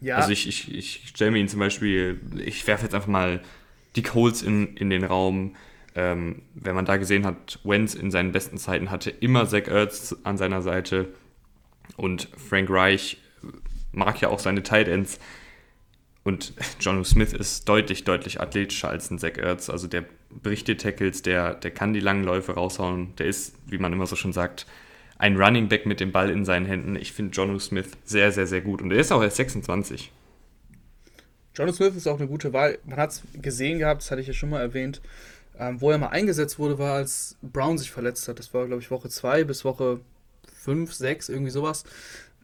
Ja. 0.00 0.16
Also 0.16 0.32
ich, 0.32 0.48
ich, 0.48 0.74
ich 0.74 1.08
stelle 1.08 1.30
mir 1.30 1.38
ihn 1.38 1.48
zum 1.48 1.60
Beispiel, 1.60 2.20
ich 2.44 2.66
werfe 2.66 2.84
jetzt 2.84 2.94
einfach 2.94 3.08
mal 3.08 3.40
die 3.96 4.02
Coles 4.02 4.42
in, 4.42 4.76
in 4.76 4.90
den 4.90 5.04
Raum, 5.04 5.54
ähm, 5.98 6.42
wenn 6.54 6.76
man 6.76 6.84
da 6.84 6.96
gesehen 6.96 7.26
hat, 7.26 7.58
Wentz 7.64 7.94
in 7.94 8.12
seinen 8.12 8.30
besten 8.30 8.56
Zeiten 8.56 8.92
hatte 8.92 9.10
immer 9.10 9.48
Zach 9.48 9.66
Ertz 9.66 10.14
an 10.22 10.38
seiner 10.38 10.62
Seite 10.62 11.08
und 11.96 12.28
Frank 12.36 12.70
Reich 12.70 13.20
mag 13.90 14.20
ja 14.20 14.28
auch 14.28 14.38
seine 14.38 14.62
Tight 14.62 14.86
Ends. 14.86 15.18
Und 16.22 16.52
John 16.80 17.04
Smith 17.04 17.32
ist 17.32 17.68
deutlich, 17.68 18.04
deutlich 18.04 18.40
athletischer 18.40 18.88
als 18.88 19.10
ein 19.10 19.18
Zach 19.18 19.38
Ertz. 19.38 19.68
Also 19.68 19.88
der 19.88 20.04
bricht 20.30 20.68
die 20.68 20.76
Tackles, 20.76 21.22
der, 21.22 21.54
der 21.54 21.72
kann 21.72 21.92
die 21.92 22.00
langen 22.00 22.22
Läufe 22.22 22.52
raushauen. 22.52 23.16
Der 23.16 23.26
ist, 23.26 23.56
wie 23.66 23.78
man 23.78 23.92
immer 23.92 24.06
so 24.06 24.14
schon 24.14 24.32
sagt, 24.32 24.66
ein 25.18 25.36
Running 25.36 25.68
Back 25.68 25.84
mit 25.84 25.98
dem 25.98 26.12
Ball 26.12 26.30
in 26.30 26.44
seinen 26.44 26.66
Händen. 26.66 26.94
Ich 26.94 27.12
finde 27.12 27.32
John 27.32 27.58
Smith 27.58 27.90
sehr, 28.04 28.30
sehr, 28.30 28.46
sehr 28.46 28.60
gut. 28.60 28.82
Und 28.82 28.92
er 28.92 29.00
ist 29.00 29.10
auch 29.10 29.22
erst 29.22 29.36
26. 29.36 30.12
John 31.56 31.72
Smith 31.72 31.96
ist 31.96 32.06
auch 32.06 32.20
eine 32.20 32.28
gute 32.28 32.52
Wahl. 32.52 32.78
Man 32.84 32.98
hat 32.98 33.10
es 33.10 33.22
gesehen 33.32 33.80
gehabt, 33.80 34.02
das 34.02 34.12
hatte 34.12 34.20
ich 34.20 34.28
ja 34.28 34.32
schon 34.32 34.50
mal 34.50 34.60
erwähnt. 34.60 35.00
Ähm, 35.58 35.80
wo 35.80 35.90
er 35.90 35.98
mal 35.98 36.08
eingesetzt 36.08 36.58
wurde, 36.58 36.78
war, 36.78 36.94
als 36.94 37.36
Brown 37.42 37.78
sich 37.78 37.90
verletzt 37.90 38.28
hat. 38.28 38.38
Das 38.38 38.54
war, 38.54 38.66
glaube 38.66 38.80
ich, 38.80 38.90
Woche 38.90 39.08
2 39.08 39.44
bis 39.44 39.64
Woche 39.64 40.00
5, 40.62 40.92
6, 40.92 41.28
irgendwie 41.28 41.50
sowas. 41.50 41.84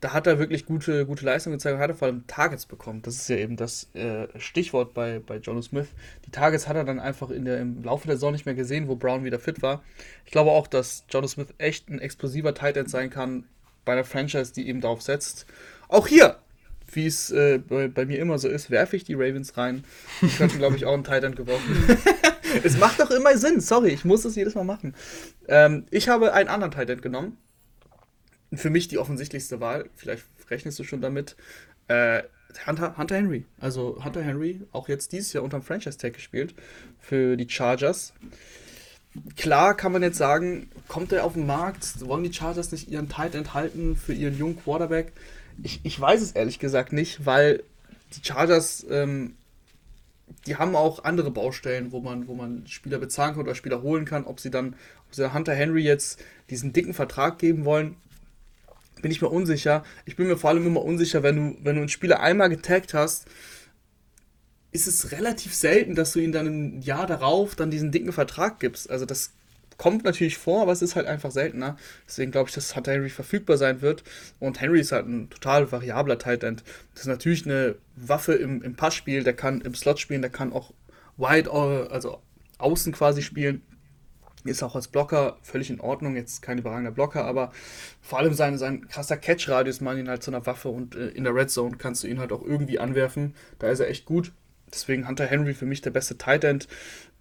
Da 0.00 0.12
hat 0.12 0.26
er 0.26 0.38
wirklich 0.38 0.66
gute, 0.66 1.06
gute 1.06 1.24
Leistung 1.24 1.52
gezeigt 1.52 1.76
und 1.76 1.80
hat 1.80 1.90
er 1.90 1.96
vor 1.96 2.08
allem 2.08 2.26
Targets 2.26 2.66
bekommen. 2.66 3.02
Das 3.02 3.14
ist 3.14 3.28
ja 3.28 3.36
eben 3.36 3.56
das 3.56 3.88
äh, 3.94 4.26
Stichwort 4.38 4.92
bei, 4.94 5.20
bei 5.20 5.36
Jono 5.36 5.62
Smith. 5.62 5.86
Die 6.26 6.30
Targets 6.30 6.68
hat 6.68 6.76
er 6.76 6.84
dann 6.84 6.98
einfach 6.98 7.30
in 7.30 7.44
der, 7.44 7.60
im 7.60 7.84
Laufe 7.84 8.06
der 8.06 8.16
Saison 8.16 8.32
nicht 8.32 8.46
mehr 8.46 8.54
gesehen, 8.54 8.88
wo 8.88 8.96
Brown 8.96 9.24
wieder 9.24 9.38
fit 9.38 9.62
war. 9.62 9.82
Ich 10.26 10.32
glaube 10.32 10.50
auch, 10.50 10.66
dass 10.66 11.04
Jono 11.08 11.28
Smith 11.28 11.48
echt 11.58 11.88
ein 11.88 12.00
explosiver 12.00 12.52
Tight 12.52 12.76
End 12.76 12.90
sein 12.90 13.10
kann 13.10 13.44
bei 13.84 13.92
einer 13.92 14.04
Franchise, 14.04 14.52
die 14.52 14.68
eben 14.68 14.80
darauf 14.80 15.02
setzt. 15.02 15.46
Auch 15.88 16.08
hier, 16.08 16.38
wie 16.92 17.06
es 17.06 17.30
äh, 17.30 17.58
bei, 17.58 17.88
bei, 17.88 18.04
mir 18.04 18.18
immer 18.18 18.38
so 18.38 18.48
ist, 18.48 18.70
werfe 18.70 18.96
ich 18.96 19.04
die 19.04 19.14
Ravens 19.14 19.56
rein. 19.56 19.84
Die 20.20 20.28
könnten, 20.28 20.58
glaube 20.58 20.76
ich, 20.76 20.84
auch 20.84 20.92
einen 20.92 21.04
End 21.04 21.36
gebrauchen. 21.36 21.98
es 22.62 22.78
macht 22.78 23.00
doch 23.00 23.10
immer 23.10 23.36
Sinn. 23.36 23.60
Sorry, 23.60 23.90
ich 23.90 24.04
muss 24.04 24.24
es 24.24 24.36
jedes 24.36 24.54
Mal 24.54 24.64
machen. 24.64 24.94
Ähm, 25.48 25.86
ich 25.90 26.08
habe 26.08 26.32
einen 26.32 26.48
anderen 26.48 26.72
Tight 26.72 26.90
End 26.90 27.02
genommen. 27.02 27.36
Für 28.52 28.70
mich 28.70 28.88
die 28.88 28.98
offensichtlichste 28.98 29.60
Wahl. 29.60 29.90
Vielleicht 29.96 30.24
rechnest 30.50 30.78
du 30.78 30.84
schon 30.84 31.00
damit. 31.00 31.36
Äh, 31.88 32.22
Hunter, 32.66 32.96
Hunter 32.96 33.16
Henry. 33.16 33.44
Also 33.58 33.98
Hunter 34.04 34.22
Henry, 34.22 34.60
auch 34.72 34.88
jetzt 34.88 35.12
dieses 35.12 35.32
Jahr 35.32 35.42
unterm 35.42 35.62
Franchise-Tag 35.62 36.14
gespielt 36.14 36.54
für 37.00 37.36
die 37.36 37.48
Chargers. 37.48 38.12
Klar 39.36 39.76
kann 39.76 39.92
man 39.92 40.02
jetzt 40.02 40.18
sagen, 40.18 40.70
kommt 40.88 41.12
er 41.12 41.24
auf 41.24 41.34
den 41.34 41.46
Markt? 41.46 42.06
Wollen 42.06 42.24
die 42.24 42.32
Chargers 42.32 42.72
nicht 42.72 42.88
ihren 42.88 43.08
Tight 43.08 43.34
End 43.34 43.54
halten 43.54 43.96
für 43.96 44.12
ihren 44.12 44.36
jungen 44.36 44.60
Quarterback? 44.60 45.12
Ich, 45.62 45.80
ich 45.84 46.00
weiß 46.00 46.20
es 46.20 46.32
ehrlich 46.32 46.58
gesagt 46.58 46.92
nicht, 46.92 47.24
weil 47.24 47.62
die 48.16 48.26
Chargers 48.26 48.84
ähm, 48.90 49.34
die 50.46 50.56
haben 50.56 50.76
auch 50.76 51.04
andere 51.04 51.30
Baustellen, 51.30 51.92
wo 51.92 52.00
man, 52.00 52.28
wo 52.28 52.34
man 52.34 52.66
Spieler 52.66 52.98
bezahlen 52.98 53.34
kann 53.34 53.42
oder 53.42 53.54
Spieler 53.54 53.82
holen 53.82 54.04
kann. 54.04 54.24
Ob 54.24 54.40
sie 54.40 54.50
dann, 54.50 54.74
ob 55.06 55.14
sie 55.14 55.32
Hunter 55.32 55.54
Henry 55.54 55.82
jetzt 55.82 56.22
diesen 56.50 56.72
dicken 56.72 56.94
Vertrag 56.94 57.38
geben 57.38 57.64
wollen, 57.64 57.96
bin 59.00 59.10
ich 59.10 59.22
mir 59.22 59.28
unsicher. 59.28 59.84
Ich 60.06 60.16
bin 60.16 60.26
mir 60.26 60.36
vor 60.36 60.50
allem 60.50 60.66
immer 60.66 60.82
unsicher, 60.82 61.22
wenn 61.22 61.36
du, 61.36 61.56
wenn 61.62 61.76
du 61.76 61.82
einen 61.82 61.88
Spieler 61.88 62.20
einmal 62.20 62.48
getaggt 62.48 62.94
hast, 62.94 63.26
ist 64.72 64.86
es 64.86 65.12
relativ 65.12 65.54
selten, 65.54 65.94
dass 65.94 66.12
du 66.12 66.18
ihn 66.18 66.32
dann 66.32 66.46
im 66.46 66.80
Jahr 66.80 67.06
darauf 67.06 67.54
dann 67.54 67.70
diesen 67.70 67.92
dicken 67.92 68.12
Vertrag 68.12 68.60
gibst. 68.60 68.90
Also 68.90 69.06
das 69.06 69.32
kommt 69.76 70.04
natürlich 70.04 70.38
vor, 70.38 70.62
aber 70.62 70.72
es 70.72 70.82
ist 70.82 70.96
halt 70.96 71.06
einfach 71.06 71.30
seltener. 71.30 71.76
Deswegen 72.06 72.30
glaube 72.30 72.48
ich, 72.48 72.54
dass 72.54 72.74
Hunter 72.76 72.92
Henry 72.92 73.10
verfügbar 73.10 73.56
sein 73.56 73.80
wird. 73.80 74.04
Und 74.40 74.60
Henry 74.60 74.80
ist 74.80 74.92
halt 74.92 75.06
ein 75.06 75.30
total 75.30 75.70
variabler 75.70 76.18
Tight 76.18 76.44
End. 76.44 76.62
Das 76.92 77.02
ist 77.02 77.08
natürlich 77.08 77.44
eine 77.46 77.76
Waffe 77.96 78.34
im, 78.34 78.62
im 78.62 78.76
Passspiel, 78.76 79.24
der 79.24 79.34
kann 79.34 79.60
im 79.60 79.74
Slot 79.74 79.98
spielen, 79.98 80.22
der 80.22 80.30
kann 80.30 80.52
auch 80.52 80.72
wide, 81.16 81.50
also 81.52 82.20
außen 82.58 82.92
quasi 82.92 83.22
spielen. 83.22 83.62
Ist 84.44 84.62
auch 84.62 84.74
als 84.74 84.88
Blocker 84.88 85.38
völlig 85.40 85.70
in 85.70 85.80
Ordnung, 85.80 86.16
jetzt 86.16 86.42
kein 86.42 86.58
überragender 86.58 86.90
Blocker, 86.90 87.24
aber 87.24 87.50
vor 88.02 88.18
allem 88.18 88.34
sein, 88.34 88.58
sein 88.58 88.86
krasser 88.88 89.16
Catch-Radius 89.16 89.80
macht 89.80 89.96
ihn 89.96 90.08
halt 90.08 90.22
zu 90.22 90.30
einer 90.30 90.44
Waffe 90.44 90.68
und 90.68 90.94
äh, 90.96 91.08
in 91.08 91.24
der 91.24 91.34
Red 91.34 91.50
Zone 91.50 91.78
kannst 91.78 92.04
du 92.04 92.08
ihn 92.08 92.20
halt 92.20 92.30
auch 92.30 92.42
irgendwie 92.42 92.78
anwerfen. 92.78 93.34
Da 93.58 93.70
ist 93.70 93.80
er 93.80 93.88
echt 93.88 94.04
gut. 94.04 94.32
Deswegen 94.70 95.08
Hunter 95.08 95.24
Henry 95.24 95.54
für 95.54 95.64
mich 95.64 95.80
der 95.80 95.92
beste 95.92 96.18
Tight 96.18 96.44
End, 96.44 96.68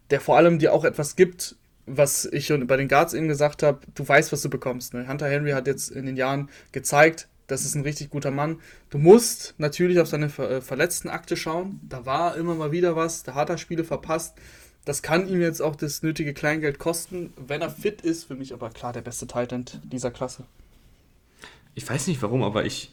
der 0.10 0.20
vor 0.20 0.36
allem 0.36 0.60
dir 0.60 0.74
auch 0.74 0.84
etwas 0.84 1.16
gibt, 1.16 1.56
was 1.86 2.26
ich 2.26 2.46
schon 2.46 2.66
bei 2.68 2.78
den 2.78 2.88
Guards 2.88 3.14
eben 3.14 3.28
gesagt 3.28 3.64
habe, 3.64 3.80
du 3.94 4.08
weißt, 4.08 4.32
was 4.32 4.42
du 4.42 4.50
bekommst. 4.50 4.94
Ne? 4.94 5.08
Hunter 5.08 5.30
Henry 5.30 5.52
hat 5.52 5.68
jetzt 5.68 5.92
in 5.92 6.06
den 6.06 6.16
Jahren 6.16 6.50
gezeigt, 6.72 7.28
das 7.48 7.66
ist 7.66 7.76
ein 7.76 7.84
richtig 7.84 8.10
guter 8.10 8.32
Mann. 8.32 8.60
Du 8.90 8.98
musst 8.98 9.56
natürlich 9.58 10.00
auf 10.00 10.08
seine 10.08 10.30
Ver 10.30 10.50
äh, 10.50 10.62
verletzten 10.62 11.10
Akte 11.10 11.36
schauen. 11.36 11.80
Da 11.88 12.06
war 12.06 12.38
immer 12.38 12.56
mal 12.56 12.72
wieder 12.72 12.96
was, 12.96 13.24
da 13.24 13.36
hat 13.36 13.50
er 13.50 13.58
Spiele 13.58 13.84
verpasst. 13.84 14.36
Das 14.86 15.02
kann 15.02 15.28
ihm 15.28 15.42
jetzt 15.42 15.62
auch 15.62 15.76
das 15.76 16.04
nötige 16.04 16.34
Kleingeld 16.34 16.78
kosten, 16.80 17.34
wenn 17.38 17.62
er 17.62 17.70
fit 17.70 18.02
ist. 18.02 18.26
Für 18.26 18.36
mich 18.36 18.54
aber 18.54 18.70
klar 18.70 18.92
der 18.94 19.02
beste 19.02 19.28
Titan 19.28 19.66
dieser 19.84 20.12
Klasse. 20.12 20.44
Ich 21.76 21.88
weiß 21.90 22.08
nicht 22.08 22.22
warum, 22.22 22.44
aber 22.44 22.66
ich. 22.66 22.92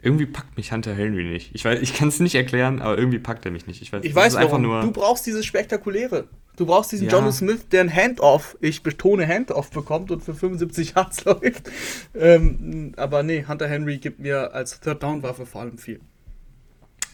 Irgendwie 0.00 0.26
packt 0.26 0.56
mich 0.56 0.70
Hunter 0.70 0.94
Henry 0.94 1.24
nicht. 1.24 1.50
Ich, 1.54 1.64
ich 1.64 1.94
kann 1.94 2.06
es 2.06 2.20
nicht 2.20 2.36
erklären, 2.36 2.80
aber 2.80 2.96
irgendwie 2.96 3.18
packt 3.18 3.44
er 3.44 3.50
mich 3.50 3.66
nicht. 3.66 3.82
Ich 3.82 3.92
weiß, 3.92 4.04
ich 4.04 4.14
weiß 4.14 4.36
einfach 4.36 4.58
nur. 4.58 4.80
Du 4.82 4.92
brauchst 4.92 5.26
dieses 5.26 5.44
Spektakuläre. 5.44 6.28
Du 6.58 6.66
brauchst 6.66 6.90
diesen 6.90 7.06
ja. 7.08 7.12
John 7.12 7.32
Smith, 7.32 7.68
der 7.70 7.82
ein 7.82 7.94
Handoff, 7.94 8.58
ich 8.60 8.82
betone 8.82 9.28
Handoff 9.28 9.70
bekommt 9.70 10.10
und 10.10 10.24
für 10.24 10.34
75 10.34 10.92
Yards 10.96 11.24
läuft. 11.24 11.70
Ähm, 12.16 12.94
aber 12.96 13.22
nee, 13.22 13.44
Hunter 13.46 13.68
Henry 13.68 13.98
gibt 13.98 14.18
mir 14.18 14.52
als 14.52 14.80
Third-Down-Waffe 14.80 15.46
vor 15.46 15.60
allem 15.60 15.78
viel. 15.78 16.00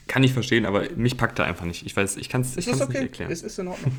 Kann 0.08 0.22
ich 0.22 0.32
verstehen, 0.32 0.64
aber 0.64 0.88
mich 0.96 1.18
packt 1.18 1.38
er 1.40 1.44
einfach 1.44 1.66
nicht. 1.66 1.84
Ich 1.84 1.94
weiß, 1.94 2.16
ich 2.16 2.30
kann 2.30 2.40
es 2.40 2.56
ich 2.56 2.68
okay. 2.68 2.86
nicht 2.86 2.94
erklären. 2.94 3.30
Es 3.30 3.42
ist 3.42 3.58
in 3.58 3.68
Ordnung. 3.68 3.92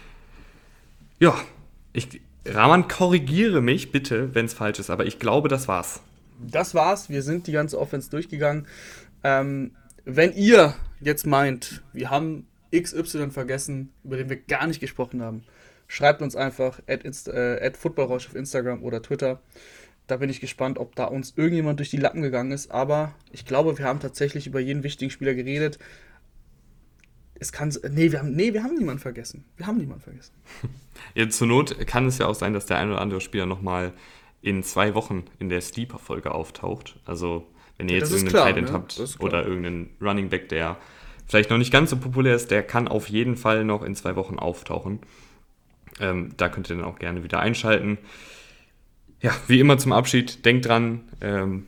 ja, 1.20 1.38
ich, 1.92 2.22
Rahman, 2.46 2.88
korrigiere 2.88 3.60
mich 3.60 3.92
bitte, 3.92 4.34
wenn 4.34 4.46
es 4.46 4.54
falsch 4.54 4.78
ist, 4.78 4.88
aber 4.88 5.04
ich 5.04 5.18
glaube, 5.18 5.50
das 5.50 5.68
war's. 5.68 6.00
Das 6.40 6.74
war's. 6.74 7.10
Wir 7.10 7.22
sind 7.22 7.46
die 7.46 7.52
ganze 7.52 7.78
Offense 7.78 8.08
durchgegangen. 8.08 8.66
Ähm, 9.24 9.72
wenn 10.06 10.32
ihr 10.32 10.74
jetzt 11.00 11.26
meint, 11.26 11.82
wir 11.92 12.08
haben 12.08 12.46
XY 12.74 13.30
vergessen, 13.30 13.92
über 14.04 14.16
den 14.16 14.28
wir 14.28 14.36
gar 14.36 14.66
nicht 14.66 14.80
gesprochen 14.80 15.22
haben, 15.22 15.42
schreibt 15.86 16.22
uns 16.22 16.36
einfach 16.36 16.80
at, 16.88 17.04
äh, 17.28 17.66
at 17.66 17.76
Footballrausch 17.76 18.28
auf 18.28 18.34
Instagram 18.34 18.82
oder 18.82 19.02
Twitter. 19.02 19.40
Da 20.06 20.16
bin 20.16 20.30
ich 20.30 20.40
gespannt, 20.40 20.78
ob 20.78 20.96
da 20.96 21.04
uns 21.04 21.34
irgendjemand 21.36 21.78
durch 21.78 21.90
die 21.90 21.96
Lappen 21.96 22.22
gegangen 22.22 22.50
ist. 22.50 22.70
Aber 22.70 23.14
ich 23.30 23.46
glaube, 23.46 23.78
wir 23.78 23.84
haben 23.84 24.00
tatsächlich 24.00 24.46
über 24.46 24.60
jeden 24.60 24.82
wichtigen 24.82 25.10
Spieler 25.10 25.34
geredet. 25.34 25.78
Es 27.34 27.52
kann. 27.52 27.74
Nee, 27.90 28.12
wir 28.12 28.20
haben, 28.20 28.32
nee, 28.32 28.52
wir 28.52 28.62
haben 28.62 28.74
niemanden 28.74 29.00
vergessen. 29.00 29.44
Wir 29.56 29.66
haben 29.66 29.78
niemanden 29.78 30.02
vergessen. 30.02 30.34
Ja, 31.14 31.28
zur 31.28 31.46
Not 31.48 31.86
kann 31.86 32.06
es 32.06 32.18
ja 32.18 32.26
auch 32.26 32.34
sein, 32.34 32.52
dass 32.52 32.66
der 32.66 32.76
ein 32.76 32.90
oder 32.90 33.00
andere 33.00 33.20
Spieler 33.20 33.46
nochmal 33.46 33.92
in 34.42 34.62
zwei 34.62 34.94
Wochen 34.94 35.24
in 35.38 35.48
der 35.48 35.60
Sleeper-Folge 35.60 36.32
auftaucht. 36.32 37.00
Also, 37.06 37.48
wenn 37.78 37.88
ihr 37.88 37.96
jetzt 37.96 38.12
irgendeinen 38.12 38.54
Titan 38.54 38.64
ne? 38.64 38.72
habt 38.72 39.16
oder 39.18 39.44
irgendeinen 39.44 39.96
Running 40.00 40.28
Back, 40.28 40.50
der 40.50 40.76
vielleicht 41.32 41.48
noch 41.48 41.56
nicht 41.56 41.72
ganz 41.72 41.88
so 41.88 41.96
populär 41.96 42.34
ist, 42.34 42.50
der 42.50 42.62
kann 42.62 42.88
auf 42.88 43.08
jeden 43.08 43.36
Fall 43.36 43.64
noch 43.64 43.82
in 43.82 43.94
zwei 43.94 44.16
Wochen 44.16 44.38
auftauchen. 44.38 44.98
Ähm, 45.98 46.34
da 46.36 46.50
könnt 46.50 46.68
ihr 46.68 46.76
dann 46.76 46.84
auch 46.84 46.98
gerne 46.98 47.24
wieder 47.24 47.40
einschalten. 47.40 47.96
Ja, 49.22 49.34
wie 49.46 49.58
immer 49.58 49.78
zum 49.78 49.94
Abschied, 49.94 50.44
denkt 50.44 50.66
dran, 50.66 51.08
ähm, 51.22 51.66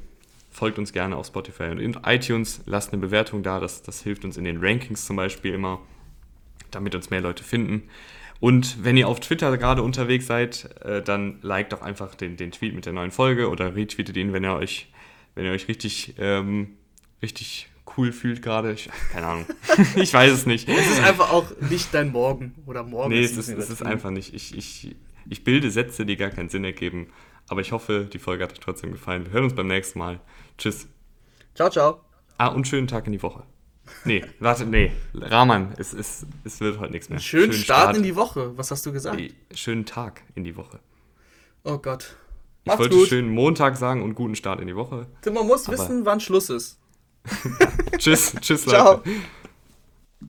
folgt 0.51 0.79
uns 0.79 0.93
gerne 0.93 1.17
auf 1.17 1.29
Spotify 1.29 1.71
und 1.71 1.79
in 1.79 1.97
iTunes, 2.05 2.61
lasst 2.67 2.93
eine 2.93 3.01
Bewertung 3.01 3.43
da, 3.43 3.59
das, 3.59 3.83
das 3.83 4.03
hilft 4.03 4.27
uns 4.27 4.37
in 4.37 4.45
den 4.45 4.59
Rankings 4.63 5.07
zum 5.07 5.17
Beispiel 5.17 5.55
immer, 5.55 5.81
damit 6.71 6.95
uns 6.95 7.09
mehr 7.09 7.23
Leute 7.23 7.43
finden. 7.43 7.85
Und 8.41 8.85
wenn 8.85 8.99
ihr 8.99 9.09
auf 9.09 9.21
Twitter 9.21 9.57
gerade 9.57 9.81
unterwegs 9.81 10.27
seid, 10.27 10.69
äh, 10.83 11.01
dann 11.01 11.39
liked 11.41 11.73
doch 11.73 11.81
einfach 11.81 12.15
den, 12.15 12.37
den 12.37 12.53
Tweet 12.53 12.75
mit 12.75 12.85
der 12.85 12.93
neuen 12.93 13.13
Folge 13.13 13.49
oder 13.49 13.75
retweetet 13.75 14.19
ihn, 14.19 14.35
wenn 14.35 14.45
ihr 14.45 14.57
euch, 14.57 14.93
wenn 15.35 15.47
ihr 15.47 15.53
euch 15.53 15.69
richtig, 15.69 16.17
ähm, 16.19 16.77
richtig 17.23 17.71
cool 17.97 18.13
fühlt 18.13 18.43
gerade. 18.43 18.77
Keine 19.13 19.27
Ahnung. 19.27 19.47
ich 19.97 20.13
weiß 20.13 20.33
es 20.33 20.47
nicht. 20.47 20.69
Es 20.69 20.87
ist 20.87 21.03
einfach 21.03 21.33
auch 21.33 21.47
nicht 21.71 21.93
dein 21.93 22.13
Morgen 22.13 22.55
oder 22.67 22.83
morgen. 22.83 23.11
Nee, 23.11 23.23
es 23.23 23.37
ist, 23.37 23.49
es 23.49 23.71
ist 23.71 23.83
einfach 23.83 24.11
nicht. 24.11 24.35
Ich, 24.35 24.57
ich, 24.57 24.97
ich 25.29 25.45
bilde 25.45 25.71
Sätze, 25.71 26.07
die 26.07 26.17
gar 26.17 26.31
keinen 26.31 26.49
Sinn 26.49 26.65
ergeben. 26.65 27.09
Aber 27.49 27.61
ich 27.61 27.73
hoffe, 27.73 28.09
die 28.11 28.19
Folge 28.19 28.45
hat 28.45 28.53
euch 28.53 28.61
trotzdem 28.61 28.93
gefallen. 28.93 29.27
Wir 29.27 29.33
hören 29.33 29.45
uns 29.45 29.55
beim 29.55 29.67
nächsten 29.67 29.99
Mal. 29.99 30.21
Tschüss. 30.57 30.89
Ciao, 31.55 31.71
ciao. 31.71 32.01
Ah, 32.39 32.49
und 32.49 32.67
schönen 32.67 32.87
Tag 32.87 33.07
in 33.07 33.13
die 33.13 33.23
Woche. 33.23 33.45
Nee, 34.05 34.25
warte, 34.41 34.65
nee. 34.65 34.93
Rahman, 35.13 35.75
es, 35.77 35.93
es, 35.93 36.27
es 36.43 36.61
wird 36.61 36.79
heute 36.79 36.93
nichts 36.93 37.11
mehr. 37.11 37.19
Schönen, 37.19 37.53
schönen 37.53 37.65
Start, 37.65 37.81
Start, 37.83 37.97
in 37.99 38.03
die 38.03 38.17
Woche. 38.17 38.57
Was 38.57 38.71
hast 38.71 38.87
du 38.87 38.93
gesagt? 38.93 39.17
Nee, 39.17 39.33
schönen 39.55 39.85
Tag 39.85 40.23
in 40.35 40.45
die 40.45 40.57
Woche. 40.57 40.81
Oh 41.65 41.79
Gott. 41.79 42.17
Macht's 42.65 42.81
ich 42.81 42.81
wollte 42.81 42.97
gut. 42.97 43.09
schönen 43.09 43.29
Montag 43.29 43.77
sagen 43.77 44.03
und 44.03 44.15
guten 44.15 44.37
Start 44.37 44.61
in 44.61 44.67
die 44.67 44.77
Woche. 44.77 45.07
Man 45.27 45.47
muss 45.47 45.69
wissen, 45.69 46.07
wann 46.07 46.21
Schluss 46.21 46.49
ist. 46.49 46.79
Tschüss, 47.99 48.35
tschüss, 48.41 48.67
Leute. 48.67 48.77
Ciao. 48.77 49.03